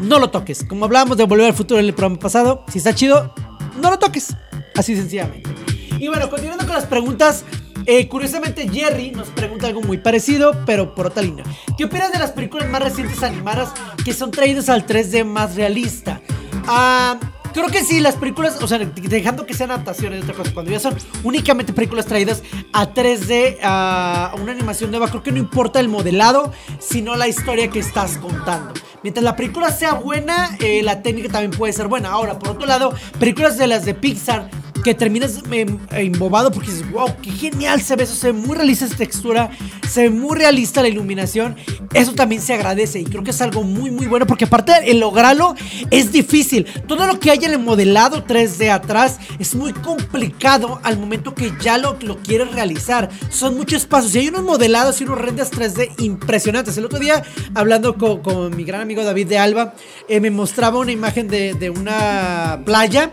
no 0.02 0.18
lo 0.18 0.30
toques. 0.30 0.64
Como 0.64 0.84
hablábamos 0.84 1.16
de 1.16 1.24
Volver 1.24 1.46
al 1.46 1.54
Futuro 1.54 1.80
en 1.80 1.86
el 1.86 1.94
programa 1.94 2.20
pasado, 2.20 2.64
si 2.70 2.78
está 2.78 2.94
chido, 2.94 3.32
no 3.78 3.90
lo 3.90 3.98
toques. 3.98 4.34
Así 4.76 4.96
sencillamente. 4.96 5.50
Y 5.98 6.08
bueno, 6.08 6.28
continuando 6.30 6.66
con 6.66 6.74
las 6.74 6.86
preguntas. 6.86 7.44
Eh, 7.86 8.06
curiosamente, 8.06 8.68
Jerry 8.68 9.12
nos 9.12 9.28
pregunta 9.28 9.66
algo 9.66 9.80
muy 9.80 9.96
parecido, 9.96 10.64
pero 10.66 10.94
por 10.94 11.06
otra 11.06 11.22
línea. 11.22 11.44
¿Qué 11.76 11.86
opinas 11.86 12.12
de 12.12 12.18
las 12.18 12.32
películas 12.32 12.68
más 12.68 12.82
recientes 12.82 13.22
animadas 13.22 13.72
que 14.04 14.12
son 14.12 14.30
traídas 14.30 14.68
al 14.68 14.86
3D 14.86 15.24
más 15.24 15.54
realista? 15.54 16.20
Ah. 16.66 17.18
Creo 17.52 17.68
que 17.68 17.82
sí, 17.82 18.00
las 18.00 18.14
películas, 18.14 18.62
o 18.62 18.68
sea, 18.68 18.78
dejando 18.78 19.46
que 19.46 19.54
sean 19.54 19.70
adaptaciones 19.70 20.20
de 20.20 20.24
otra 20.24 20.36
cosa, 20.36 20.54
cuando 20.54 20.70
ya 20.70 20.78
son 20.78 20.94
únicamente 21.24 21.72
películas 21.72 22.06
traídas 22.06 22.42
a 22.72 22.92
3D, 22.92 23.58
a 23.62 24.34
una 24.40 24.52
animación 24.52 24.90
nueva, 24.90 25.08
creo 25.08 25.22
que 25.22 25.32
no 25.32 25.38
importa 25.38 25.80
el 25.80 25.88
modelado, 25.88 26.52
sino 26.78 27.16
la 27.16 27.26
historia 27.26 27.68
que 27.68 27.78
estás 27.78 28.18
contando. 28.18 28.74
Mientras 29.08 29.24
la 29.24 29.36
película 29.36 29.72
sea 29.72 29.94
buena, 29.94 30.54
eh, 30.60 30.82
la 30.82 31.00
técnica 31.00 31.30
también 31.30 31.52
puede 31.52 31.72
ser 31.72 31.88
buena. 31.88 32.10
Ahora, 32.10 32.38
por 32.38 32.50
otro 32.50 32.66
lado, 32.66 32.92
películas 33.18 33.56
de 33.56 33.66
las 33.66 33.86
de 33.86 33.94
Pixar 33.94 34.50
que 34.82 34.94
terminas 34.94 35.40
em, 35.50 35.78
embobado 35.90 36.50
porque 36.50 36.70
dices, 36.70 36.90
wow, 36.90 37.08
qué 37.22 37.30
genial 37.30 37.82
se 37.82 37.96
ve 37.96 38.04
eso, 38.04 38.14
se 38.14 38.28
ve 38.28 38.32
muy 38.32 38.56
realista 38.56 38.84
esa 38.84 38.96
textura, 38.96 39.50
se 39.88 40.02
ve 40.02 40.10
muy 40.10 40.36
realista 40.36 40.82
la 40.82 40.88
iluminación. 40.88 41.56
Eso 41.94 42.14
también 42.14 42.42
se 42.42 42.54
agradece 42.54 43.00
y 43.00 43.04
creo 43.04 43.24
que 43.24 43.30
es 43.30 43.40
algo 43.40 43.62
muy, 43.62 43.90
muy 43.90 44.06
bueno 44.06 44.26
porque 44.26 44.44
aparte 44.44 44.72
el 44.90 45.00
lograrlo 45.00 45.54
es 45.90 46.12
difícil. 46.12 46.66
Todo 46.86 47.06
lo 47.06 47.18
que 47.18 47.30
hay 47.30 47.38
en 47.44 47.52
el 47.52 47.58
modelado 47.58 48.24
3D 48.24 48.70
atrás 48.70 49.18
es 49.38 49.54
muy 49.54 49.72
complicado 49.72 50.80
al 50.82 50.98
momento 50.98 51.34
que 51.34 51.52
ya 51.60 51.78
lo, 51.78 51.96
lo 52.00 52.18
quieres 52.18 52.52
realizar. 52.52 53.08
Son 53.30 53.56
muchos 53.56 53.86
pasos 53.86 54.14
y 54.14 54.18
hay 54.18 54.28
unos 54.28 54.42
modelados 54.42 55.00
y 55.00 55.04
unos 55.04 55.18
renders 55.18 55.50
3D 55.50 56.02
impresionantes. 56.02 56.76
El 56.76 56.84
otro 56.84 56.98
día, 56.98 57.22
hablando 57.54 57.94
con, 57.96 58.56
mi 58.56 58.64
gran 58.64 58.80
amigo 58.80 58.97
David 59.04 59.28
de 59.28 59.38
Alba, 59.38 59.74
eh, 60.08 60.20
me 60.20 60.30
mostraba 60.30 60.78
una 60.78 60.92
imagen 60.92 61.28
de, 61.28 61.54
de 61.54 61.70
una 61.70 62.60
playa 62.64 63.10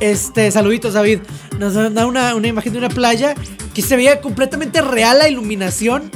este, 0.00 0.50
saluditos 0.50 0.94
David. 0.94 1.20
Nos 1.58 1.74
da 1.74 2.06
una, 2.06 2.34
una 2.34 2.48
imagen 2.48 2.72
de 2.72 2.78
una 2.78 2.88
playa 2.88 3.34
que 3.74 3.82
se 3.82 3.96
veía 3.96 4.20
completamente 4.20 4.82
real 4.82 5.18
la 5.18 5.28
iluminación. 5.28 6.10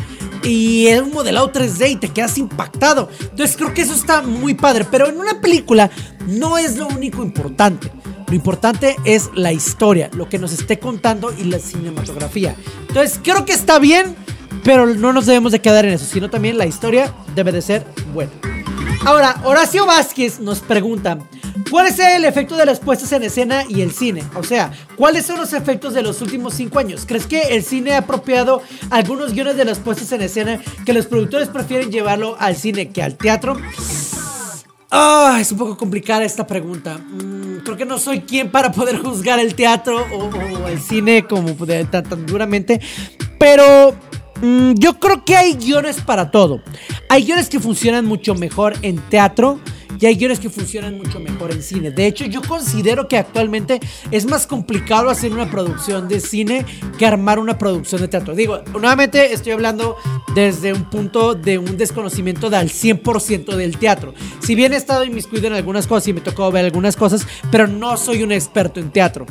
Y 0.45 0.89
es 0.89 1.01
un 1.01 1.13
modelado 1.13 1.53
3D 1.53 1.91
y 1.91 1.97
te 1.97 2.09
quedas 2.09 2.37
impactado. 2.37 3.09
Entonces 3.21 3.57
creo 3.57 3.73
que 3.75 3.83
eso 3.83 3.95
está 3.95 4.23
muy 4.23 4.55
padre. 4.55 4.87
Pero 4.91 5.09
en 5.09 5.19
una 5.19 5.41
película 5.41 5.91
no 6.27 6.59
es 6.59 6.77
lo 6.77 6.89
único 6.89 7.23
importante. 7.23 7.93
Lo 8.27 8.35
importante 8.35 8.97
es 9.05 9.31
la 9.35 9.53
historia, 9.53 10.11
lo 10.15 10.29
que 10.29 10.39
nos 10.39 10.53
esté 10.53 10.79
contando 10.79 11.33
y 11.39 11.45
la 11.45 11.59
cinematografía. 11.59 12.57
Entonces 12.89 13.21
creo 13.23 13.45
que 13.45 13.53
está 13.53 13.79
bien, 13.79 14.17
pero 14.65 14.87
no 14.87 15.13
nos 15.13 15.27
debemos 15.27 15.53
de 15.53 15.61
quedar 15.61 15.85
en 15.85 15.93
eso, 15.93 16.07
sino 16.07 16.31
también 16.31 16.57
la 16.57 16.67
historia 16.67 17.13
debe 17.37 17.53
de 17.53 17.61
ser 17.63 17.85
buena. 18.15 18.33
Ahora, 19.05 19.41
Horacio 19.45 19.87
Vázquez 19.87 20.41
nos 20.41 20.61
pregunta, 20.61 21.19
¿Cuál 21.71 21.87
es 21.87 21.99
el 21.99 22.27
efecto 22.27 22.57
de 22.57 22.67
las 22.67 22.81
puestas 22.81 23.13
en 23.13 23.23
escena 23.23 23.65
y 23.67 23.81
el 23.81 23.93
cine? 23.93 24.23
O 24.35 24.43
sea, 24.43 24.73
¿cuáles 24.97 25.25
son 25.25 25.39
los 25.39 25.55
efectos 25.55 25.95
de 25.95 26.03
los 26.03 26.21
últimos 26.21 26.53
cinco 26.53 26.79
años? 26.79 27.05
¿Crees 27.07 27.27
que 27.27 27.41
el 27.41 27.63
cine 27.63 27.93
ha 27.93 27.99
apropiado 27.99 28.63
algunos 28.91 29.33
guiones 29.33 29.57
de 29.57 29.65
las 29.65 29.79
puestas 29.79 30.13
en 30.13 30.23
escena 30.23 30.61
que 30.85 30.93
los 30.93 31.07
productores 31.07 31.49
prefieren 31.49 31.91
llevarlo 31.91 32.37
al 32.39 32.57
cine 32.57 32.91
que 32.91 33.03
al 33.03 33.17
teatro? 33.17 33.57
Ah, 34.91 35.39
es 35.41 35.51
un 35.53 35.59
poco 35.59 35.79
complicada 35.79 36.25
esta 36.25 36.47
pregunta. 36.47 36.99
Mm, 36.99 37.61
creo 37.65 37.77
que 37.79 37.87
no 37.87 37.99
soy 37.99 38.21
quien 38.21 38.51
para 38.51 38.71
poder 38.73 38.99
juzgar 38.99 39.41
el 39.41 39.55
teatro 39.55 40.07
o, 40.13 40.69
el 40.69 40.79
cine 40.79 41.27
como 41.27 41.55
tan, 41.67 41.91
tan 41.91 42.27
duramente. 42.27 42.81
Pero 43.39 43.95
mm, 44.43 44.75
yo 44.75 44.99
creo 45.01 45.25
que 45.25 45.37
hay 45.37 45.55
guiones 45.55 46.01
para 46.01 46.31
todo. 46.31 46.61
Hay 47.09 47.25
guiones 47.25 47.49
que 47.49 47.61
funcionan 47.61 48.05
mucho 48.05 48.35
mejor 48.35 48.75
en 48.83 48.99
teatro 49.09 49.61
y 50.03 50.07
hay 50.07 50.17
guiones 50.17 50.41
que 50.41 50.51
funcionan 50.51 50.99
mucho 50.99 51.21
mejor 51.21 51.53
en 51.53 51.63
cine. 51.63 51.93
De 51.93 52.07
hecho, 52.07 52.25
yo 52.25 52.43
considero 52.43 53.07
que 53.07 53.17
actualmente 53.17 53.79
es 54.11 54.27
más 54.27 54.49
complicado 54.49 55.11
hacer 55.11 55.33
una 55.33 55.49
producción 55.49 56.09
de 56.09 56.19
cine 56.19 56.67
que 56.99 57.07
armar 57.07 57.39
una 57.39 57.57
producción 57.57 58.01
de 58.01 58.09
teatro. 58.09 58.35
Digo, 58.35 58.63
nuevamente 58.73 59.33
estoy 59.33 59.53
hablando 59.53 59.97
desde 60.35 60.73
un 60.73 60.91
punto 60.91 61.35
de 61.35 61.59
un 61.59 61.77
desconocimiento 61.77 62.51
del 62.51 62.69
100% 62.69 63.55
del 63.55 63.79
teatro. 63.79 64.13
Si 64.41 64.57
bien 64.57 64.73
he 64.73 64.77
estado 64.77 65.05
inmiscuido 65.05 65.47
en 65.47 65.53
algunas 65.53 65.87
cosas 65.87 66.09
y 66.09 66.15
me 66.15 66.21
tocó 66.21 66.51
ver 66.51 66.65
algunas 66.65 66.97
cosas, 66.97 67.25
pero 67.53 67.69
no 67.69 67.97
soy 67.97 68.25
un 68.25 68.33
experto 68.33 68.81
en 68.81 68.91
teatro. 68.91 69.27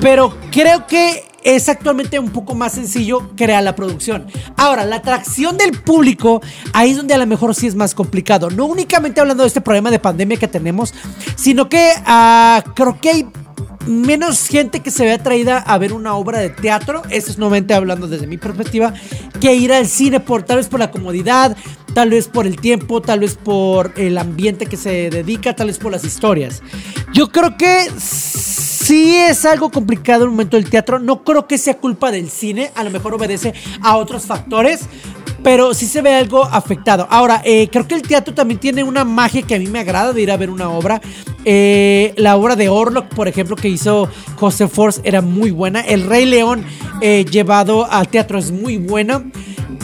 Pero 0.00 0.34
creo 0.50 0.86
que 0.86 1.22
es 1.44 1.68
actualmente 1.68 2.18
un 2.18 2.30
poco 2.30 2.54
más 2.54 2.72
sencillo 2.72 3.30
crear 3.36 3.62
la 3.62 3.76
producción. 3.76 4.26
Ahora, 4.56 4.84
la 4.84 4.96
atracción 4.96 5.56
del 5.56 5.78
público, 5.80 6.42
ahí 6.72 6.90
es 6.90 6.96
donde 6.96 7.14
a 7.14 7.18
lo 7.18 7.26
mejor 7.26 7.54
sí 7.54 7.66
es 7.66 7.74
más 7.74 7.94
complicado. 7.94 8.50
No 8.50 8.64
únicamente 8.64 9.20
hablando 9.20 9.42
de 9.42 9.48
este 9.48 9.60
problema 9.60 9.90
de 9.90 9.98
pandemia 9.98 10.38
que 10.38 10.48
tenemos, 10.48 10.94
sino 11.36 11.68
que 11.68 11.92
ah, 12.06 12.64
creo 12.74 12.98
que 13.00 13.10
hay 13.10 13.26
menos 13.86 14.48
gente 14.48 14.80
que 14.80 14.90
se 14.90 15.04
ve 15.04 15.12
atraída 15.12 15.58
a 15.58 15.76
ver 15.76 15.92
una 15.92 16.14
obra 16.14 16.38
de 16.38 16.48
teatro, 16.48 17.02
eso 17.10 17.30
es 17.30 17.38
nuevamente 17.38 17.74
hablando 17.74 18.08
desde 18.08 18.26
mi 18.26 18.38
perspectiva, 18.38 18.94
que 19.40 19.54
ir 19.54 19.72
al 19.72 19.86
cine 19.86 20.20
por 20.20 20.42
tal 20.42 20.56
vez 20.56 20.68
por 20.68 20.80
la 20.80 20.90
comodidad, 20.90 21.56
tal 21.92 22.10
vez 22.10 22.28
por 22.28 22.46
el 22.46 22.56
tiempo, 22.58 23.02
tal 23.02 23.20
vez 23.20 23.36
por 23.36 23.92
el 23.96 24.16
ambiente 24.16 24.66
que 24.66 24.78
se 24.78 25.10
dedica, 25.10 25.54
tal 25.54 25.66
vez 25.66 25.78
por 25.78 25.92
las 25.92 26.04
historias. 26.04 26.62
Yo 27.12 27.28
creo 27.28 27.56
que 27.56 27.90
sí 28.84 29.16
es 29.16 29.46
algo 29.46 29.70
complicado 29.70 30.24
el 30.24 30.30
momento 30.30 30.58
del 30.58 30.68
teatro, 30.68 30.98
no 30.98 31.24
creo 31.24 31.46
que 31.46 31.56
sea 31.56 31.78
culpa 31.78 32.10
del 32.10 32.28
cine, 32.28 32.70
a 32.74 32.84
lo 32.84 32.90
mejor 32.90 33.14
obedece 33.14 33.54
a 33.80 33.96
otros 33.96 34.24
factores, 34.24 34.80
pero 35.42 35.72
sí 35.72 35.86
se 35.86 36.02
ve 36.02 36.14
algo 36.14 36.44
afectado. 36.44 37.06
Ahora, 37.10 37.40
eh, 37.44 37.68
creo 37.70 37.88
que 37.88 37.94
el 37.94 38.02
teatro 38.02 38.34
también 38.34 38.60
tiene 38.60 38.84
una 38.84 39.04
magia 39.04 39.40
que 39.40 39.54
a 39.54 39.58
mí 39.58 39.68
me 39.68 39.78
agrada 39.78 40.12
de 40.12 40.20
ir 40.20 40.30
a 40.30 40.36
ver 40.36 40.50
una 40.50 40.68
obra. 40.68 41.00
Eh, 41.46 42.12
la 42.16 42.36
obra 42.36 42.56
de 42.56 42.68
Orlok, 42.68 43.06
por 43.14 43.26
ejemplo, 43.26 43.56
que 43.56 43.68
hizo 43.68 44.08
José 44.36 44.68
Force 44.68 45.00
era 45.04 45.22
muy 45.22 45.50
buena. 45.50 45.80
El 45.80 46.06
Rey 46.06 46.26
León 46.26 46.64
eh, 47.00 47.24
llevado 47.30 47.90
al 47.90 48.08
teatro 48.08 48.38
es 48.38 48.50
muy 48.50 48.76
buena 48.76 49.24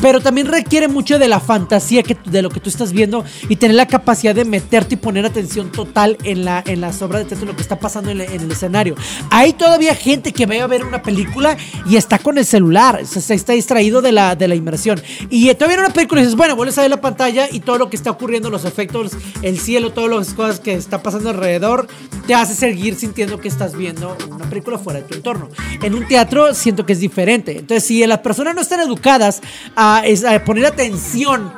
pero 0.01 0.21
también 0.21 0.47
requiere 0.47 0.89
mucho 0.89 1.19
de 1.19 1.29
la 1.29 1.41
fantasía 1.41 2.03
que, 2.03 2.17
de 2.25 2.43
lo 2.43 2.51
que 2.51 2.61
tú 2.61 2.69
estás 2.69 2.93
viendo 2.93 3.25
y 3.49 3.57
tener 3.57 3.77
la 3.77 3.87
capacidad 3.87 4.35
de 4.35 4.45
meterte 4.45 4.95
y 4.95 4.99
poner 4.99 5.27
atención 5.27 5.71
total 5.71 6.17
en, 6.25 6.45
la, 6.45 6.63
en 6.67 6.81
las 6.81 7.01
obras 7.03 7.23
de 7.23 7.29
teatro, 7.29 7.47
lo 7.47 7.57
que 7.57 7.63
está 7.63 7.79
pasando 7.79 8.11
en, 8.11 8.21
el 8.21 8.51
escenario. 8.51 8.95
Hay 9.31 9.53
todavía 9.53 9.95
gente 9.95 10.33
que 10.33 10.47
va 10.47 10.63
a 10.63 10.67
ver 10.67 10.85
una 10.85 11.03
película 11.03 11.57
y 11.87 11.97
está 11.97 12.19
con 12.19 12.39
el 12.39 12.45
celular, 12.45 13.05
se, 13.07 13.35
está 13.35 13.53
distraído 13.53 14.03
de 14.03 14.13
la, 14.13 14.37
de 14.37 14.49
la 14.49 14.55
inmersión. 14.55 15.01
Y 15.29 15.53
todavía 15.55 15.77
en 15.77 15.85
una 15.85 15.93
película 15.93 16.21
dices, 16.21 16.37
bueno, 16.37 16.57
vuelves 16.57 16.79
a 16.79 16.83
ver 16.83 16.91
la 16.91 17.01
pantalla 17.01 17.49
y 17.51 17.61
todo 17.61 17.79
lo 17.79 17.91
que 17.91 17.97
está 17.97 18.11
ocurriendo, 18.11 18.51
los 18.51 18.65
efectos, 18.65 19.13
el 19.43 19.59
cielo, 19.59 19.93
todas 19.93 20.11
las 20.11 20.35
cosas 20.35 20.61
que 20.61 20.75
está 20.75 21.03
pasando 21.03 21.31
alrededor, 21.31 21.87
te 22.27 22.35
hace 22.35 22.55
seguir 22.55 22.95
sintiendo 22.95 23.39
que 23.39 23.49
estás 23.49 23.77
viendo 23.77 24.17
una 24.31 24.49
película 24.49 24.79
fuera 24.79 25.01
de 25.01 25.07
tu 25.07 25.15
entorno. 25.15 25.49
En 25.83 25.95
un 25.95 26.07
teatro 26.07 26.55
siento 26.55 26.87
que 26.87 26.93
es 26.93 27.01
diferente. 27.01 27.59
Entonces, 27.59 27.85
si 27.85 28.07
las 28.07 28.19
personas 28.19 28.55
no 28.55 28.61
están 28.61 28.81
educadas 28.81 29.41
a 29.77 29.90
es 29.99 30.25
poner 30.45 30.67
atención 30.67 31.53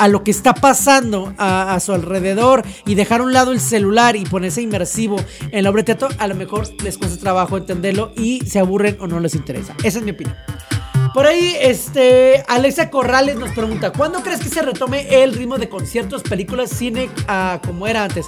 a 0.00 0.08
lo 0.08 0.24
que 0.24 0.30
está 0.30 0.54
pasando 0.54 1.34
a, 1.36 1.78
su 1.78 1.92
alrededor 1.92 2.64
y 2.86 2.94
dejar 2.94 3.20
a 3.20 3.24
un 3.24 3.34
lado 3.34 3.52
el 3.52 3.60
celular 3.60 4.16
y 4.16 4.24
ponerse 4.24 4.62
inmersivo 4.62 5.16
en 5.52 5.64
la 5.64 5.70
obra 5.70 5.82
de 5.82 5.94
teatro, 5.94 6.08
a 6.18 6.26
lo 6.26 6.34
mejor 6.34 6.66
les 6.82 6.96
cuesta 6.96 7.18
trabajo 7.18 7.58
entenderlo 7.58 8.12
y 8.16 8.40
se 8.46 8.58
aburren 8.58 8.96
o 9.00 9.06
no 9.06 9.20
les 9.20 9.34
interesa. 9.34 9.74
Esa 9.84 9.98
es 9.98 10.04
mi 10.04 10.12
opinión. 10.12 10.36
Por 11.12 11.26
ahí, 11.26 11.54
este, 11.60 12.44
Alexa 12.48 12.88
Corrales 12.88 13.36
nos 13.36 13.50
pregunta, 13.50 13.92
¿cuándo 13.92 14.22
crees 14.22 14.40
que 14.40 14.48
se 14.48 14.62
retome 14.62 15.22
el 15.22 15.34
ritmo 15.34 15.58
de 15.58 15.68
conciertos, 15.68 16.22
películas, 16.22 16.70
cine 16.70 17.10
ah, 17.26 17.60
como 17.64 17.86
era 17.86 18.04
antes? 18.04 18.26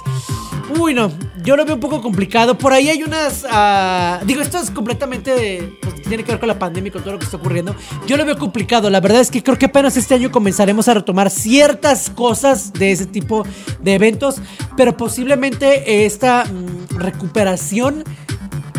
Uy, 0.79 0.93
no, 0.93 1.11
yo 1.43 1.55
lo 1.55 1.65
veo 1.65 1.75
un 1.75 1.81
poco 1.81 2.01
complicado. 2.01 2.57
Por 2.57 2.73
ahí 2.73 2.89
hay 2.89 3.03
unas. 3.03 3.45
Ah, 3.49 4.21
digo, 4.25 4.41
esto 4.41 4.57
es 4.59 4.71
completamente. 4.71 5.77
Pues, 5.81 6.01
tiene 6.03 6.23
que 6.23 6.31
ver 6.31 6.39
con 6.39 6.47
la 6.47 6.57
pandemia 6.57 6.89
y 6.89 6.91
con 6.91 7.01
todo 7.01 7.13
lo 7.13 7.19
que 7.19 7.25
está 7.25 7.37
ocurriendo. 7.37 7.75
Yo 8.07 8.17
lo 8.17 8.25
veo 8.25 8.37
complicado. 8.37 8.89
La 8.89 8.99
verdad 8.99 9.21
es 9.21 9.29
que 9.29 9.43
creo 9.43 9.57
que 9.57 9.65
apenas 9.65 9.97
este 9.97 10.15
año 10.15 10.31
comenzaremos 10.31 10.87
a 10.87 10.93
retomar 10.93 11.29
ciertas 11.29 12.09
cosas 12.09 12.73
de 12.73 12.91
ese 12.91 13.05
tipo 13.05 13.45
de 13.81 13.95
eventos. 13.95 14.37
Pero 14.77 14.95
posiblemente 14.95 16.05
esta 16.05 16.45
mm, 16.45 16.97
recuperación 16.97 18.03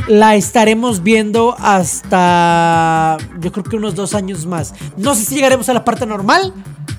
la 0.08 0.34
estaremos 0.36 1.02
viendo 1.02 1.54
hasta. 1.58 3.18
Yo 3.40 3.52
creo 3.52 3.64
que 3.64 3.76
unos 3.76 3.94
dos 3.94 4.14
años 4.14 4.46
más. 4.46 4.74
No 4.96 5.14
sé 5.14 5.24
si 5.24 5.34
llegaremos 5.34 5.68
a 5.68 5.74
la 5.74 5.84
parte 5.84 6.06
normal 6.06 6.52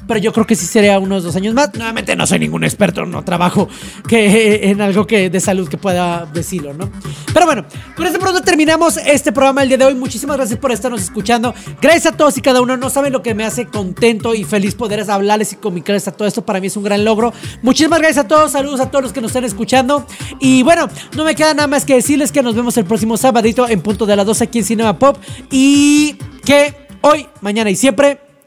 pero 0.08 0.20
yo 0.20 0.34
creo 0.34 0.46
que 0.46 0.56
sí 0.56 0.66
sería 0.66 1.00
unos 1.00 1.24
dos 1.24 1.36
años 1.36 1.54
más. 1.54 1.74
Nuevamente 1.74 2.16
no 2.16 2.28
soy 2.28 2.40
ningún 2.40 2.64
experto, 2.64 3.06
no 3.06 3.24
trabajo 3.24 3.68
que, 4.08 4.70
en 4.70 4.82
algo 4.82 5.08
que 5.08 5.30
de 5.30 5.40
salud 5.40 5.68
que 5.68 5.78
pueda 5.78 6.26
decirlo, 6.26 6.74
¿no? 6.74 6.90
Pero 7.34 7.46
bueno, 7.46 7.66
con 7.96 8.06
este 8.06 8.20
pronto 8.20 8.42
terminamos 8.42 8.98
este 8.98 9.32
programa 9.32 9.64
el 9.64 9.70
día 9.70 9.78
de 9.78 9.86
hoy. 9.86 9.96
Muchísimas 9.96 10.38
gracias 10.38 10.60
por 10.60 10.72
estarnos 10.72 11.02
escuchando. 11.02 11.54
Gracias 11.82 12.14
a 12.14 12.18
todos 12.18 12.38
y 12.38 12.42
cada 12.42 12.62
uno. 12.62 12.78
No 12.78 12.90
saben 12.90 13.14
lo 13.14 13.22
que 13.22 13.34
me 13.34 13.44
hace 13.44 13.66
contento 13.66 14.34
y 14.34 14.44
feliz 14.44 14.76
poder 14.76 15.10
hablarles 15.10 15.54
y 15.54 15.56
comunicarles 15.58 16.08
a 16.08 16.12
todo 16.12 16.28
esto. 16.28 16.46
Para 16.46 16.60
mí 16.60 16.68
es 16.68 16.78
un 16.78 16.84
gran 16.84 17.04
logro. 17.04 17.34
Muchísimas 17.62 18.00
gracias 18.00 18.26
a 18.26 18.28
todos. 18.28 18.52
Saludos 18.52 18.80
a 18.80 18.90
todos 18.90 19.04
los 19.04 19.14
que 19.14 19.22
nos 19.22 19.32
están 19.32 19.44
escuchando. 19.44 20.06
Y 20.40 20.64
bueno, 20.64 20.90
no 21.16 21.24
me 21.24 21.36
queda 21.36 21.54
nada 21.54 21.68
más 21.68 21.86
que 21.86 21.96
decirles 21.96 22.32
que 22.32 22.42
nos 22.42 22.56
vemos 22.56 22.78
el 22.78 22.86
próximo 22.86 23.18
sabadito 23.18 23.68
en 23.68 23.82
punto 23.82 24.06
de 24.06 24.16
las 24.16 24.26
12 24.26 24.44
aquí 24.44 24.60
en 24.60 24.66
Cinema 24.66 24.98
Pop. 24.98 25.18
Y 25.52 26.16
que 26.44 26.88
hoy, 27.02 27.28
mañana 27.42 27.70
y 27.70 27.76
siempre 27.76 28.25